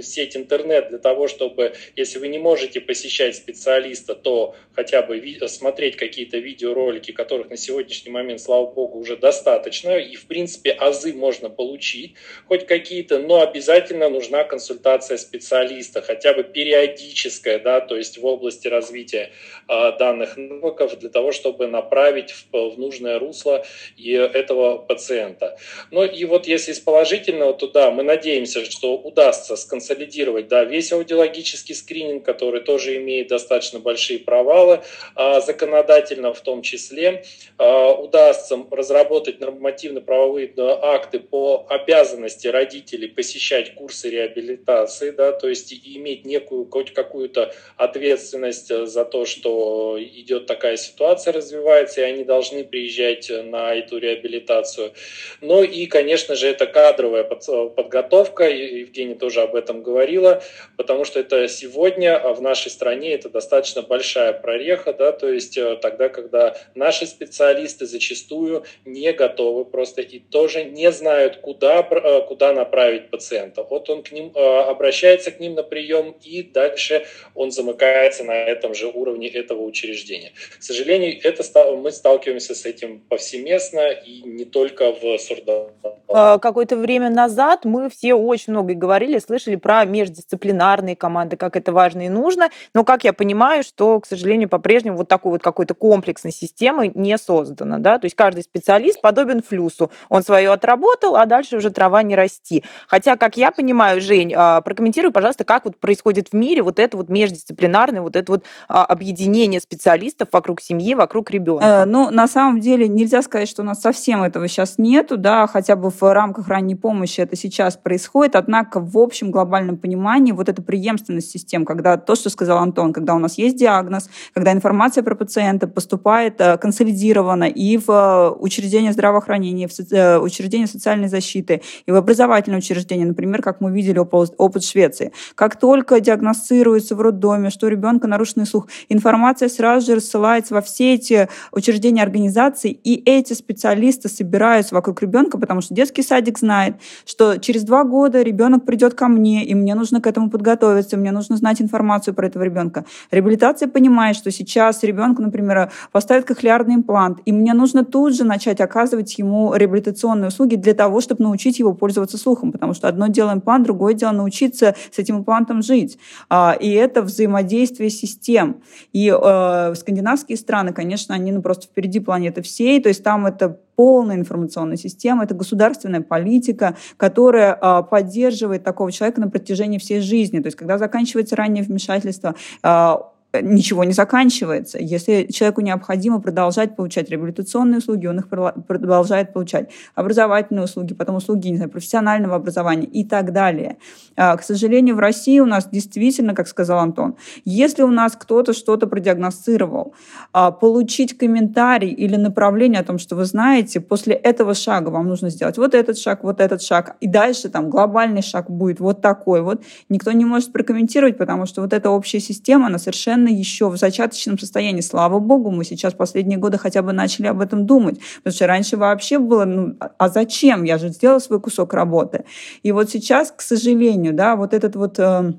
сеть 0.01 0.37
интернет 0.37 0.89
для 0.89 0.99
того, 0.99 1.27
чтобы, 1.27 1.73
если 1.95 2.19
вы 2.19 2.27
не 2.27 2.39
можете 2.39 2.81
посещать 2.81 3.35
специалиста, 3.35 4.15
то 4.15 4.55
хотя 4.73 5.01
бы 5.01 5.19
смотреть 5.47 5.97
какие-то 5.97 6.37
видеоролики, 6.37 7.11
которых 7.11 7.49
на 7.49 7.57
сегодняшний 7.57 8.11
момент, 8.11 8.41
слава 8.41 8.71
богу, 8.71 8.99
уже 8.99 9.17
достаточно, 9.17 9.97
и 9.97 10.15
в 10.15 10.25
принципе 10.25 10.71
азы 10.71 11.13
можно 11.13 11.49
получить, 11.49 12.13
хоть 12.47 12.65
какие-то, 12.65 13.19
но 13.19 13.41
обязательно 13.41 14.09
нужна 14.09 14.43
консультация 14.43 15.17
специалиста, 15.17 16.01
хотя 16.01 16.33
бы 16.33 16.43
периодическая, 16.43 17.59
да, 17.59 17.81
то 17.81 17.95
есть 17.95 18.17
в 18.17 18.25
области 18.25 18.67
развития 18.67 19.31
э, 19.67 19.91
данных 19.97 20.28
навыков 20.37 20.97
для 20.99 21.09
того, 21.09 21.31
чтобы 21.31 21.67
направить 21.67 22.31
в, 22.31 22.51
в 22.51 22.79
нужное 22.79 23.19
русло 23.19 23.65
и 23.97 24.11
этого 24.11 24.77
пациента. 24.77 25.57
Ну 25.91 26.03
и 26.03 26.25
вот 26.25 26.47
если 26.47 26.71
из 26.71 26.79
положительного, 26.79 27.53
то 27.53 27.67
да, 27.67 27.91
мы 27.91 28.03
надеемся, 28.03 28.65
что 28.65 28.97
удастся 28.97 29.55
сконсолидировать 29.55 30.47
да, 30.47 30.63
весь 30.63 30.91
аудиологический 30.91 31.75
скрининг, 31.75 32.25
который 32.25 32.61
тоже 32.61 32.97
имеет 32.97 33.27
достаточно 33.27 33.79
большие 33.79 34.19
провалы, 34.19 34.81
а 35.15 35.41
законодательно 35.41 36.33
в 36.33 36.41
том 36.41 36.61
числе. 36.61 37.23
А, 37.57 37.93
удастся 37.93 38.57
разработать 38.71 39.39
нормативно-правовые 39.39 40.53
акты 40.81 41.19
по 41.19 41.65
обязанности 41.69 42.47
родителей 42.47 43.07
посещать 43.07 43.75
курсы 43.75 44.09
реабилитации, 44.09 45.11
да, 45.11 45.31
то 45.31 45.47
есть 45.47 45.73
иметь 45.73 46.25
некую 46.25 46.69
хоть 46.69 46.93
какую-то 46.93 47.53
ответственность 47.77 48.69
за 48.87 49.05
то, 49.05 49.25
что 49.25 49.97
идет 50.21 50.45
такая 50.45 50.77
ситуация, 50.77 51.33
развивается, 51.33 52.01
и 52.01 52.03
они 52.03 52.23
должны 52.23 52.63
приезжать 52.63 53.29
на 53.29 53.73
эту 53.73 53.97
реабилитацию. 53.97 54.93
Ну 55.41 55.63
и, 55.63 55.85
конечно 55.85 56.35
же, 56.35 56.47
это 56.47 56.65
кадровая 56.65 57.23
подготовка, 57.23 58.49
Евгения 58.49 59.15
тоже 59.15 59.41
об 59.41 59.55
этом 59.55 59.83
говорила, 59.83 60.41
потому 60.77 61.05
что 61.05 61.19
это 61.19 61.47
сегодня 61.47 62.19
в 62.19 62.41
нашей 62.41 62.71
стране 62.71 63.13
это 63.13 63.29
достаточно 63.29 63.81
большая 63.81 64.33
прореха, 64.33 64.93
да, 64.93 65.11
то 65.11 65.31
есть 65.31 65.57
э, 65.57 65.77
тогда, 65.81 66.09
когда 66.09 66.55
наши 66.75 67.05
специалисты 67.05 67.85
зачастую 67.85 68.63
не 68.85 69.11
готовы 69.13 69.65
просто 69.65 70.01
и 70.01 70.19
тоже 70.19 70.63
не 70.63 70.91
знают, 70.91 71.37
куда, 71.37 71.87
э, 71.89 72.21
куда 72.27 72.53
направить 72.53 73.09
пациента. 73.09 73.63
Вот 73.63 73.89
он 73.89 74.03
к 74.03 74.11
ним 74.11 74.31
э, 74.35 74.39
обращается 74.39 75.31
к 75.31 75.39
ним 75.39 75.55
на 75.55 75.63
прием, 75.63 76.15
и 76.23 76.43
дальше 76.43 77.05
он 77.35 77.51
замыкается 77.51 78.23
на 78.23 78.33
этом 78.33 78.73
же 78.73 78.87
уровне 78.87 79.27
этого 79.27 79.61
учреждения. 79.63 80.08
К 80.57 80.63
сожалению, 80.63 81.19
это 81.23 81.43
мы 81.75 81.91
сталкиваемся 81.91 82.55
с 82.55 82.65
этим 82.65 82.99
повсеместно 82.99 83.89
и 83.91 84.21
не 84.21 84.45
только 84.45 84.93
в 84.93 85.17
Сурдоне. 85.17 85.69
А, 86.11 86.39
какое-то 86.39 86.75
время 86.75 87.09
назад 87.09 87.65
мы 87.65 87.89
все 87.89 88.15
очень 88.15 88.53
много 88.53 88.73
говорили, 88.73 89.19
слышали 89.19 89.55
про 89.55 89.85
междисциплинарные 89.85 90.95
команды, 90.95 91.37
как 91.37 91.55
это 91.55 91.71
важно 91.71 92.05
и 92.05 92.09
нужно. 92.09 92.49
Но, 92.73 92.83
как 92.83 93.03
я 93.03 93.13
понимаю, 93.13 93.63
что, 93.63 93.99
к 93.99 94.07
сожалению, 94.07 94.49
по-прежнему 94.49 94.97
вот 94.97 95.07
такой 95.07 95.33
вот 95.33 95.43
какой-то 95.43 95.75
комплексной 95.75 96.31
системы 96.31 96.91
не 96.95 97.17
создано. 97.17 97.77
Да? 97.77 97.99
То 97.99 98.05
есть 98.05 98.15
каждый 98.15 98.43
специалист 98.43 99.01
подобен 99.01 99.43
флюсу. 99.43 99.91
Он 100.09 100.23
свое 100.23 100.51
отработал, 100.51 101.15
а 101.15 101.25
дальше 101.25 101.57
уже 101.57 101.69
трава 101.69 102.01
не 102.01 102.15
расти. 102.15 102.63
Хотя, 102.87 103.15
как 103.15 103.37
я 103.37 103.51
понимаю, 103.51 104.01
Жень, 104.01 104.33
а, 104.35 104.61
прокомментируй, 104.61 105.11
пожалуйста, 105.11 105.43
как 105.43 105.65
вот 105.65 105.77
происходит 105.77 106.29
в 106.29 106.33
мире 106.33 106.63
вот 106.63 106.79
это 106.79 106.97
вот 106.97 107.09
междисциплинарное, 107.09 108.01
вот 108.01 108.15
это 108.15 108.31
вот 108.31 108.43
а, 108.67 108.83
объединение 108.85 109.59
специалистов 109.59 109.98
вокруг 110.31 110.61
семьи, 110.61 110.93
вокруг 110.95 111.31
ребенка. 111.31 111.65
Э, 111.65 111.85
ну, 111.85 112.09
на 112.11 112.27
самом 112.27 112.59
деле, 112.59 112.87
нельзя 112.87 113.21
сказать, 113.21 113.49
что 113.49 113.61
у 113.61 113.65
нас 113.65 113.81
совсем 113.81 114.23
этого 114.23 114.47
сейчас 114.47 114.77
нету, 114.77 115.17
да, 115.17 115.47
хотя 115.47 115.75
бы 115.75 115.89
в 115.89 116.01
рамках 116.13 116.47
ранней 116.47 116.75
помощи 116.75 117.21
это 117.21 117.35
сейчас 117.35 117.77
происходит, 117.77 118.35
однако 118.35 118.79
в 118.79 118.97
общем 118.97 119.31
глобальном 119.31 119.77
понимании 119.77 120.31
вот 120.31 120.49
эта 120.49 120.61
преемственность 120.61 121.31
систем, 121.31 121.65
когда 121.65 121.97
то, 121.97 122.15
что 122.15 122.29
сказал 122.29 122.59
Антон, 122.59 122.93
когда 122.93 123.15
у 123.15 123.19
нас 123.19 123.37
есть 123.37 123.57
диагноз, 123.57 124.09
когда 124.33 124.51
информация 124.51 125.03
про 125.03 125.15
пациента 125.15 125.67
поступает 125.67 126.39
э, 126.39 126.57
консолидированно 126.57 127.45
и 127.45 127.77
в 127.77 127.89
э, 127.89 128.29
учреждение 128.39 128.93
здравоохранения, 128.93 129.67
в 129.67 129.91
э, 129.91 130.19
учреждение 130.19 130.67
социальной 130.67 131.07
защиты, 131.07 131.61
и 131.85 131.91
в 131.91 131.95
образовательное 131.95 132.59
учреждение, 132.59 133.07
например, 133.07 133.41
как 133.41 133.61
мы 133.61 133.71
видели 133.71 133.99
опыт 133.99 134.63
Швеции. 134.63 135.11
Как 135.35 135.59
только 135.59 135.99
диагностируется 135.99 136.95
в 136.95 137.01
роддоме, 137.01 137.49
что 137.49 137.67
у 137.67 137.69
ребенка 137.69 138.07
нарушенный 138.07 138.45
слух, 138.45 138.67
информация 138.89 139.49
сразу 139.49 139.87
же 139.87 139.88
рассылается 139.95 140.53
во 140.53 140.61
все 140.61 140.95
эти 140.95 141.29
учреждения 141.51 142.03
организации, 142.03 142.71
и 142.71 143.01
эти 143.05 143.33
специалисты 143.33 144.09
собираются 144.09 144.75
вокруг 144.75 145.01
ребенка, 145.01 145.37
потому 145.37 145.61
что 145.61 145.73
детский 145.73 146.03
садик 146.03 146.39
знает, 146.39 146.75
что 147.05 147.37
через 147.37 147.63
два 147.63 147.83
года 147.83 148.21
ребенок 148.21 148.65
придет 148.65 148.93
ко 148.93 149.07
мне, 149.07 149.45
и 149.45 149.55
мне 149.55 149.75
нужно 149.75 150.01
к 150.01 150.07
этому 150.07 150.29
подготовиться, 150.29 150.97
мне 150.97 151.11
нужно 151.11 151.37
знать 151.37 151.61
информацию 151.61 152.13
про 152.13 152.27
этого 152.27 152.43
ребенка. 152.43 152.85
Реабилитация 153.11 153.67
понимает, 153.67 154.15
что 154.15 154.31
сейчас 154.31 154.83
ребенку, 154.83 155.21
например, 155.21 155.71
поставят 155.91 156.25
кохлеарный 156.25 156.75
имплант, 156.75 157.19
и 157.25 157.31
мне 157.31 157.53
нужно 157.53 157.85
тут 157.85 158.15
же 158.15 158.23
начать 158.23 158.61
оказывать 158.61 159.17
ему 159.17 159.53
реабилитационные 159.53 160.29
услуги 160.29 160.55
для 160.55 160.73
того, 160.73 161.01
чтобы 161.01 161.23
научить 161.23 161.59
его 161.59 161.73
пользоваться 161.73 162.17
слухом, 162.17 162.51
потому 162.51 162.73
что 162.73 162.87
одно 162.87 163.07
дело 163.07 163.33
имплант, 163.33 163.65
другое 163.65 163.93
дело 163.93 164.11
научиться 164.11 164.75
с 164.91 164.99
этим 164.99 165.19
имплантом 165.19 165.61
жить. 165.61 165.97
А, 166.29 166.55
и 166.59 166.71
это 166.71 167.01
взаимодействие 167.01 167.89
систем. 167.89 168.61
И 168.93 169.09
э, 169.09 169.71
скандинавские 169.79 170.37
страны, 170.37 170.73
конечно, 170.73 171.15
они 171.15 171.31
ну, 171.31 171.41
просто 171.41 171.65
впереди 171.65 171.99
планеты 171.99 172.41
всей, 172.41 172.81
то 172.81 172.89
есть 172.89 173.03
там 173.03 173.25
это 173.25 173.59
полная 173.75 174.17
информационная 174.17 174.77
система, 174.77 175.23
это 175.23 175.33
государственная 175.33 176.01
политика, 176.01 176.75
которая 176.97 177.53
а, 177.53 177.81
поддерживает 177.81 178.63
такого 178.63 178.91
человека 178.91 179.21
на 179.21 179.29
протяжении 179.29 179.77
всей 179.77 180.01
жизни. 180.01 180.39
То 180.39 180.47
есть, 180.47 180.57
когда 180.57 180.77
заканчивается 180.77 181.35
раннее 181.35 181.63
вмешательство, 181.63 182.35
а, 182.61 183.13
ничего 183.33 183.83
не 183.83 183.93
заканчивается. 183.93 184.79
Если 184.79 185.27
человеку 185.31 185.61
необходимо 185.61 186.19
продолжать 186.19 186.75
получать 186.75 187.09
реабилитационные 187.09 187.77
услуги, 187.77 188.07
он 188.07 188.19
их 188.19 188.27
продолжает 188.27 189.33
получать. 189.33 189.69
Образовательные 189.93 190.63
услуги, 190.63 190.93
потом 190.95 191.15
услуги 191.15 191.49
не 191.49 191.57
знаю, 191.57 191.69
профессионального 191.69 192.35
образования 192.35 192.87
и 192.87 193.03
так 193.03 193.31
далее. 193.31 193.77
А, 194.15 194.35
к 194.35 194.43
сожалению, 194.43 194.95
в 194.95 194.99
России 194.99 195.39
у 195.39 195.45
нас 195.45 195.69
действительно, 195.69 196.33
как 196.33 196.47
сказал 196.47 196.79
Антон, 196.79 197.15
если 197.45 197.83
у 197.83 197.91
нас 197.91 198.13
кто-то 198.13 198.53
что-то 198.53 198.87
продиагностировал, 198.87 199.93
а, 200.33 200.51
получить 200.51 201.17
комментарий 201.17 201.89
или 201.89 202.15
направление 202.15 202.81
о 202.81 202.83
том, 202.83 202.97
что 202.97 203.15
вы 203.15 203.25
знаете, 203.25 203.79
после 203.79 204.15
этого 204.15 204.55
шага 204.55 204.89
вам 204.89 205.07
нужно 205.07 205.29
сделать 205.29 205.57
вот 205.57 205.75
этот 205.75 205.99
шаг, 205.99 206.23
вот 206.23 206.41
этот 206.41 206.63
шаг, 206.63 206.95
и 206.99 207.07
дальше 207.07 207.49
там 207.49 207.69
глобальный 207.69 208.23
шаг 208.23 208.49
будет 208.49 208.79
вот 208.79 209.01
такой 209.01 209.41
вот, 209.41 209.61
никто 209.87 210.11
не 210.11 210.25
может 210.25 210.51
прокомментировать, 210.51 211.17
потому 211.17 211.45
что 211.45 211.61
вот 211.61 211.73
эта 211.73 211.91
общая 211.91 212.19
система, 212.19 212.67
она 212.67 212.79
совершенно 212.79 213.18
совершенно 213.19 213.27
еще 213.27 213.69
в 213.69 213.77
зачаточном 213.77 214.37
состоянии. 214.37 214.81
Слава 214.81 215.19
богу, 215.19 215.51
мы 215.51 215.65
сейчас 215.65 215.93
последние 215.93 216.37
годы 216.37 216.57
хотя 216.57 216.81
бы 216.81 216.93
начали 216.93 217.27
об 217.27 217.41
этом 217.41 217.65
думать. 217.65 217.99
Потому 218.17 218.33
что 218.33 218.47
раньше 218.47 218.77
вообще 218.77 219.19
было, 219.19 219.45
ну, 219.45 219.75
а 219.97 220.09
зачем? 220.09 220.63
Я 220.63 220.77
же 220.77 220.89
сделала 220.89 221.19
свой 221.19 221.39
кусок 221.39 221.73
работы. 221.73 222.23
И 222.63 222.71
вот 222.71 222.89
сейчас, 222.89 223.31
к 223.35 223.41
сожалению, 223.41 224.13
да, 224.13 224.35
вот 224.35 224.53
этот 224.53 224.75
вот 224.75 224.99
э, 224.99 225.33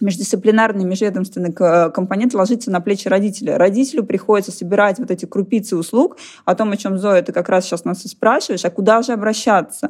междисциплинарный, 0.00 0.84
межведомственный 0.84 1.52
компонент 1.52 2.34
ложится 2.34 2.70
на 2.70 2.80
плечи 2.80 3.08
родителя. 3.08 3.58
Родителю 3.58 4.04
приходится 4.04 4.52
собирать 4.52 4.98
вот 4.98 5.10
эти 5.10 5.26
крупицы 5.26 5.76
услуг, 5.76 6.16
о 6.44 6.54
том, 6.54 6.72
о 6.72 6.76
чем 6.76 6.98
Зоя, 6.98 7.22
ты 7.22 7.32
как 7.32 7.48
раз 7.48 7.64
сейчас 7.64 7.84
нас 7.84 8.04
и 8.04 8.08
спрашиваешь, 8.08 8.64
а 8.64 8.70
куда 8.70 9.02
же 9.02 9.12
обращаться? 9.12 9.88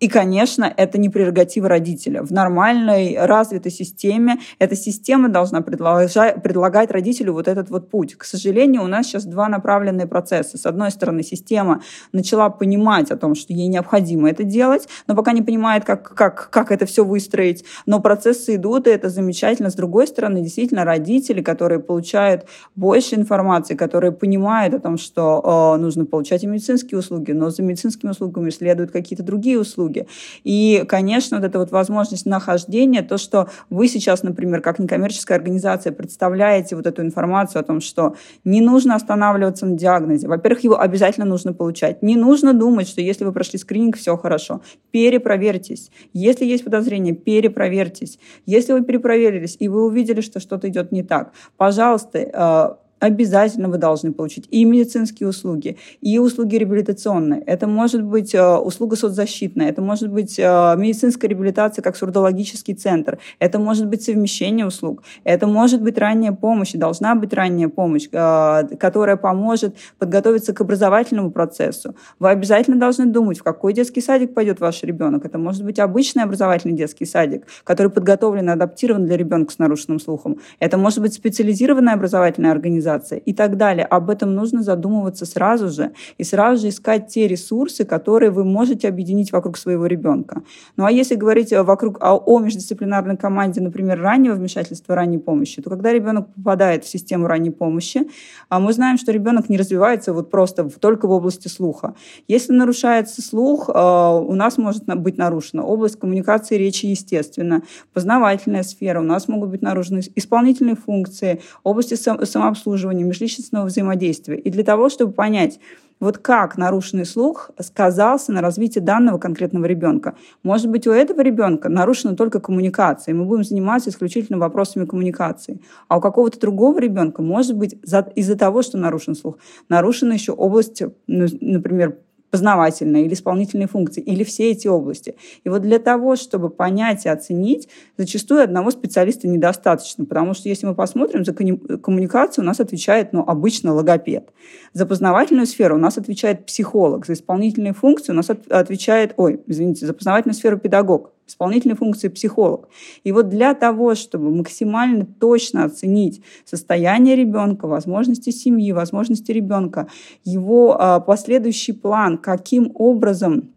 И, 0.00 0.08
конечно, 0.08 0.72
это 0.76 0.96
не 0.98 1.08
прерогатива 1.08 1.68
родителя. 1.68 2.22
В 2.22 2.30
нормальной, 2.30 3.16
развитой 3.18 3.72
системе 3.72 4.38
эта 4.60 4.76
система 4.76 5.28
должна 5.28 5.60
предлагать 5.60 6.90
родителю 6.92 7.32
вот 7.32 7.48
этот 7.48 7.68
вот 7.70 7.90
путь. 7.90 8.14
К 8.14 8.24
сожалению, 8.24 8.84
у 8.84 8.86
нас 8.86 9.06
сейчас 9.06 9.24
два 9.24 9.48
направленные 9.48 10.06
процесса. 10.06 10.56
С 10.56 10.66
одной 10.66 10.92
стороны, 10.92 11.24
система 11.24 11.82
начала 12.12 12.48
понимать 12.48 13.10
о 13.10 13.16
том, 13.16 13.34
что 13.34 13.52
ей 13.52 13.66
необходимо 13.66 14.30
это 14.30 14.44
делать, 14.44 14.88
но 15.08 15.16
пока 15.16 15.32
не 15.32 15.42
понимает, 15.42 15.84
как, 15.84 16.14
как, 16.14 16.50
как 16.50 16.70
это 16.70 16.86
все 16.86 17.04
выстроить. 17.04 17.64
Но 17.86 18.00
процессы 18.00 18.54
идут, 18.54 18.86
и 18.86 18.90
это 18.90 19.08
замечательно. 19.08 19.70
С 19.70 19.74
другой 19.74 20.06
стороны, 20.06 20.42
действительно, 20.42 20.84
родители, 20.84 21.42
которые 21.42 21.80
получают 21.80 22.46
больше 22.76 23.16
информации, 23.16 23.74
которые 23.74 24.12
понимают 24.12 24.74
о 24.74 24.78
том, 24.78 24.96
что 24.96 25.74
э, 25.74 25.80
нужно 25.80 26.04
получать 26.04 26.44
и 26.44 26.46
медицинские 26.46 27.00
услуги, 27.00 27.32
но 27.32 27.50
за 27.50 27.62
медицинскими 27.62 28.10
услугами 28.10 28.50
следуют 28.50 28.92
какие-то 28.92 29.24
другие 29.24 29.58
услуги, 29.58 29.87
услуги. 29.88 30.06
И, 30.44 30.84
конечно, 30.88 31.38
вот 31.38 31.46
эта 31.46 31.58
вот 31.58 31.70
возможность 31.70 32.26
нахождения, 32.26 33.02
то, 33.02 33.18
что 33.18 33.48
вы 33.70 33.88
сейчас, 33.88 34.22
например, 34.22 34.60
как 34.60 34.78
некоммерческая 34.78 35.38
организация 35.38 35.92
представляете 35.92 36.76
вот 36.76 36.86
эту 36.86 37.02
информацию 37.02 37.60
о 37.60 37.62
том, 37.62 37.80
что 37.80 38.14
не 38.44 38.60
нужно 38.60 38.94
останавливаться 38.94 39.66
на 39.66 39.76
диагнозе. 39.76 40.28
Во-первых, 40.28 40.64
его 40.64 40.80
обязательно 40.80 41.26
нужно 41.26 41.52
получать. 41.52 42.02
Не 42.02 42.16
нужно 42.16 42.52
думать, 42.52 42.88
что 42.88 43.00
если 43.00 43.24
вы 43.24 43.32
прошли 43.32 43.58
скрининг, 43.58 43.96
все 43.96 44.16
хорошо. 44.16 44.60
Перепроверьтесь. 44.90 45.90
Если 46.12 46.44
есть 46.44 46.64
подозрение, 46.64 47.14
перепроверьтесь. 47.14 48.18
Если 48.46 48.72
вы 48.72 48.84
перепроверились, 48.84 49.56
и 49.60 49.68
вы 49.68 49.84
увидели, 49.84 50.20
что 50.20 50.40
что-то 50.40 50.68
идет 50.68 50.92
не 50.92 51.02
так, 51.02 51.32
пожалуйста, 51.56 52.18
э, 52.18 52.87
обязательно 53.00 53.68
вы 53.68 53.78
должны 53.78 54.12
получить 54.12 54.46
и 54.50 54.64
медицинские 54.64 55.28
услуги, 55.28 55.76
и 56.00 56.18
услуги 56.18 56.56
реабилитационные. 56.56 57.42
Это 57.42 57.66
может 57.66 58.02
быть 58.02 58.34
э, 58.34 58.56
услуга 58.56 58.96
соцзащитная, 58.96 59.68
это 59.68 59.82
может 59.82 60.10
быть 60.10 60.38
э, 60.38 60.74
медицинская 60.76 61.30
реабилитация 61.30 61.82
как 61.82 61.96
сурдологический 61.96 62.74
центр, 62.74 63.18
это 63.38 63.58
может 63.58 63.86
быть 63.86 64.02
совмещение 64.02 64.66
услуг, 64.66 65.02
это 65.24 65.46
может 65.46 65.82
быть 65.82 65.98
ранняя 65.98 66.32
помощь, 66.32 66.74
и 66.74 66.78
должна 66.78 67.14
быть 67.14 67.32
ранняя 67.32 67.68
помощь, 67.68 68.08
э, 68.10 68.76
которая 68.78 69.16
поможет 69.16 69.76
подготовиться 69.98 70.52
к 70.52 70.60
образовательному 70.60 71.30
процессу. 71.30 71.94
Вы 72.18 72.30
обязательно 72.30 72.78
должны 72.78 73.06
думать, 73.06 73.38
в 73.38 73.42
какой 73.42 73.72
детский 73.72 74.00
садик 74.00 74.34
пойдет 74.34 74.60
ваш 74.60 74.82
ребенок. 74.82 75.24
Это 75.24 75.38
может 75.38 75.64
быть 75.64 75.78
обычный 75.78 76.24
образовательный 76.24 76.74
детский 76.74 77.04
садик, 77.04 77.46
который 77.64 77.90
подготовлен 77.90 78.48
и 78.48 78.52
адаптирован 78.52 79.06
для 79.06 79.16
ребенка 79.16 79.52
с 79.52 79.58
нарушенным 79.58 80.00
слухом. 80.00 80.38
Это 80.58 80.76
может 80.78 81.00
быть 81.00 81.14
специализированная 81.14 81.94
образовательная 81.94 82.52
организация, 82.52 82.87
организация 82.88 83.18
и 83.18 83.32
так 83.32 83.56
далее. 83.56 83.84
Об 83.84 84.10
этом 84.10 84.34
нужно 84.34 84.62
задумываться 84.62 85.26
сразу 85.26 85.68
же 85.68 85.90
и 86.20 86.24
сразу 86.24 86.62
же 86.62 86.68
искать 86.68 87.08
те 87.08 87.28
ресурсы, 87.28 87.84
которые 87.84 88.30
вы 88.30 88.44
можете 88.44 88.88
объединить 88.88 89.32
вокруг 89.32 89.56
своего 89.56 89.86
ребенка. 89.86 90.42
Ну 90.76 90.84
а 90.84 90.90
если 90.90 91.16
говорить 91.16 91.52
вокруг 91.52 91.98
о, 92.00 92.16
о 92.16 92.40
междисциплинарной 92.40 93.16
команде, 93.16 93.60
например, 93.60 94.00
раннего 94.00 94.34
вмешательства 94.34 94.94
ранней 94.94 95.18
помощи, 95.18 95.62
то 95.62 95.70
когда 95.70 95.92
ребенок 95.92 96.26
попадает 96.34 96.84
в 96.84 96.88
систему 96.88 97.26
ранней 97.26 97.50
помощи, 97.50 98.08
а 98.48 98.60
мы 98.60 98.72
знаем, 98.72 98.98
что 98.98 99.12
ребенок 99.12 99.48
не 99.48 99.58
развивается 99.58 100.12
вот 100.12 100.30
просто 100.30 100.68
только 100.80 101.06
в 101.06 101.10
области 101.10 101.48
слуха. 101.48 101.94
Если 102.28 102.52
нарушается 102.52 103.22
слух, 103.22 103.70
а, 103.72 104.16
у 104.16 104.34
нас 104.34 104.58
может 104.58 104.84
быть 104.84 105.18
нарушена 105.18 105.64
область 105.64 105.98
коммуникации 105.98 106.56
речи, 106.56 106.86
естественно, 106.86 107.62
познавательная 107.92 108.62
сфера, 108.62 109.00
у 109.00 109.04
нас 109.04 109.28
могут 109.28 109.50
быть 109.50 109.62
нарушены 109.62 110.00
исполнительные 110.16 110.76
функции, 110.76 111.40
области 111.62 111.94
самообслуживания, 111.94 112.77
обслуживания, 112.78 113.04
межличностного 113.04 113.66
взаимодействия. 113.66 114.38
И 114.38 114.50
для 114.50 114.64
того, 114.64 114.88
чтобы 114.88 115.12
понять, 115.12 115.58
вот 116.00 116.18
как 116.18 116.56
нарушенный 116.56 117.04
слух 117.04 117.50
сказался 117.60 118.32
на 118.32 118.40
развитии 118.40 118.78
данного 118.78 119.18
конкретного 119.18 119.66
ребенка. 119.66 120.14
Может 120.44 120.70
быть, 120.70 120.86
у 120.86 120.92
этого 120.92 121.22
ребенка 121.22 121.68
нарушена 121.68 122.14
только 122.14 122.38
коммуникация, 122.38 123.12
и 123.12 123.16
мы 123.16 123.24
будем 123.24 123.42
заниматься 123.42 123.90
исключительно 123.90 124.38
вопросами 124.38 124.86
коммуникации. 124.86 125.60
А 125.88 125.98
у 125.98 126.00
какого-то 126.00 126.38
другого 126.38 126.78
ребенка, 126.78 127.20
может 127.20 127.56
быть, 127.56 127.76
из-за 128.14 128.36
того, 128.36 128.62
что 128.62 128.78
нарушен 128.78 129.16
слух, 129.16 129.38
нарушена 129.68 130.12
еще 130.12 130.32
область, 130.32 130.82
ну, 131.08 131.26
например, 131.40 131.98
познавательные 132.30 133.06
или 133.06 133.14
исполнительные 133.14 133.68
функции, 133.68 134.02
или 134.02 134.24
все 134.24 134.50
эти 134.50 134.68
области. 134.68 135.16
И 135.44 135.48
вот 135.48 135.62
для 135.62 135.78
того, 135.78 136.16
чтобы 136.16 136.50
понять 136.50 137.06
и 137.06 137.08
оценить, 137.08 137.68
зачастую 137.96 138.42
одного 138.42 138.70
специалиста 138.70 139.28
недостаточно, 139.28 140.04
потому 140.04 140.34
что 140.34 140.48
если 140.48 140.66
мы 140.66 140.74
посмотрим, 140.74 141.24
за 141.24 141.32
коммуникацию 141.32 142.44
у 142.44 142.46
нас 142.46 142.60
отвечает 142.60 143.12
ну, 143.12 143.24
обычно 143.26 143.72
логопед. 143.72 144.30
За 144.72 144.86
познавательную 144.86 145.46
сферу 145.46 145.76
у 145.76 145.78
нас 145.78 145.98
отвечает 145.98 146.46
психолог, 146.46 147.06
за 147.06 147.14
исполнительные 147.14 147.72
функции 147.72 148.12
у 148.12 148.16
нас 148.16 148.30
отвечает, 148.30 149.14
ой, 149.16 149.40
извините, 149.46 149.86
за 149.86 149.94
познавательную 149.94 150.34
сферу 150.34 150.58
педагог 150.58 151.12
исполнительной 151.28 151.76
функции 151.76 152.08
психолог. 152.08 152.68
И 153.04 153.12
вот 153.12 153.28
для 153.28 153.54
того, 153.54 153.94
чтобы 153.94 154.34
максимально 154.34 155.06
точно 155.06 155.64
оценить 155.64 156.22
состояние 156.44 157.16
ребенка, 157.16 157.66
возможности 157.66 158.30
семьи, 158.30 158.72
возможности 158.72 159.30
ребенка, 159.30 159.88
его 160.24 160.80
а, 160.80 161.00
последующий 161.00 161.74
план, 161.74 162.18
каким 162.18 162.72
образом 162.74 163.50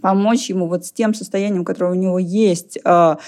помочь 0.00 0.50
ему 0.50 0.66
вот 0.66 0.84
с 0.84 0.92
тем 0.92 1.14
состоянием, 1.14 1.64
которое 1.64 1.92
у 1.92 2.00
него 2.00 2.18
есть, 2.18 2.78
а, 2.84 3.18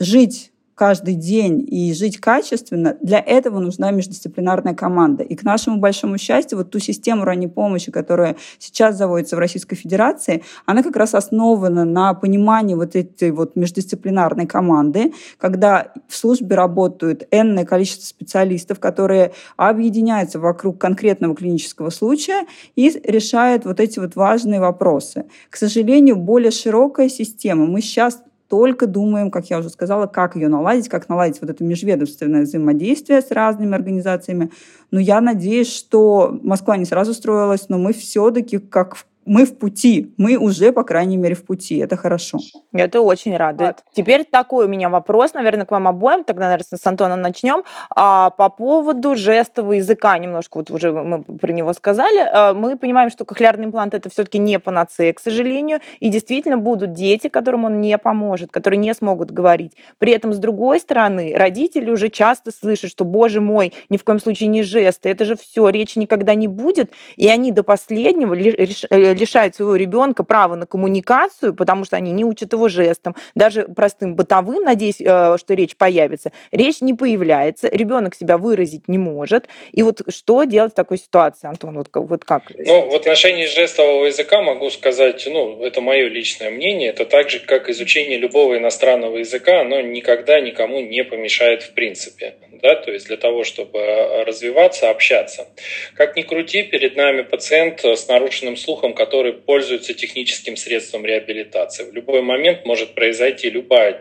жить 0.00 0.52
каждый 0.74 1.14
день 1.14 1.66
и 1.68 1.92
жить 1.94 2.18
качественно, 2.18 2.96
для 3.00 3.20
этого 3.20 3.58
нужна 3.60 3.90
междисциплинарная 3.90 4.74
команда. 4.74 5.22
И 5.22 5.34
к 5.36 5.42
нашему 5.42 5.78
большому 5.78 6.18
счастью, 6.18 6.58
вот 6.58 6.70
ту 6.70 6.78
систему 6.78 7.24
ранней 7.24 7.48
помощи, 7.48 7.92
которая 7.92 8.36
сейчас 8.58 8.96
заводится 8.96 9.36
в 9.36 9.38
Российской 9.38 9.76
Федерации, 9.76 10.42
она 10.66 10.82
как 10.82 10.96
раз 10.96 11.14
основана 11.14 11.84
на 11.84 12.14
понимании 12.14 12.74
вот 12.74 12.96
этой 12.96 13.30
вот 13.30 13.56
междисциплинарной 13.56 14.46
команды, 14.46 15.12
когда 15.38 15.92
в 16.08 16.16
службе 16.16 16.56
работают 16.56 17.26
энное 17.30 17.64
количество 17.64 18.06
специалистов, 18.06 18.80
которые 18.80 19.32
объединяются 19.56 20.38
вокруг 20.38 20.78
конкретного 20.78 21.34
клинического 21.34 21.90
случая 21.90 22.46
и 22.74 22.90
решают 23.04 23.64
вот 23.64 23.80
эти 23.80 23.98
вот 23.98 24.16
важные 24.16 24.60
вопросы. 24.60 25.26
К 25.50 25.56
сожалению, 25.56 26.16
более 26.16 26.50
широкая 26.50 27.08
система. 27.08 27.66
Мы 27.66 27.80
сейчас 27.80 28.22
только 28.54 28.86
думаем, 28.86 29.32
как 29.32 29.50
я 29.50 29.58
уже 29.58 29.68
сказала, 29.68 30.06
как 30.06 30.36
ее 30.36 30.46
наладить, 30.46 30.88
как 30.88 31.08
наладить 31.08 31.40
вот 31.40 31.50
это 31.50 31.64
межведомственное 31.64 32.42
взаимодействие 32.42 33.20
с 33.20 33.32
разными 33.32 33.74
организациями. 33.74 34.52
Но 34.92 35.00
я 35.00 35.20
надеюсь, 35.20 35.74
что 35.74 36.38
Москва 36.40 36.76
не 36.76 36.84
сразу 36.84 37.14
строилась, 37.14 37.68
но 37.68 37.78
мы 37.78 37.92
все-таки 37.92 38.58
как 38.58 38.94
в 38.94 39.06
мы 39.26 39.44
в 39.44 39.58
пути, 39.58 40.14
мы 40.16 40.36
уже, 40.36 40.72
по 40.72 40.84
крайней 40.84 41.16
мере, 41.16 41.34
в 41.34 41.44
пути. 41.44 41.78
Это 41.78 41.96
хорошо. 41.96 42.38
Это 42.72 43.00
очень 43.00 43.36
радует. 43.36 43.76
Вот. 43.76 43.94
Теперь 43.94 44.24
такой 44.24 44.66
у 44.66 44.68
меня 44.68 44.88
вопрос, 44.88 45.34
наверное, 45.34 45.66
к 45.66 45.70
вам 45.70 45.88
обоим. 45.88 46.24
Тогда, 46.24 46.44
наверное, 46.46 46.78
с 46.78 46.86
Антоном 46.86 47.20
начнем. 47.20 47.64
А, 47.90 48.30
по 48.30 48.48
поводу 48.48 49.14
жестового 49.14 49.74
языка, 49.74 50.18
немножко 50.18 50.58
вот 50.58 50.70
уже 50.70 50.92
мы 50.92 51.22
про 51.22 51.52
него 51.52 51.72
сказали. 51.72 52.18
А, 52.18 52.54
мы 52.54 52.76
понимаем, 52.76 53.10
что 53.10 53.24
кохлеарный 53.24 53.66
имплант 53.66 53.94
это 53.94 54.10
все-таки 54.10 54.38
не 54.38 54.58
панацея, 54.58 55.12
к 55.12 55.20
сожалению. 55.20 55.80
И 56.00 56.08
действительно 56.08 56.58
будут 56.58 56.92
дети, 56.92 57.28
которым 57.28 57.64
он 57.64 57.80
не 57.80 57.96
поможет, 57.98 58.50
которые 58.50 58.78
не 58.78 58.92
смогут 58.94 59.30
говорить. 59.30 59.72
При 59.98 60.12
этом, 60.12 60.32
с 60.32 60.38
другой 60.38 60.80
стороны, 60.80 61.34
родители 61.36 61.90
уже 61.90 62.08
часто 62.08 62.50
слышат, 62.50 62.90
что, 62.90 63.04
боже 63.04 63.40
мой, 63.40 63.72
ни 63.88 63.96
в 63.96 64.04
коем 64.04 64.20
случае 64.20 64.48
не 64.48 64.62
жесты, 64.62 65.08
это 65.08 65.24
же 65.24 65.36
все, 65.36 65.68
речи 65.68 65.98
никогда 65.98 66.34
не 66.34 66.48
будет. 66.48 66.92
И 67.16 67.28
они 67.28 67.52
до 67.52 67.62
последнего 67.62 68.34
э, 68.34 69.13
лишают 69.14 69.54
своего 69.54 69.76
ребенка 69.76 70.24
права 70.24 70.54
на 70.54 70.66
коммуникацию, 70.66 71.54
потому 71.54 71.84
что 71.84 71.96
они 71.96 72.12
не 72.12 72.24
учат 72.24 72.52
его 72.52 72.68
жестам, 72.68 73.16
даже 73.34 73.64
простым 73.64 74.14
бытовым, 74.14 74.62
надеюсь, 74.64 75.00
э, 75.00 75.36
что 75.38 75.54
речь 75.54 75.76
появится, 75.76 76.32
речь 76.52 76.80
не 76.80 76.94
появляется, 76.94 77.68
ребенок 77.68 78.14
себя 78.14 78.38
выразить 78.38 78.88
не 78.88 78.98
может. 78.98 79.48
И 79.72 79.82
вот 79.82 80.02
что 80.08 80.44
делать 80.44 80.72
в 80.72 80.76
такой 80.76 80.98
ситуации, 80.98 81.48
Антон, 81.48 81.76
вот, 81.76 81.88
вот 81.92 82.24
как? 82.24 82.44
Ну, 82.56 82.90
в 82.90 82.94
отношении 82.94 83.46
жестового 83.46 84.06
языка 84.06 84.42
могу 84.42 84.70
сказать, 84.70 85.26
ну, 85.30 85.62
это 85.64 85.80
мое 85.80 86.08
личное 86.08 86.50
мнение, 86.50 86.90
это 86.90 87.04
так 87.04 87.30
же, 87.30 87.40
как 87.40 87.68
изучение 87.68 88.18
любого 88.18 88.58
иностранного 88.58 89.18
языка, 89.18 89.60
оно 89.60 89.80
никогда 89.80 90.40
никому 90.40 90.80
не 90.80 91.04
помешает 91.04 91.64
в 91.64 91.74
принципе, 91.74 92.34
да, 92.64 92.76
то 92.76 92.90
есть 92.90 93.08
для 93.08 93.18
того, 93.18 93.44
чтобы 93.44 94.24
развиваться, 94.24 94.88
общаться. 94.88 95.46
Как 95.94 96.16
ни 96.16 96.22
крути, 96.22 96.62
перед 96.62 96.96
нами 96.96 97.20
пациент 97.20 97.84
с 97.84 98.08
нарушенным 98.08 98.56
слухом, 98.56 98.94
который 98.94 99.34
пользуется 99.34 99.92
техническим 99.92 100.56
средством 100.56 101.04
реабилитации. 101.04 101.84
В 101.84 101.92
любой 101.92 102.22
момент 102.22 102.64
может 102.64 102.94
произойти 102.94 103.50
любая 103.50 104.00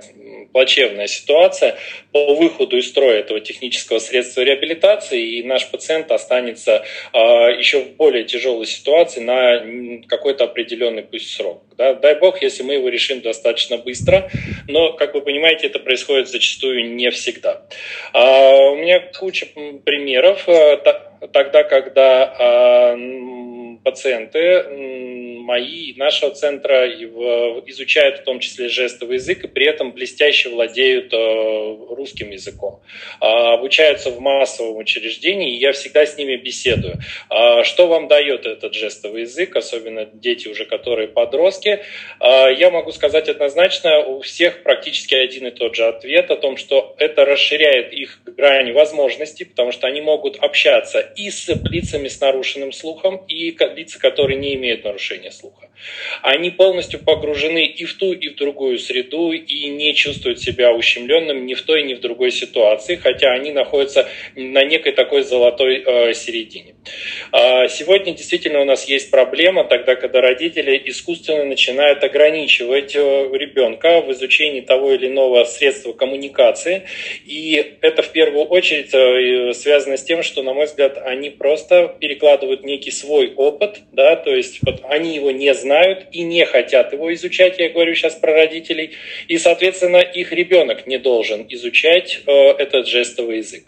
плачевная 0.53 1.07
ситуация 1.07 1.75
по 2.11 2.35
выходу 2.35 2.77
из 2.77 2.87
строя 2.87 3.19
этого 3.19 3.41
технического 3.41 3.99
средства 3.99 4.41
реабилитации, 4.41 5.39
и 5.39 5.43
наш 5.43 5.69
пациент 5.69 6.11
останется 6.11 6.85
э, 7.11 7.17
еще 7.17 7.81
в 7.81 7.95
более 7.95 8.23
тяжелой 8.23 8.67
ситуации 8.67 9.19
на 9.19 10.07
какой-то 10.07 10.45
определенный 10.45 11.03
пусть 11.03 11.35
срок. 11.35 11.63
Да? 11.77 11.95
Дай 11.95 12.15
бог, 12.19 12.41
если 12.41 12.63
мы 12.63 12.75
его 12.75 12.87
решим 12.87 13.21
достаточно 13.21 13.77
быстро, 13.77 14.29
но, 14.67 14.93
как 14.93 15.15
вы 15.15 15.21
понимаете, 15.21 15.67
это 15.67 15.79
происходит 15.79 16.29
зачастую 16.29 16.93
не 16.93 17.09
всегда. 17.09 17.65
А, 18.13 18.69
у 18.69 18.75
меня 18.75 18.99
куча 18.99 19.47
примеров. 19.83 20.47
Э, 20.47 20.77
тогда, 21.31 21.63
когда 21.63 22.35
а, 22.37 22.95
пациенты 23.77 24.63
мои, 25.43 25.93
нашего 25.95 26.31
центра 26.31 26.89
изучают 26.89 28.19
в 28.19 28.23
том 28.23 28.39
числе 28.39 28.69
жестовый 28.69 29.15
язык 29.15 29.43
и 29.43 29.47
при 29.47 29.65
этом 29.67 29.91
блестяще 29.91 30.49
владеют 30.49 31.13
э, 31.13 31.77
русским 31.89 32.31
языком. 32.31 32.81
А, 33.19 33.53
обучаются 33.53 34.09
в 34.09 34.19
массовом 34.19 34.77
учреждении, 34.77 35.55
и 35.55 35.59
я 35.59 35.73
всегда 35.73 36.05
с 36.05 36.17
ними 36.17 36.37
беседую. 36.37 36.99
А, 37.29 37.63
что 37.63 37.87
вам 37.87 38.07
дает 38.07 38.45
этот 38.45 38.73
жестовый 38.73 39.21
язык, 39.21 39.55
особенно 39.55 40.05
дети 40.05 40.47
уже, 40.47 40.65
которые 40.65 41.07
подростки? 41.07 41.79
А, 42.19 42.47
я 42.47 42.71
могу 42.71 42.91
сказать 42.91 43.29
однозначно, 43.29 43.99
у 43.99 44.21
всех 44.21 44.63
практически 44.63 45.15
один 45.15 45.47
и 45.47 45.51
тот 45.51 45.75
же 45.75 45.85
ответ 45.85 46.31
о 46.31 46.37
том, 46.37 46.57
что 46.57 46.95
это 46.97 47.25
расширяет 47.25 47.93
их 47.93 48.19
грани 48.25 48.71
возможностей, 48.71 49.45
потому 49.45 49.71
что 49.71 49.87
они 49.87 50.01
могут 50.01 50.37
общаться 50.37 50.99
и 50.99 51.29
с 51.29 51.47
лицами 51.65 52.07
с 52.07 52.19
нарушенным 52.21 52.71
слухом, 52.71 53.17
и 53.27 53.51
лица, 53.67 53.99
которые 53.99 54.37
не 54.37 54.55
имеют 54.55 54.83
нарушения 54.83 55.31
слуха. 55.31 55.69
Они 56.21 56.49
полностью 56.49 56.99
погружены 56.99 57.65
и 57.65 57.85
в 57.85 57.93
ту, 57.95 58.13
и 58.13 58.29
в 58.29 58.35
другую 58.35 58.79
среду, 58.79 59.31
и 59.31 59.69
не 59.69 59.93
чувствуют 59.93 60.39
себя 60.39 60.73
ущемленным 60.73 61.45
ни 61.45 61.53
в 61.53 61.61
той, 61.61 61.83
ни 61.83 61.93
в 61.93 61.99
другой 61.99 62.31
ситуации, 62.31 62.95
хотя 62.95 63.31
они 63.31 63.51
находятся 63.51 64.07
на 64.35 64.63
некой 64.63 64.93
такой 64.93 65.23
золотой 65.23 65.83
э, 65.85 66.13
середине. 66.13 66.75
Э, 67.31 67.67
сегодня 67.69 68.13
действительно 68.13 68.61
у 68.61 68.65
нас 68.65 68.85
есть 68.87 69.11
проблема, 69.11 69.63
тогда, 69.63 69.95
когда 69.95 70.21
родители 70.21 70.81
искусственно 70.85 71.45
начинают 71.45 72.03
ограничивать 72.03 72.95
э, 72.95 72.99
ребенка 72.99 74.01
в 74.01 74.11
изучении 74.11 74.61
того 74.61 74.93
или 74.93 75.07
иного 75.07 75.43
средства 75.45 75.93
коммуникации, 75.93 76.83
и 77.25 77.77
это 77.81 78.01
в 78.01 78.09
первую 78.09 78.45
очередь 78.45 78.93
э, 78.93 79.53
связано 79.53 79.97
с 79.97 80.03
тем, 80.03 80.23
что, 80.23 80.43
на 80.43 80.53
мой 80.53 80.65
взгляд, 80.65 80.97
они 80.97 81.29
просто 81.29 81.95
перекладывают 81.99 82.63
некий 82.63 82.91
свой 82.91 83.33
опыт, 83.33 83.52
да, 83.91 84.15
то 84.15 84.33
есть 84.33 84.59
вот 84.65 84.81
они 84.89 85.15
его 85.15 85.31
не 85.31 85.53
знают 85.53 86.07
и 86.11 86.21
не 86.23 86.45
хотят 86.45 86.93
его 86.93 87.13
изучать, 87.13 87.59
я 87.59 87.69
говорю 87.69 87.93
сейчас 87.95 88.15
про 88.15 88.33
родителей, 88.33 88.91
и, 89.27 89.37
соответственно, 89.37 89.97
их 89.97 90.31
ребенок 90.31 90.87
не 90.87 90.97
должен 90.97 91.45
изучать 91.49 92.21
э, 92.25 92.31
этот 92.31 92.87
жестовый 92.87 93.37
язык. 93.37 93.63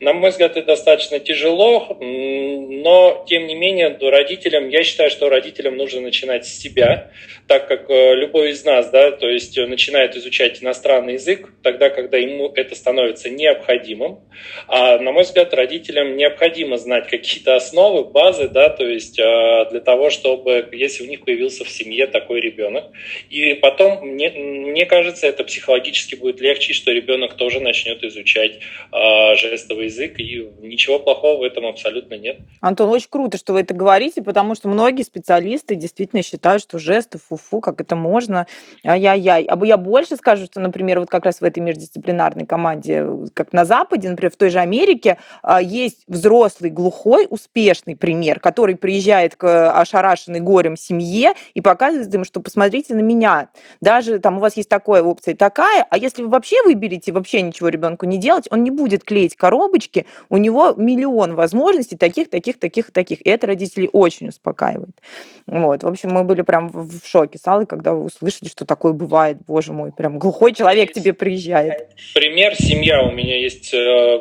На 0.00 0.12
мой 0.12 0.30
взгляд, 0.30 0.56
это 0.56 0.66
достаточно 0.66 1.18
тяжело, 1.18 1.96
но, 2.00 3.24
тем 3.28 3.46
не 3.46 3.54
менее, 3.54 3.96
родителям, 4.00 4.68
я 4.68 4.82
считаю, 4.82 5.10
что 5.10 5.28
родителям 5.28 5.76
нужно 5.76 6.00
начинать 6.00 6.46
с 6.46 6.58
себя, 6.58 7.10
так 7.46 7.66
как 7.66 7.90
э, 7.90 8.14
любой 8.14 8.50
из 8.50 8.64
нас, 8.64 8.90
да, 8.90 9.10
то 9.10 9.28
есть 9.28 9.56
начинает 9.56 10.16
изучать 10.16 10.62
иностранный 10.62 11.14
язык 11.14 11.52
тогда, 11.62 11.90
когда 11.90 12.16
ему 12.16 12.52
это 12.54 12.74
становится 12.74 13.28
необходимым. 13.30 14.20
А, 14.68 14.98
на 14.98 15.12
мой 15.12 15.24
взгляд, 15.24 15.52
родителям 15.54 16.16
необходимо 16.16 16.76
знать 16.76 17.08
какие-то 17.08 17.56
основы, 17.56 18.04
базы, 18.04 18.48
да, 18.48 18.68
то 18.68 18.86
есть 18.86 19.18
э, 19.18 19.22
для 19.70 19.80
того, 19.80 20.10
чтобы, 20.10 20.68
если 20.72 21.04
у 21.04 21.06
них 21.06 21.24
появился 21.24 21.64
в 21.64 21.68
семье 21.68 22.06
такой 22.06 22.40
ребенок, 22.40 22.84
и 23.28 23.54
потом, 23.54 24.06
мне, 24.06 24.30
мне 24.30 24.86
кажется, 24.86 25.26
это 25.26 25.44
психологически 25.44 26.14
будет 26.14 26.40
легче, 26.40 26.72
что 26.72 26.90
ребенок 26.90 27.34
тоже 27.34 27.60
начнет 27.60 28.02
изучать 28.04 28.58
э, 28.92 29.36
жестовый 29.36 29.86
язык, 29.86 30.18
и 30.18 30.48
ничего 30.60 30.98
плохого 30.98 31.40
в 31.40 31.42
этом 31.42 31.66
абсолютно 31.66 32.14
нет. 32.14 32.38
Антон, 32.60 32.90
очень 32.90 33.08
круто, 33.10 33.38
что 33.38 33.52
вы 33.52 33.60
это 33.60 33.74
говорите, 33.74 34.22
потому 34.22 34.54
что 34.54 34.68
многие 34.68 35.02
специалисты 35.02 35.74
действительно 35.74 36.22
считают, 36.22 36.62
что 36.62 36.78
жесты 36.78 37.18
фу-фу, 37.18 37.60
как 37.60 37.80
это 37.80 37.96
можно, 37.96 38.46
ай-яй-яй. 38.84 39.44
А 39.44 39.66
я 39.66 39.76
больше 39.76 40.16
скажу, 40.16 40.46
что, 40.46 40.60
например, 40.60 41.00
вот 41.00 41.10
как 41.10 41.24
раз 41.24 41.40
в 41.40 41.44
этой 41.44 41.60
междисциплинарной 41.60 42.46
команде, 42.46 43.06
как 43.34 43.52
на 43.52 43.64
Западе, 43.64 44.08
например, 44.08 44.32
в 44.32 44.36
той 44.36 44.50
же 44.50 44.58
Америке, 44.58 45.18
а, 45.42 45.60
есть 45.62 46.04
взрослый 46.06 46.70
глухой 46.70 47.26
успешный 47.28 47.96
пример, 47.96 48.40
который 48.40 48.76
приезжает 48.76 49.19
к 49.28 49.70
ошарашенной 49.72 50.40
горем 50.40 50.76
семье 50.76 51.34
и 51.54 51.60
показывает 51.60 52.14
им, 52.14 52.24
что 52.24 52.40
посмотрите 52.40 52.94
на 52.94 53.00
меня. 53.00 53.48
Даже 53.80 54.18
там 54.18 54.38
у 54.38 54.40
вас 54.40 54.56
есть 54.56 54.68
такая 54.68 55.02
опция 55.02 55.34
такая, 55.34 55.86
а 55.88 55.98
если 55.98 56.22
вы 56.22 56.28
вообще 56.28 56.62
выберете 56.62 57.12
вообще 57.12 57.42
ничего 57.42 57.68
ребенку 57.68 58.06
не 58.06 58.18
делать, 58.18 58.46
он 58.50 58.64
не 58.64 58.70
будет 58.70 59.04
клеить 59.04 59.36
коробочки, 59.36 60.06
у 60.28 60.36
него 60.36 60.74
миллион 60.76 61.34
возможностей 61.34 61.96
таких, 61.96 62.30
таких, 62.30 62.58
таких, 62.58 62.90
таких. 62.90 63.24
И 63.26 63.28
это 63.28 63.46
родителей 63.46 63.88
очень 63.92 64.28
успокаивает. 64.28 65.00
Вот. 65.46 65.82
В 65.82 65.86
общем, 65.86 66.10
мы 66.10 66.24
были 66.24 66.42
прям 66.42 66.68
в 66.68 67.00
шоке 67.04 67.38
с 67.38 67.46
Аллой, 67.46 67.66
когда 67.66 67.92
вы 67.92 68.04
услышали, 68.04 68.48
что 68.48 68.64
такое 68.64 68.92
бывает, 68.92 69.38
боже 69.46 69.72
мой, 69.72 69.92
прям 69.92 70.18
глухой 70.18 70.54
человек 70.54 70.92
тебе 70.92 71.12
приезжает. 71.12 71.88
Пример, 72.14 72.54
семья 72.56 73.02
у 73.02 73.12
меня 73.12 73.38
есть 73.38 73.72
э, 73.74 74.20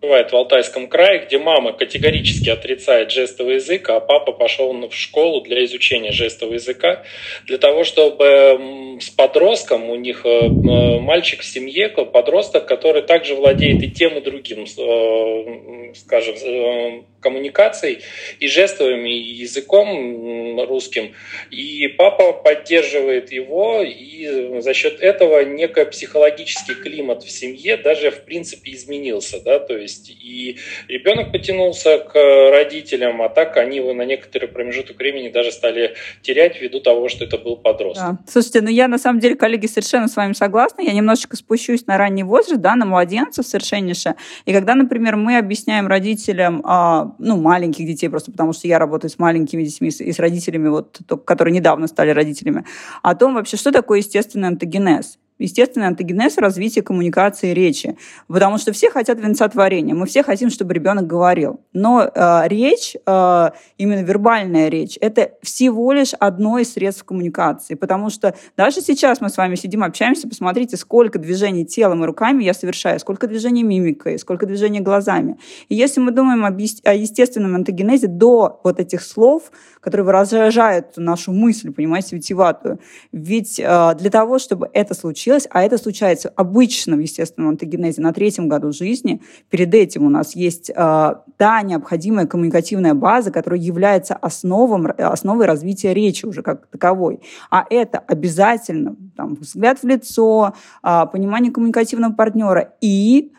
бывает 0.00 0.32
в 0.32 0.36
Алтайском 0.36 0.88
крае, 0.88 1.26
где 1.26 1.38
мама 1.38 1.72
категорически 1.72 2.50
отрицает 2.50 3.10
жестовый 3.10 3.56
язык, 3.56 3.88
а 3.88 4.00
папа 4.00 4.32
пошел 4.32 4.72
в 4.72 4.94
школу 4.94 5.40
для 5.42 5.64
изучения 5.64 6.12
жестового 6.12 6.54
языка, 6.54 7.04
для 7.46 7.58
того, 7.58 7.84
чтобы 7.84 8.98
с 9.00 9.10
подростком, 9.10 9.90
у 9.90 9.96
них 9.96 10.24
э, 10.24 10.48
мальчик 10.48 11.40
в 11.40 11.44
семье, 11.44 11.88
подросток, 11.88 12.66
который 12.66 13.02
также 13.02 13.34
владеет 13.34 13.82
и 13.82 13.90
тем, 13.90 14.16
и 14.18 14.20
другим, 14.20 14.64
э, 14.64 15.94
скажем, 15.94 17.06
коммуникацией 17.20 18.02
и 18.40 18.48
жестовыми, 18.48 19.10
и 19.10 19.34
языком 19.34 20.60
русским. 20.66 21.14
И 21.50 21.88
папа 21.88 22.32
поддерживает 22.32 23.32
его, 23.32 23.82
и 23.82 24.60
за 24.60 24.74
счет 24.74 25.00
этого 25.00 25.44
некий 25.44 25.84
психологический 25.84 26.74
климат 26.74 27.22
в 27.22 27.30
семье 27.30 27.76
даже 27.76 28.10
в 28.10 28.24
принципе 28.24 28.72
изменился. 28.72 29.42
Да? 29.42 29.58
То 29.58 29.76
есть 29.76 30.10
и 30.10 30.58
ребенок 30.88 31.32
потянулся 31.32 31.98
к 31.98 32.14
родителям, 32.50 33.22
а 33.22 33.28
так 33.28 33.56
они 33.56 33.80
на 33.80 34.02
некоторый 34.02 34.46
промежуток 34.46 34.98
времени 34.98 35.28
даже 35.28 35.52
стали 35.52 35.94
терять 36.22 36.60
ввиду 36.60 36.80
того, 36.80 37.08
что 37.08 37.24
это 37.24 37.38
был 37.38 37.56
подросток. 37.56 38.04
Да. 38.04 38.18
Слушайте, 38.26 38.60
ну 38.60 38.70
я 38.70 38.88
на 38.88 38.98
самом 38.98 39.20
деле, 39.20 39.36
коллеги, 39.36 39.66
совершенно 39.66 40.08
с 40.08 40.16
вами 40.16 40.32
согласна. 40.32 40.82
Я 40.82 40.92
немножечко 40.92 41.36
спущусь 41.36 41.86
на 41.86 41.98
ранний 41.98 42.24
возраст, 42.24 42.60
да, 42.60 42.74
на 42.76 42.86
младенцев 42.86 43.46
совершеннейше. 43.46 44.14
И 44.44 44.52
когда, 44.52 44.74
например, 44.74 45.16
мы 45.16 45.38
объясняем 45.38 45.86
родителям, 45.86 46.62
а, 46.64 47.14
ну, 47.18 47.36
маленьких 47.36 47.86
детей, 47.86 48.08
просто 48.08 48.30
потому 48.30 48.52
что 48.52 48.68
я 48.68 48.78
работаю 48.78 49.10
с 49.10 49.18
маленькими 49.18 49.64
детьми 49.64 49.88
и 49.88 50.12
с 50.12 50.18
родителями, 50.18 50.68
вот, 50.68 51.00
которые 51.24 51.54
недавно 51.54 51.86
стали 51.86 52.10
родителями, 52.10 52.64
о 53.02 53.14
том 53.14 53.34
вообще, 53.34 53.56
что 53.56 53.72
такое 53.72 53.98
естественный 53.98 54.48
антогенез 54.48 55.18
естественный 55.38 55.88
антогенез 55.88 56.38
развития 56.38 56.82
коммуникации 56.82 57.50
и 57.50 57.54
речи. 57.54 57.96
Потому 58.28 58.58
что 58.58 58.72
все 58.72 58.90
хотят 58.90 59.20
венца 59.20 59.48
творения. 59.48 59.94
Мы 59.94 60.06
все 60.06 60.22
хотим, 60.22 60.50
чтобы 60.50 60.74
ребенок 60.74 61.06
говорил. 61.06 61.60
Но 61.72 62.02
э, 62.02 62.42
речь, 62.48 62.96
э, 63.06 63.50
именно 63.78 64.02
вербальная 64.02 64.68
речь, 64.68 64.96
это 65.00 65.32
всего 65.42 65.92
лишь 65.92 66.14
одно 66.14 66.58
из 66.58 66.72
средств 66.72 67.04
коммуникации. 67.04 67.74
Потому 67.74 68.10
что 68.10 68.34
даже 68.56 68.80
сейчас 68.80 69.20
мы 69.20 69.28
с 69.28 69.36
вами 69.36 69.54
сидим, 69.56 69.84
общаемся, 69.84 70.28
посмотрите, 70.28 70.76
сколько 70.76 71.18
движений 71.18 71.66
телом 71.66 72.02
и 72.02 72.06
руками 72.06 72.44
я 72.44 72.54
совершаю, 72.54 72.98
сколько 72.98 73.26
движений 73.26 73.62
мимикой, 73.62 74.18
сколько 74.18 74.46
движений 74.46 74.80
глазами. 74.80 75.38
И 75.68 75.74
если 75.74 76.00
мы 76.00 76.12
думаем 76.12 76.44
об, 76.44 76.56
о 76.84 76.94
естественном 76.94 77.54
антогенезе 77.54 78.06
до 78.06 78.60
вот 78.64 78.80
этих 78.80 79.02
слов, 79.02 79.50
которые 79.80 80.04
выражают 80.04 80.96
нашу 80.96 81.32
мысль, 81.32 81.72
понимаете, 81.72 82.16
витиватую, 82.16 82.80
ведь 83.12 83.60
э, 83.60 83.94
для 83.98 84.10
того, 84.10 84.38
чтобы 84.38 84.68
это 84.72 84.94
случилось, 84.94 85.25
случилось, 85.26 85.48
а 85.50 85.62
это 85.62 85.76
случается 85.78 86.32
обычно 86.36 86.96
в 86.96 87.00
естественном 87.00 87.50
антогенезе 87.50 88.00
на 88.00 88.12
третьем 88.12 88.48
году 88.48 88.70
жизни. 88.72 89.20
Перед 89.50 89.74
этим 89.74 90.04
у 90.04 90.08
нас 90.08 90.36
есть 90.36 90.70
э, 90.70 90.74
та 90.74 91.62
необходимая 91.62 92.26
коммуникативная 92.26 92.94
база, 92.94 93.32
которая 93.32 93.60
является 93.60 94.14
основом, 94.14 94.86
основой 94.96 95.46
развития 95.46 95.94
речи 95.94 96.26
уже 96.26 96.42
как 96.42 96.68
таковой. 96.68 97.20
А 97.50 97.64
это 97.68 97.98
обязательно 97.98 98.94
там, 99.16 99.34
взгляд 99.34 99.82
в 99.82 99.86
лицо, 99.86 100.54
э, 100.84 101.06
понимание 101.12 101.50
коммуникативного 101.50 102.12
партнера 102.12 102.74
и 102.80 103.32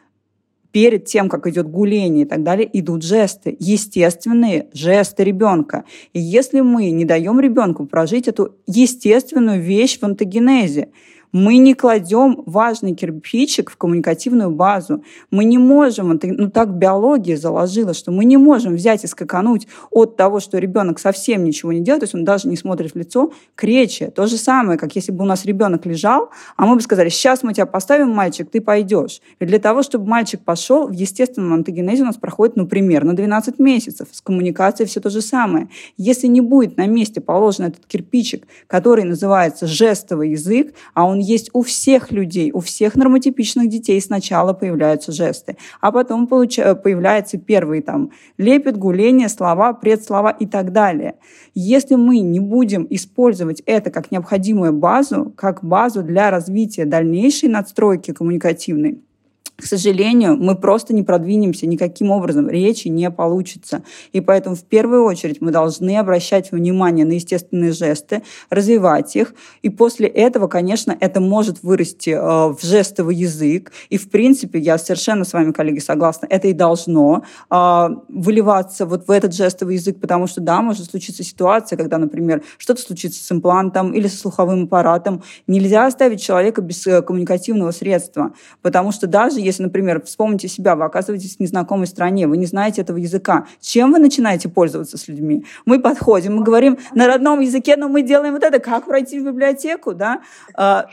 перед 0.73 1.05
тем, 1.05 1.29
как 1.29 1.47
идет 1.47 1.71
гуление 1.71 2.25
и 2.25 2.27
так 2.27 2.43
далее, 2.43 2.69
идут 2.73 3.01
жесты, 3.01 3.55
естественные 3.59 4.67
жесты 4.73 5.23
ребенка. 5.23 5.85
И 6.11 6.19
если 6.19 6.59
мы 6.59 6.91
не 6.91 7.05
даем 7.05 7.39
ребенку 7.39 7.85
прожить 7.85 8.27
эту 8.27 8.55
естественную 8.67 9.61
вещь 9.61 9.99
в 9.99 10.03
антогенезе, 10.03 10.89
мы 11.37 11.57
не 11.57 11.75
кладем 11.75 12.41
важный 12.45 12.95
кирпичик 12.95 13.69
в 13.69 13.77
коммуникативную 13.77 14.49
базу. 14.49 15.03
Мы 15.29 15.45
не 15.45 15.57
можем, 15.57 16.19
ну 16.21 16.49
так 16.49 16.73
биология 16.73 17.37
заложила, 17.37 17.93
что 17.93 18.11
мы 18.11 18.25
не 18.25 18.37
можем 18.37 18.75
взять 18.75 19.03
и 19.03 19.07
скакануть 19.07 19.67
от 19.91 20.17
того, 20.17 20.39
что 20.39 20.57
ребенок 20.57 20.99
совсем 20.99 21.43
ничего 21.43 21.71
не 21.71 21.81
делает, 21.81 22.01
то 22.01 22.05
есть 22.05 22.15
он 22.15 22.25
даже 22.25 22.47
не 22.47 22.57
смотрит 22.57 22.93
в 22.93 22.97
лицо, 22.97 23.31
к 23.55 23.63
речи. 23.63 24.07
То 24.07 24.25
же 24.25 24.37
самое, 24.37 24.79
как 24.79 24.95
если 24.95 25.11
бы 25.11 25.23
у 25.23 25.27
нас 25.27 25.45
ребенок 25.45 25.85
лежал, 25.85 26.31
а 26.55 26.65
мы 26.65 26.75
бы 26.75 26.81
сказали, 26.81 27.09
сейчас 27.09 27.43
мы 27.43 27.53
тебя 27.53 27.67
поставим, 27.67 28.09
мальчик, 28.09 28.49
ты 28.49 28.59
пойдешь. 28.59 29.21
И 29.39 29.45
для 29.45 29.59
того, 29.59 29.83
чтобы 29.83 30.07
мальчик 30.07 30.41
пошел, 30.41 30.87
в 30.87 30.91
естественном 30.91 31.53
антогенезе 31.53 32.01
у 32.01 32.05
нас 32.07 32.17
проходит, 32.17 32.55
ну, 32.55 32.65
примерно 32.65 33.15
12 33.15 33.59
месяцев. 33.59 34.07
С 34.11 34.21
коммуникацией 34.21 34.87
все 34.87 34.99
то 34.99 35.11
же 35.11 35.21
самое. 35.21 35.69
Если 35.97 36.25
не 36.27 36.41
будет 36.41 36.77
на 36.77 36.87
месте 36.87 37.21
положен 37.21 37.65
этот 37.65 37.85
кирпичик, 37.85 38.47
который 38.65 39.03
называется 39.03 39.67
жестовый 39.67 40.31
язык, 40.31 40.73
а 40.95 41.05
он 41.05 41.26
есть 41.27 41.49
у 41.53 41.61
всех 41.61 42.11
людей, 42.11 42.51
у 42.53 42.59
всех 42.59 42.95
нормотипичных 42.95 43.67
детей 43.69 43.99
сначала 44.01 44.53
появляются 44.53 45.11
жесты, 45.11 45.57
а 45.81 45.91
потом 45.91 46.27
получа- 46.27 46.75
появляются 46.75 47.37
первые 47.37 47.81
там 47.81 48.11
лепет, 48.37 48.77
гуление, 48.77 49.29
слова, 49.29 49.73
предслова 49.73 50.29
и 50.29 50.45
так 50.45 50.71
далее. 50.71 51.15
Если 51.53 51.95
мы 51.95 52.19
не 52.19 52.39
будем 52.39 52.87
использовать 52.89 53.61
это 53.65 53.91
как 53.91 54.11
необходимую 54.11 54.73
базу, 54.73 55.33
как 55.35 55.63
базу 55.63 56.01
для 56.01 56.31
развития 56.31 56.85
дальнейшей 56.85 57.49
надстройки 57.49 58.13
коммуникативной, 58.13 59.01
к 59.57 59.65
сожалению, 59.65 60.37
мы 60.37 60.55
просто 60.55 60.93
не 60.93 61.01
продвинемся 61.01 61.65
никаким 61.65 62.11
образом, 62.11 62.47
речи 62.47 62.89
не 62.89 63.09
получится. 63.09 63.81
И 64.11 64.21
поэтому 64.21 64.55
в 64.55 64.63
первую 64.63 65.03
очередь 65.03 65.41
мы 65.41 65.49
должны 65.51 65.97
обращать 65.97 66.51
внимание 66.51 67.05
на 67.05 67.13
естественные 67.13 67.71
жесты, 67.71 68.21
развивать 68.51 69.15
их. 69.15 69.33
И 69.63 69.69
после 69.69 70.07
этого, 70.07 70.47
конечно, 70.47 70.95
это 70.99 71.19
может 71.19 71.63
вырасти 71.63 72.11
э, 72.11 72.19
в 72.19 72.59
жестовый 72.61 73.15
язык. 73.15 73.71
И, 73.89 73.97
в 73.97 74.11
принципе, 74.11 74.59
я 74.59 74.77
совершенно 74.77 75.25
с 75.25 75.33
вами, 75.33 75.51
коллеги, 75.51 75.79
согласна, 75.79 76.27
это 76.29 76.47
и 76.47 76.53
должно 76.53 77.23
э, 77.49 77.87
выливаться 78.09 78.85
вот 78.85 79.07
в 79.07 79.11
этот 79.11 79.33
жестовый 79.33 79.75
язык, 79.75 79.99
потому 79.99 80.27
что, 80.27 80.39
да, 80.39 80.61
может 80.61 80.91
случиться 80.91 81.23
ситуация, 81.23 81.77
когда, 81.77 81.97
например, 81.97 82.43
что-то 82.59 82.81
случится 82.81 83.23
с 83.23 83.31
имплантом 83.31 83.91
или 83.91 84.05
со 84.05 84.17
слуховым 84.17 84.65
аппаратом. 84.65 85.23
Нельзя 85.47 85.87
оставить 85.87 86.21
человека 86.21 86.61
без 86.61 86.85
э, 86.85 87.01
коммуникативного 87.01 87.71
средства, 87.71 88.33
потому 88.61 88.91
что 88.91 89.07
даже 89.07 89.46
если, 89.47 89.63
например, 89.63 90.01
вспомните 90.03 90.47
себя, 90.47 90.75
вы 90.75 90.83
оказываетесь 90.83 91.37
в 91.37 91.39
незнакомой 91.39 91.87
стране, 91.87 92.27
вы 92.27 92.37
не 92.37 92.45
знаете 92.45 92.81
этого 92.81 92.97
языка, 92.97 93.47
чем 93.61 93.93
вы 93.93 93.99
начинаете 93.99 94.49
пользоваться 94.49 94.97
с 94.97 95.07
людьми? 95.07 95.45
Мы 95.65 95.79
подходим, 95.79 96.35
мы 96.35 96.43
говорим 96.43 96.77
на 96.93 97.07
родном 97.07 97.39
языке, 97.39 97.75
но 97.77 97.87
мы 97.87 98.01
делаем 98.01 98.33
вот 98.33 98.43
это, 98.43 98.59
как 98.59 98.85
пройти 98.85 99.19
в 99.19 99.25
библиотеку, 99.25 99.93
да? 99.93 100.21
А, 100.53 100.87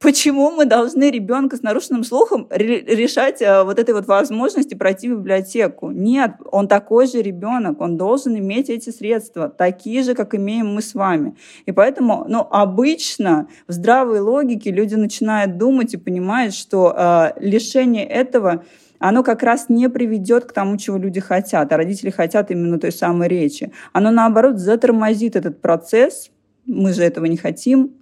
почему 0.00 0.50
мы 0.50 0.64
должны 0.64 1.10
ребенка 1.10 1.56
с 1.56 1.62
нарушенным 1.62 2.04
слухом 2.04 2.48
решать 2.50 3.40
а, 3.40 3.64
вот 3.64 3.78
этой 3.78 3.94
вот 3.94 4.06
возможности 4.06 4.74
пройти 4.74 5.08
в 5.08 5.18
библиотеку? 5.18 5.90
Нет, 5.90 6.32
он 6.50 6.66
такой 6.66 7.06
же 7.06 7.22
ребенок, 7.22 7.80
он 7.80 7.96
должен 7.96 8.36
иметь 8.36 8.68
эти 8.68 8.90
средства, 8.90 9.48
такие 9.48 10.02
же, 10.02 10.14
как 10.14 10.34
имеем 10.34 10.74
мы 10.74 10.82
с 10.82 10.94
вами. 10.94 11.36
И 11.66 11.72
поэтому, 11.72 12.24
ну, 12.28 12.46
обычно 12.50 13.46
в 13.68 13.72
здравой 13.72 14.20
логике 14.20 14.72
люди 14.72 14.96
начинают 14.96 15.56
думать 15.56 15.94
и 15.94 15.96
понимают, 15.96 16.54
что 16.54 16.92
э, 16.96 17.32
лишение 17.38 17.91
решение 17.92 18.06
этого 18.06 18.64
оно 18.98 19.24
как 19.24 19.42
раз 19.42 19.68
не 19.68 19.88
приведет 19.88 20.44
к 20.44 20.52
тому, 20.52 20.76
чего 20.76 20.96
люди 20.96 21.18
хотят, 21.18 21.72
а 21.72 21.76
родители 21.76 22.10
хотят 22.10 22.52
именно 22.52 22.78
той 22.78 22.92
самой 22.92 23.26
речи. 23.26 23.72
Оно, 23.92 24.12
наоборот, 24.12 24.58
затормозит 24.58 25.34
этот 25.34 25.60
процесс. 25.60 26.30
Мы 26.66 26.92
же 26.92 27.02
этого 27.02 27.24
не 27.24 27.36
хотим, 27.36 27.94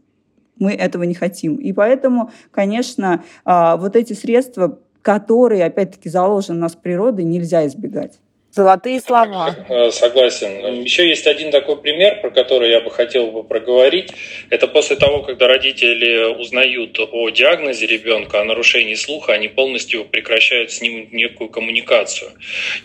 мы 0.59 0.73
этого 0.73 1.05
не 1.05 1.15
хотим. 1.15 1.57
И 1.57 1.73
поэтому, 1.73 2.31
конечно, 2.51 3.25
а, 3.47 3.79
вот 3.79 3.97
эти 3.97 4.13
средства, 4.13 4.79
которые, 5.01 5.65
опять-таки, 5.65 6.11
заложены 6.11 6.59
у 6.59 6.61
нас 6.61 6.75
природой, 6.75 7.25
нельзя 7.25 7.67
избегать. 7.67 8.21
Золотые 8.53 9.01
слова. 9.01 9.55
Э, 9.69 9.93
согласен. 9.93 10.83
Еще 10.83 11.09
есть 11.09 11.29
один 11.29 11.53
такой 11.53 11.81
пример, 11.81 12.21
про 12.21 12.31
который 12.31 12.71
я 12.71 12.81
бы 12.81 12.91
хотел 12.91 13.31
бы 13.31 13.45
проговорить. 13.45 14.11
Это 14.51 14.67
после 14.67 14.97
того, 14.97 15.23
когда 15.23 15.47
родители 15.47 16.35
узнают 16.37 16.99
о 16.99 17.31
диагнозе 17.31 17.87
ребенка, 17.87 18.41
о 18.41 18.45
нарушении 18.45 18.97
слуха, 18.97 19.35
они 19.35 19.47
полностью 19.47 20.05
прекращают 20.05 20.73
с 20.73 20.81
ним 20.81 21.09
некую 21.13 21.49
коммуникацию. 21.49 22.33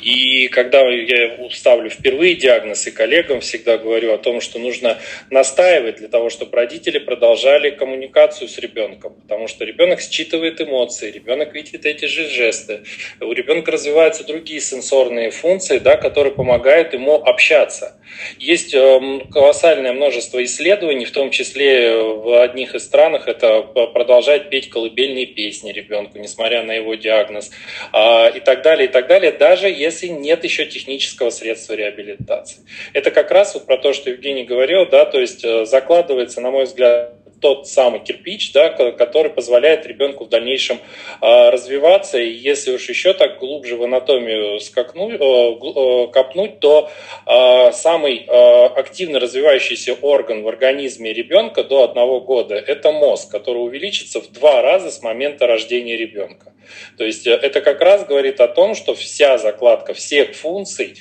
И 0.01 0.49
когда 0.49 0.82
я 0.88 1.49
ставлю 1.49 1.89
впервые 1.89 2.36
диагноз 2.36 2.86
и 2.86 2.91
коллегам 2.91 3.39
всегда 3.39 3.80
говорю 3.80 4.13
о 4.13 4.20
том, 4.20 4.41
что 4.41 4.59
нужно 4.59 4.99
настаивать 5.32 5.95
для 5.95 6.09
того, 6.09 6.30
чтобы 6.30 6.55
родители 6.55 6.99
продолжали 6.99 7.72
коммуникацию 7.72 8.47
с 8.49 8.59
ребенком, 8.59 9.16
потому 9.16 9.47
что 9.47 9.66
ребенок 9.66 9.99
считывает 9.99 10.61
эмоции, 10.61 11.09
ребенок 11.09 11.55
видит 11.55 11.88
эти 11.88 12.05
же 12.05 12.30
жесты, 12.30 12.82
у 13.20 13.32
ребенка 13.32 13.72
развиваются 13.72 14.24
другие 14.24 14.61
сенсорные 14.61 15.32
функции, 15.32 15.55
функции, 15.56 15.80
да, 15.80 15.95
которые 15.95 16.34
помогают 16.34 16.93
ему 16.93 17.16
общаться. 17.16 17.95
Есть 18.39 18.74
эм, 18.74 19.30
колоссальное 19.32 19.93
множество 19.93 20.43
исследований, 20.43 21.06
в 21.06 21.12
том 21.12 21.32
числе 21.32 21.97
в 21.97 22.41
одних 22.41 22.76
из 22.76 22.84
странах 22.84 23.28
это 23.28 23.62
продолжать 23.62 24.49
петь 24.49 24.70
колыбельные 24.70 25.26
песни 25.26 25.72
ребенку, 25.72 26.18
несмотря 26.18 26.64
на 26.64 26.74
его 26.74 26.95
диагноз, 26.95 27.51
а, 27.93 28.28
и 28.28 28.39
так 28.39 28.64
далее, 28.64 28.88
и 28.88 28.91
так 28.91 29.08
далее, 29.08 29.32
даже 29.32 29.68
если 29.68 30.08
нет 30.08 30.43
еще 30.43 30.66
технического 30.66 31.30
средства 31.30 31.74
реабилитации. 31.74 32.64
Это 32.93 33.12
как 33.12 33.32
раз 33.32 33.53
вот 33.53 33.66
про 33.66 33.78
то, 33.78 33.93
что 33.93 34.10
Евгений 34.10 34.43
говорил, 34.43 34.86
да, 34.89 35.06
то 35.06 35.20
есть 35.20 35.43
э, 35.45 35.66
закладывается, 35.66 36.41
на 36.41 36.51
мой 36.51 36.66
взгляд, 36.66 37.14
тот 37.45 37.67
самый 37.67 37.99
кирпич, 37.99 38.53
да, 38.53 38.69
который 38.69 39.29
позволяет 39.29 39.85
ребенку 39.85 40.25
в 40.25 40.29
дальнейшем 40.29 40.79
э, 41.21 41.49
развиваться. 41.51 42.17
И 42.17 42.27
если 42.27 42.71
уж 42.71 42.89
еще 42.89 43.13
так 43.13 43.37
глубже 43.37 43.75
в 43.75 43.83
анатомию 43.83 44.59
скакну, 44.59 45.11
э, 45.11 45.15
э, 45.15 46.07
копнуть, 46.11 46.59
то 46.59 46.89
э, 47.27 47.71
самый 47.71 48.25
э, 48.27 48.65
активно 48.65 49.19
развивающийся 49.19 49.93
орган 49.93 50.41
в 50.41 50.47
организме 50.47 51.13
ребенка 51.13 51.63
до 51.63 51.83
одного 51.83 52.19
года– 52.19 52.55
это 52.67 52.91
мозг, 52.91 53.29
который 53.29 53.59
увеличится 53.59 54.21
в 54.21 54.31
два 54.31 54.63
раза 54.63 54.89
с 54.89 55.03
момента 55.03 55.45
рождения 55.45 55.95
ребенка. 55.95 56.51
То 56.97 57.03
есть 57.03 57.27
э, 57.27 57.31
это 57.31 57.61
как 57.61 57.79
раз 57.79 58.07
говорит 58.07 58.41
о 58.41 58.47
том, 58.47 58.73
что 58.73 58.95
вся 58.95 59.37
закладка 59.37 59.93
всех 59.93 60.33
функций 60.33 60.95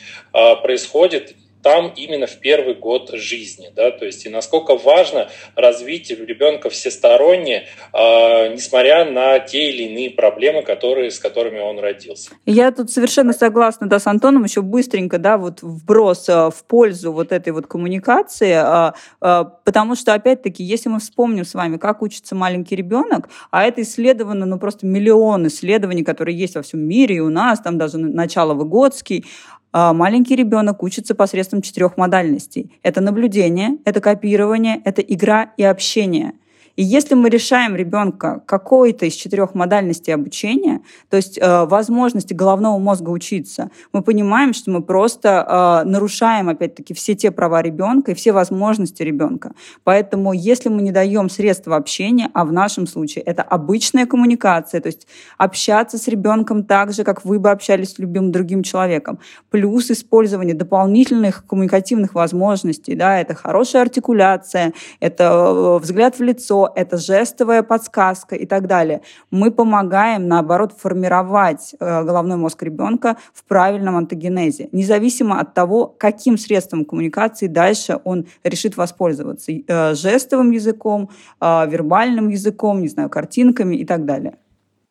происходит 0.63 1.35
там 1.65 1.93
именно 1.97 2.27
в 2.27 2.37
первый 2.41 2.75
год 2.75 3.11
жизни, 3.15 3.71
да, 3.75 3.91
то 3.91 4.05
есть 4.05 4.27
и 4.27 4.29
насколько 4.29 4.77
важно 4.77 5.31
развить 5.57 6.11
ребенка 6.11 6.69
всесторонне, 6.69 7.67
э, 7.93 8.53
несмотря 8.53 9.07
на 9.07 9.39
те 9.39 9.71
или 9.71 9.85
иные 9.85 10.11
проблемы, 10.11 10.63
которые, 10.63 11.11
с 11.11 11.19
которыми 11.19 11.61
он 11.61 11.79
родился. 11.79 12.33
Я 12.45 12.71
тут 12.71 12.91
совершенно 12.91 13.33
согласна, 13.33 13.89
да, 13.89 13.99
с 13.99 14.07
Антоном, 14.07 14.45
еще 14.45 14.61
быстренько, 14.61 15.19
да, 15.19 15.39
вот 15.39 15.63
вброс 15.63 16.29
э, 16.29 16.51
в 16.51 16.65
пользу 16.69 17.13
вот 17.13 17.33
этой 17.33 17.55
вот 17.55 17.67
коммуникации, 17.67 18.93
э, 19.23 19.45
потому 19.65 19.95
что, 19.95 20.13
опять-таки, 20.13 20.63
если 20.63 20.91
мы 20.91 21.01
вспомним 21.01 21.47
с 21.47 21.55
вами, 21.55 21.79
как 21.79 22.03
учится 22.03 22.35
маленький 22.35 22.77
ребенок, 22.77 23.31
а 23.51 23.65
это 23.65 23.81
исследовано, 23.81 24.45
ну, 24.45 24.59
просто 24.59 24.85
миллион 24.85 25.47
исследований, 25.47 26.05
которые 26.05 26.37
есть 26.37 26.57
во 26.57 26.63
всем 26.63 26.81
мире, 26.81 27.17
и 27.17 27.21
у 27.21 27.31
нас, 27.31 27.61
там 27.61 27.79
даже 27.79 27.97
начало 27.97 28.53
Выгодский, 28.53 29.25
а, 29.54 29.54
маленький 29.75 30.37
ребенок 30.37 30.83
учится 30.83 31.15
посредством 31.15 31.61
четырех 31.61 31.97
модальностей. 31.97 32.73
Это 32.83 33.01
наблюдение, 33.01 33.79
это 33.85 34.01
копирование, 34.01 34.81
это 34.85 35.03
игра 35.03 35.53
и 35.57 35.65
общение– 35.65 36.33
и 36.77 36.83
если 36.83 37.15
мы 37.15 37.29
решаем 37.29 37.77
ребенка 37.77 38.43
какой-то 38.47 39.07
из 39.07 39.15
четырех 39.15 39.55
модальностей 39.55 40.13
обучения, 40.13 40.81
то 41.09 41.17
есть 41.17 41.39
э, 41.39 41.65
возможности 41.67 42.35
головного 42.35 42.79
мозга 42.79 43.11
учиться, 43.11 43.71
мы 43.93 44.03
понимаем, 44.03 44.53
что 44.53 44.71
мы 44.71 44.83
просто 44.83 45.83
э, 45.85 45.89
нарушаем, 45.89 46.49
опять-таки, 46.49 46.93
все 46.95 47.15
те 47.15 47.31
права 47.31 47.63
ребенка 47.63 48.13
и 48.13 48.15
все 48.15 48.33
возможности 48.33 49.03
ребенка. 49.03 49.53
Поэтому, 49.85 50.33
если 50.33 50.69
мы 50.69 50.83
не 50.83 50.91
даем 50.91 51.31
средства 51.31 51.77
общения, 51.77 52.29
а 52.35 52.45
в 52.45 52.53
нашем 52.53 52.87
случае 52.87 53.23
это 53.25 53.43
обычная 53.43 54.07
коммуникация, 54.07 54.81
то 54.81 54.89
есть 54.89 55.07
общаться 55.39 55.97
с 55.97 56.09
ребенком 56.09 56.65
так 56.65 56.93
же, 56.93 57.05
как 57.05 57.25
вы 57.25 57.39
бы 57.39 57.51
общались 57.51 57.93
с 57.93 57.99
любым 57.99 58.33
другим 58.33 58.63
человеком, 58.63 59.21
плюс 59.51 59.91
использование 59.91 60.55
дополнительных 60.55 61.47
коммуникативных 61.47 62.15
возможностей, 62.15 62.97
да, 62.97 63.21
это 63.21 63.35
хорошая 63.35 63.83
артикуляция, 63.83 64.73
это 64.99 65.25
э, 65.25 65.79
взгляд 65.79 66.19
в 66.19 66.23
лицо, 66.23 66.64
это 66.75 66.97
жестовая 66.97 67.63
подсказка 67.63 68.37
и 68.37 68.47
так 68.47 68.67
далее. 68.67 69.03
Мы 69.31 69.51
помогаем, 69.51 70.29
наоборот, 70.29 70.73
формировать 70.73 71.75
э, 71.79 72.05
головной 72.05 72.37
мозг 72.37 72.63
ребенка 72.63 73.17
в 73.33 73.45
правильном 73.45 73.97
антогенезе, 73.97 74.69
независимо 74.73 75.41
от 75.41 75.55
того, 75.55 75.87
каким 75.87 76.39
средством 76.39 76.85
коммуникации 76.85 77.47
дальше 77.47 78.01
он 78.05 78.27
решит 78.43 78.77
воспользоваться. 78.77 79.53
Э, 79.53 79.95
жестовым 79.95 80.51
языком, 80.51 81.11
э, 81.41 81.67
вербальным 81.69 82.29
языком, 82.29 82.81
не 82.81 82.89
знаю, 82.89 83.11
картинками 83.11 83.77
и 83.77 83.85
так 83.85 84.05
далее. 84.05 84.37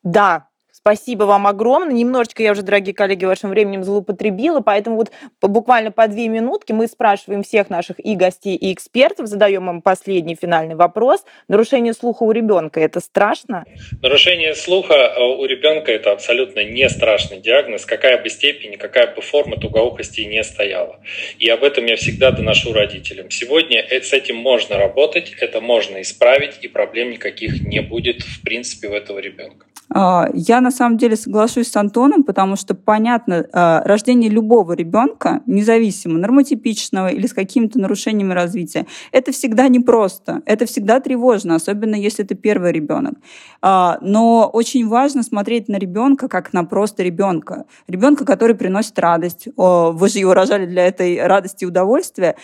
Да, 0.03 0.47
Спасибо 0.85 1.23
вам 1.23 1.47
огромное. 1.47 1.93
Немножечко 1.95 2.43
я 2.43 2.51
уже, 2.51 2.61
дорогие 2.61 2.93
коллеги, 2.93 3.23
вашим 3.23 3.51
временем 3.51 3.85
злоупотребила, 3.85 4.59
поэтому 4.59 4.97
вот 4.97 5.11
буквально 5.41 5.91
по 5.91 6.09
две 6.09 6.27
минутки 6.27 6.73
мы 6.73 6.87
спрашиваем 6.87 7.41
всех 7.43 7.69
наших 7.69 8.05
и 8.05 8.15
гостей, 8.15 8.57
и 8.57 8.73
экспертов, 8.73 9.27
задаем 9.27 9.69
им 9.69 9.81
последний 9.81 10.35
финальный 10.35 10.75
вопрос. 10.75 11.23
Нарушение 11.47 11.93
слуха 11.93 12.23
у 12.23 12.33
ребенка– 12.33 12.79
это 12.81 12.99
страшно? 12.99 13.63
Нарушение 14.01 14.55
слуха 14.55 14.93
э, 14.93 15.21
у 15.21 15.45
ребенка– 15.45 15.89
это 15.93 16.11
абсолютно 16.11 16.65
не 16.65 16.89
страшный 16.89 17.39
диагноз, 17.39 17.85
какая 17.85 18.21
бы 18.21 18.27
степень, 18.27 18.75
какая 18.77 19.15
бы 19.15 19.21
форма 19.21 19.55
тугоухости 19.55 20.19
не 20.19 20.43
стояла. 20.43 20.99
И 21.39 21.47
об 21.47 21.63
этом 21.63 21.85
я 21.85 21.95
всегда 21.95 22.31
доношу 22.31 22.73
родителям. 22.73 23.29
Сегодня 23.29 23.79
э, 23.79 24.01
с 24.01 24.11
этим 24.11 24.35
можно 24.35 24.77
работать, 24.77 25.33
это 25.39 25.61
можно 25.61 26.01
исправить, 26.01 26.59
и 26.61 26.67
проблем 26.67 27.11
никаких 27.11 27.61
не 27.61 27.79
будет 27.79 28.21
в 28.21 28.43
принципе 28.43 28.89
у 28.89 28.91
этого 28.91 29.19
ребенка. 29.19 29.65
А, 29.93 30.27
я 30.33 30.59
на 30.61 30.71
самом 30.71 30.97
деле 30.97 31.15
соглашусь 31.15 31.69
с 31.69 31.75
Антоном, 31.75 32.23
потому 32.23 32.55
что 32.55 32.73
понятно, 32.73 33.45
а, 33.53 33.83
рождение 33.85 34.29
любого 34.29 34.73
ребенка, 34.73 35.41
независимо 35.45 36.17
нормотипичного 36.17 37.09
или 37.09 37.27
с 37.27 37.33
какими-то 37.33 37.79
нарушениями 37.79 38.33
развития, 38.33 38.87
это 39.11 39.31
всегда 39.31 39.67
непросто, 39.67 40.41
это 40.45 40.65
всегда 40.65 40.99
тревожно, 40.99 41.55
особенно 41.55 41.95
если 41.95 42.25
это 42.25 42.35
первый 42.35 42.71
ребенок. 42.71 43.15
А, 43.61 43.99
но 44.01 44.49
очень 44.51 44.87
важно 44.87 45.21
смотреть 45.21 45.67
на 45.67 45.77
ребенка 45.77 46.27
как 46.27 46.53
на 46.53 46.63
просто 46.63 47.03
ребенка, 47.03 47.65
ребенка, 47.87 48.25
который 48.25 48.55
приносит 48.55 48.97
радость. 48.97 49.47
Вы 49.55 50.09
же 50.09 50.19
его 50.19 50.33
рожали 50.33 50.65
для 50.65 50.87
этой 50.87 51.25
радости 51.25 51.63
и 51.63 51.67
удовольствия 51.67 52.35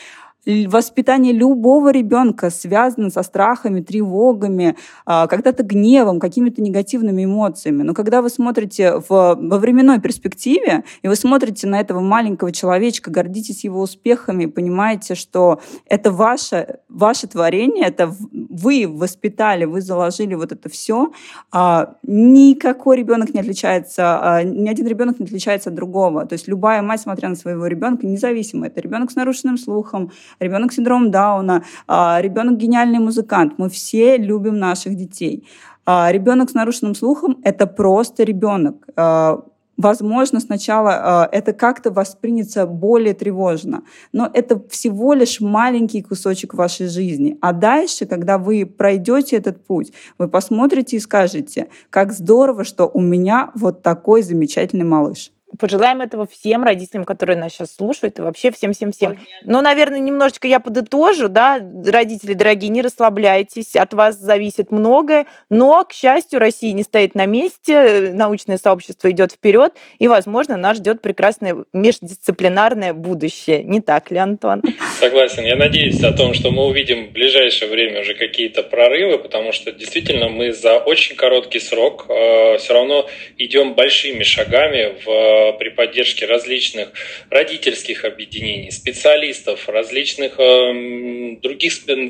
воспитание 0.46 1.34
любого 1.34 1.92
ребенка 1.92 2.50
связано 2.50 3.10
со 3.10 3.24
страхами, 3.24 3.82
тревогами, 3.82 4.76
а, 5.06 5.28
когда-то 5.28 5.64
гневом, 5.64 6.20
какими-то 6.20 6.62
негативными 6.62 7.26
эмоциями. 7.26 7.84
Но 7.84 7.94
когда 7.94 8.22
вы 8.22 8.30
смотрите 8.30 9.00
в, 9.00 9.10
во 9.10 9.58
временной 9.58 10.00
перспективе, 10.00 10.84
и 11.02 11.08
вы 11.08 11.16
смотрите 11.16 11.68
на 11.68 11.80
этого 11.80 12.00
маленького 12.00 12.52
человечка, 12.52 13.12
гордитесь 13.12 13.64
его 13.64 13.82
успехами, 13.82 14.46
понимаете, 14.46 15.16
что 15.16 15.60
это 15.86 16.12
ваше, 16.12 16.80
ваше 16.88 17.28
творение, 17.28 17.88
это 17.88 18.16
вы 18.32 18.88
воспитали, 18.88 19.66
вы 19.66 19.82
заложили 19.82 20.36
вот 20.36 20.52
это 20.52 20.70
все, 20.70 21.12
а, 21.52 21.96
никакой 22.04 22.98
ребенок 22.98 23.34
не 23.34 23.42
отличается, 23.42 24.20
а, 24.22 24.44
ни 24.44 24.70
один 24.70 24.88
ребенок 24.88 25.20
не 25.20 25.26
отличается 25.26 25.70
от 25.70 25.76
другого. 25.76 26.26
То 26.26 26.34
есть 26.34 26.48
любая 26.48 26.82
мать, 26.82 27.02
смотря 27.02 27.30
на 27.30 27.36
своего 27.36 27.68
ребенка, 27.68 28.08
независимо, 28.08 28.68
это 28.68 28.82
ребенок 28.82 29.12
с 29.12 29.16
нарушенным 29.16 29.58
слухом, 29.58 30.12
ребенок 30.40 30.72
с 30.72 30.76
синдромом 30.76 31.12
Дауна, 31.12 31.64
а, 31.88 32.20
ребенок 32.22 32.58
гениальный 32.58 33.00
музыкант. 33.00 33.54
Мы 33.58 33.70
все 33.70 34.18
любим 34.18 34.58
наших 34.58 34.96
детей. 34.96 35.48
А, 35.86 36.12
ребенок 36.12 36.50
с 36.50 36.54
нарушенным 36.54 36.96
слухом– 36.96 37.38
это 37.44 37.68
просто 37.68 38.24
ребенок. 38.24 38.76
А, 38.96 39.44
возможно, 39.78 40.40
сначала 40.40 41.28
это 41.32 41.54
как-то 41.54 41.90
воспринято 41.90 42.68
более 42.68 43.14
тревожно, 43.14 43.84
но 44.12 44.30
это 44.34 44.62
всего 44.70 45.14
лишь 45.14 45.40
маленький 45.40 46.02
кусочек 46.02 46.54
вашей 46.54 46.88
жизни. 46.88 47.38
А 47.42 47.54
дальше, 47.54 48.06
когда 48.06 48.38
вы 48.38 48.66
пройдете 48.66 49.38
этот 49.38 49.66
путь, 49.66 49.94
вы 50.18 50.28
посмотрите 50.28 50.98
и 50.98 51.00
скажете, 51.00 51.70
как 51.90 52.12
здорово, 52.12 52.64
что 52.66 52.86
у 52.94 53.02
меня 53.02 53.52
вот 53.56 53.82
такой 53.82 54.22
замечательный 54.22 54.86
малыш. 54.86 55.32
Пожелаем 55.60 56.02
этого 56.02 56.26
всем 56.26 56.64
родителям, 56.64 57.04
которые 57.04 57.38
нас 57.38 57.52
сейчас 57.52 57.76
слушают, 57.76 58.18
и 58.18 58.22
вообще 58.22 58.52
всем-всем-всем. 58.52 59.20
Но, 59.44 59.62
наверное, 59.62 60.00
немножечко 60.00 60.48
я 60.48 60.60
подытожу, 60.60 61.28
да, 61.28 61.60
родители 61.86 62.34
дорогие, 62.34 62.70
не 62.70 62.82
расслабляйтесь, 62.82 63.76
от 63.76 63.94
вас 63.94 64.18
зависит 64.18 64.72
многое, 64.72 65.26
но, 65.50 65.84
к 65.84 65.92
счастью, 65.92 66.40
Россия 66.40 66.74
не 66.74 66.84
стоит 66.84 67.14
на 67.14 67.26
месте, 67.26 68.12
научное 68.14 68.58
сообщество 68.58 69.12
идет 69.12 69.34
вперед, 69.34 69.74
и, 70.00 70.08
возможно, 70.08 70.56
нас 70.56 70.78
ждет 70.78 71.02
прекрасное 71.02 71.58
междисциплинарное 71.74 72.94
будущее. 72.94 73.64
Не 73.64 73.82
так 73.82 74.12
ли, 74.12 74.18
Антон? 74.18 74.62
Согласен. 75.00 75.44
Я 75.44 75.56
надеюсь 75.56 76.02
о 76.04 76.14
том, 76.14 76.34
что 76.34 76.52
мы 76.52 76.66
увидим 76.66 77.08
в 77.08 77.12
ближайшее 77.12 77.70
время 77.70 78.02
уже 78.02 78.14
какие-то 78.14 78.64
прорывы, 78.64 79.18
потому 79.18 79.52
что 79.52 79.72
действительно 79.72 80.30
мы 80.30 80.54
за 80.54 80.78
очень 80.78 81.16
короткий 81.16 81.60
срок 81.60 82.06
э, 82.08 82.58
все 82.58 82.74
равно 82.74 83.08
идем 83.38 83.74
большими 83.74 84.24
шагами 84.24 84.96
в 85.06 85.49
при 85.52 85.70
поддержке 85.70 86.26
различных 86.26 86.92
родительских 87.30 88.06
объединений, 88.06 88.72
специалистов, 88.72 89.68
различных 89.70 90.40
э, 90.40 91.38
других 91.42 91.70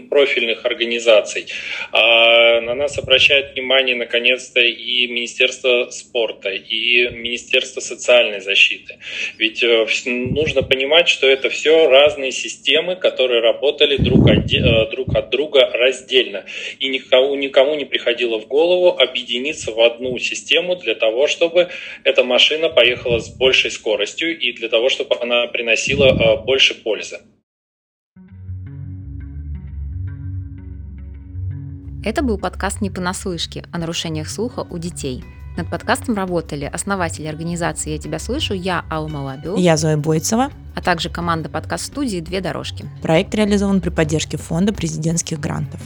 профильных 0.09 0.65
организаций. 0.65 1.47
А 1.91 2.61
на 2.61 2.75
нас 2.75 2.97
обращает 2.97 3.53
внимание, 3.53 3.95
наконец-то, 3.95 4.59
и 4.61 5.07
Министерство 5.07 5.89
спорта, 5.89 6.49
и 6.49 7.09
Министерство 7.09 7.79
социальной 7.79 8.39
защиты. 8.39 8.99
Ведь 9.37 9.63
э, 9.63 9.85
нужно 10.05 10.63
понимать, 10.63 11.09
что 11.09 11.27
это 11.27 11.49
все 11.49 11.87
разные 11.87 12.31
системы, 12.31 12.95
которые 12.95 13.41
работали 13.41 13.97
друг 13.97 14.29
от, 14.29 14.51
э, 14.51 14.89
друг 14.91 15.15
от 15.15 15.29
друга 15.29 15.69
раздельно. 15.73 16.45
И 16.79 16.89
никому, 16.89 17.35
никому 17.35 17.75
не 17.75 17.85
приходило 17.85 18.39
в 18.39 18.47
голову 18.47 18.97
объединиться 18.97 19.71
в 19.71 19.79
одну 19.79 20.17
систему 20.17 20.75
для 20.75 20.95
того, 20.95 21.27
чтобы 21.27 21.69
эта 22.03 22.23
машина 22.23 22.69
поехала 22.69 23.19
с 23.19 23.28
большей 23.38 23.71
скоростью 23.71 24.38
и 24.39 24.53
для 24.53 24.69
того, 24.69 24.89
чтобы 24.89 25.15
она 25.21 25.47
приносила 25.47 26.05
э, 26.05 26.43
больше 26.43 26.75
пользы. 26.75 27.19
Это 32.03 32.21
был 32.21 32.38
подкаст 32.38 32.80
«Не 32.80 32.89
понаслышке» 32.89 33.65
о 33.73 33.77
нарушениях 33.77 34.30
слуха 34.30 34.61
у 34.61 34.77
детей. 34.77 35.21
Над 35.57 35.69
подкастом 35.69 36.15
работали 36.15 36.63
основатели 36.63 37.27
организации 37.27 37.91
«Я 37.91 37.97
тебя 37.97 38.19
слышу», 38.19 38.53
я 38.53 38.86
Алма 38.89 39.17
Лабио. 39.17 39.57
Я 39.57 39.75
Зоя 39.75 39.97
Бойцева. 39.97 40.49
А 40.75 40.82
также 40.82 41.09
команда 41.09 41.49
подкаст-студии 41.49 42.21
«Две 42.21 42.39
дорожки». 42.39 42.86
Проект 43.01 43.36
реализован 43.36 43.82
при 43.82 43.89
поддержке 43.89 44.38
Фонда 44.38 44.73
президентских 44.73 45.41
грантов. 45.41 45.82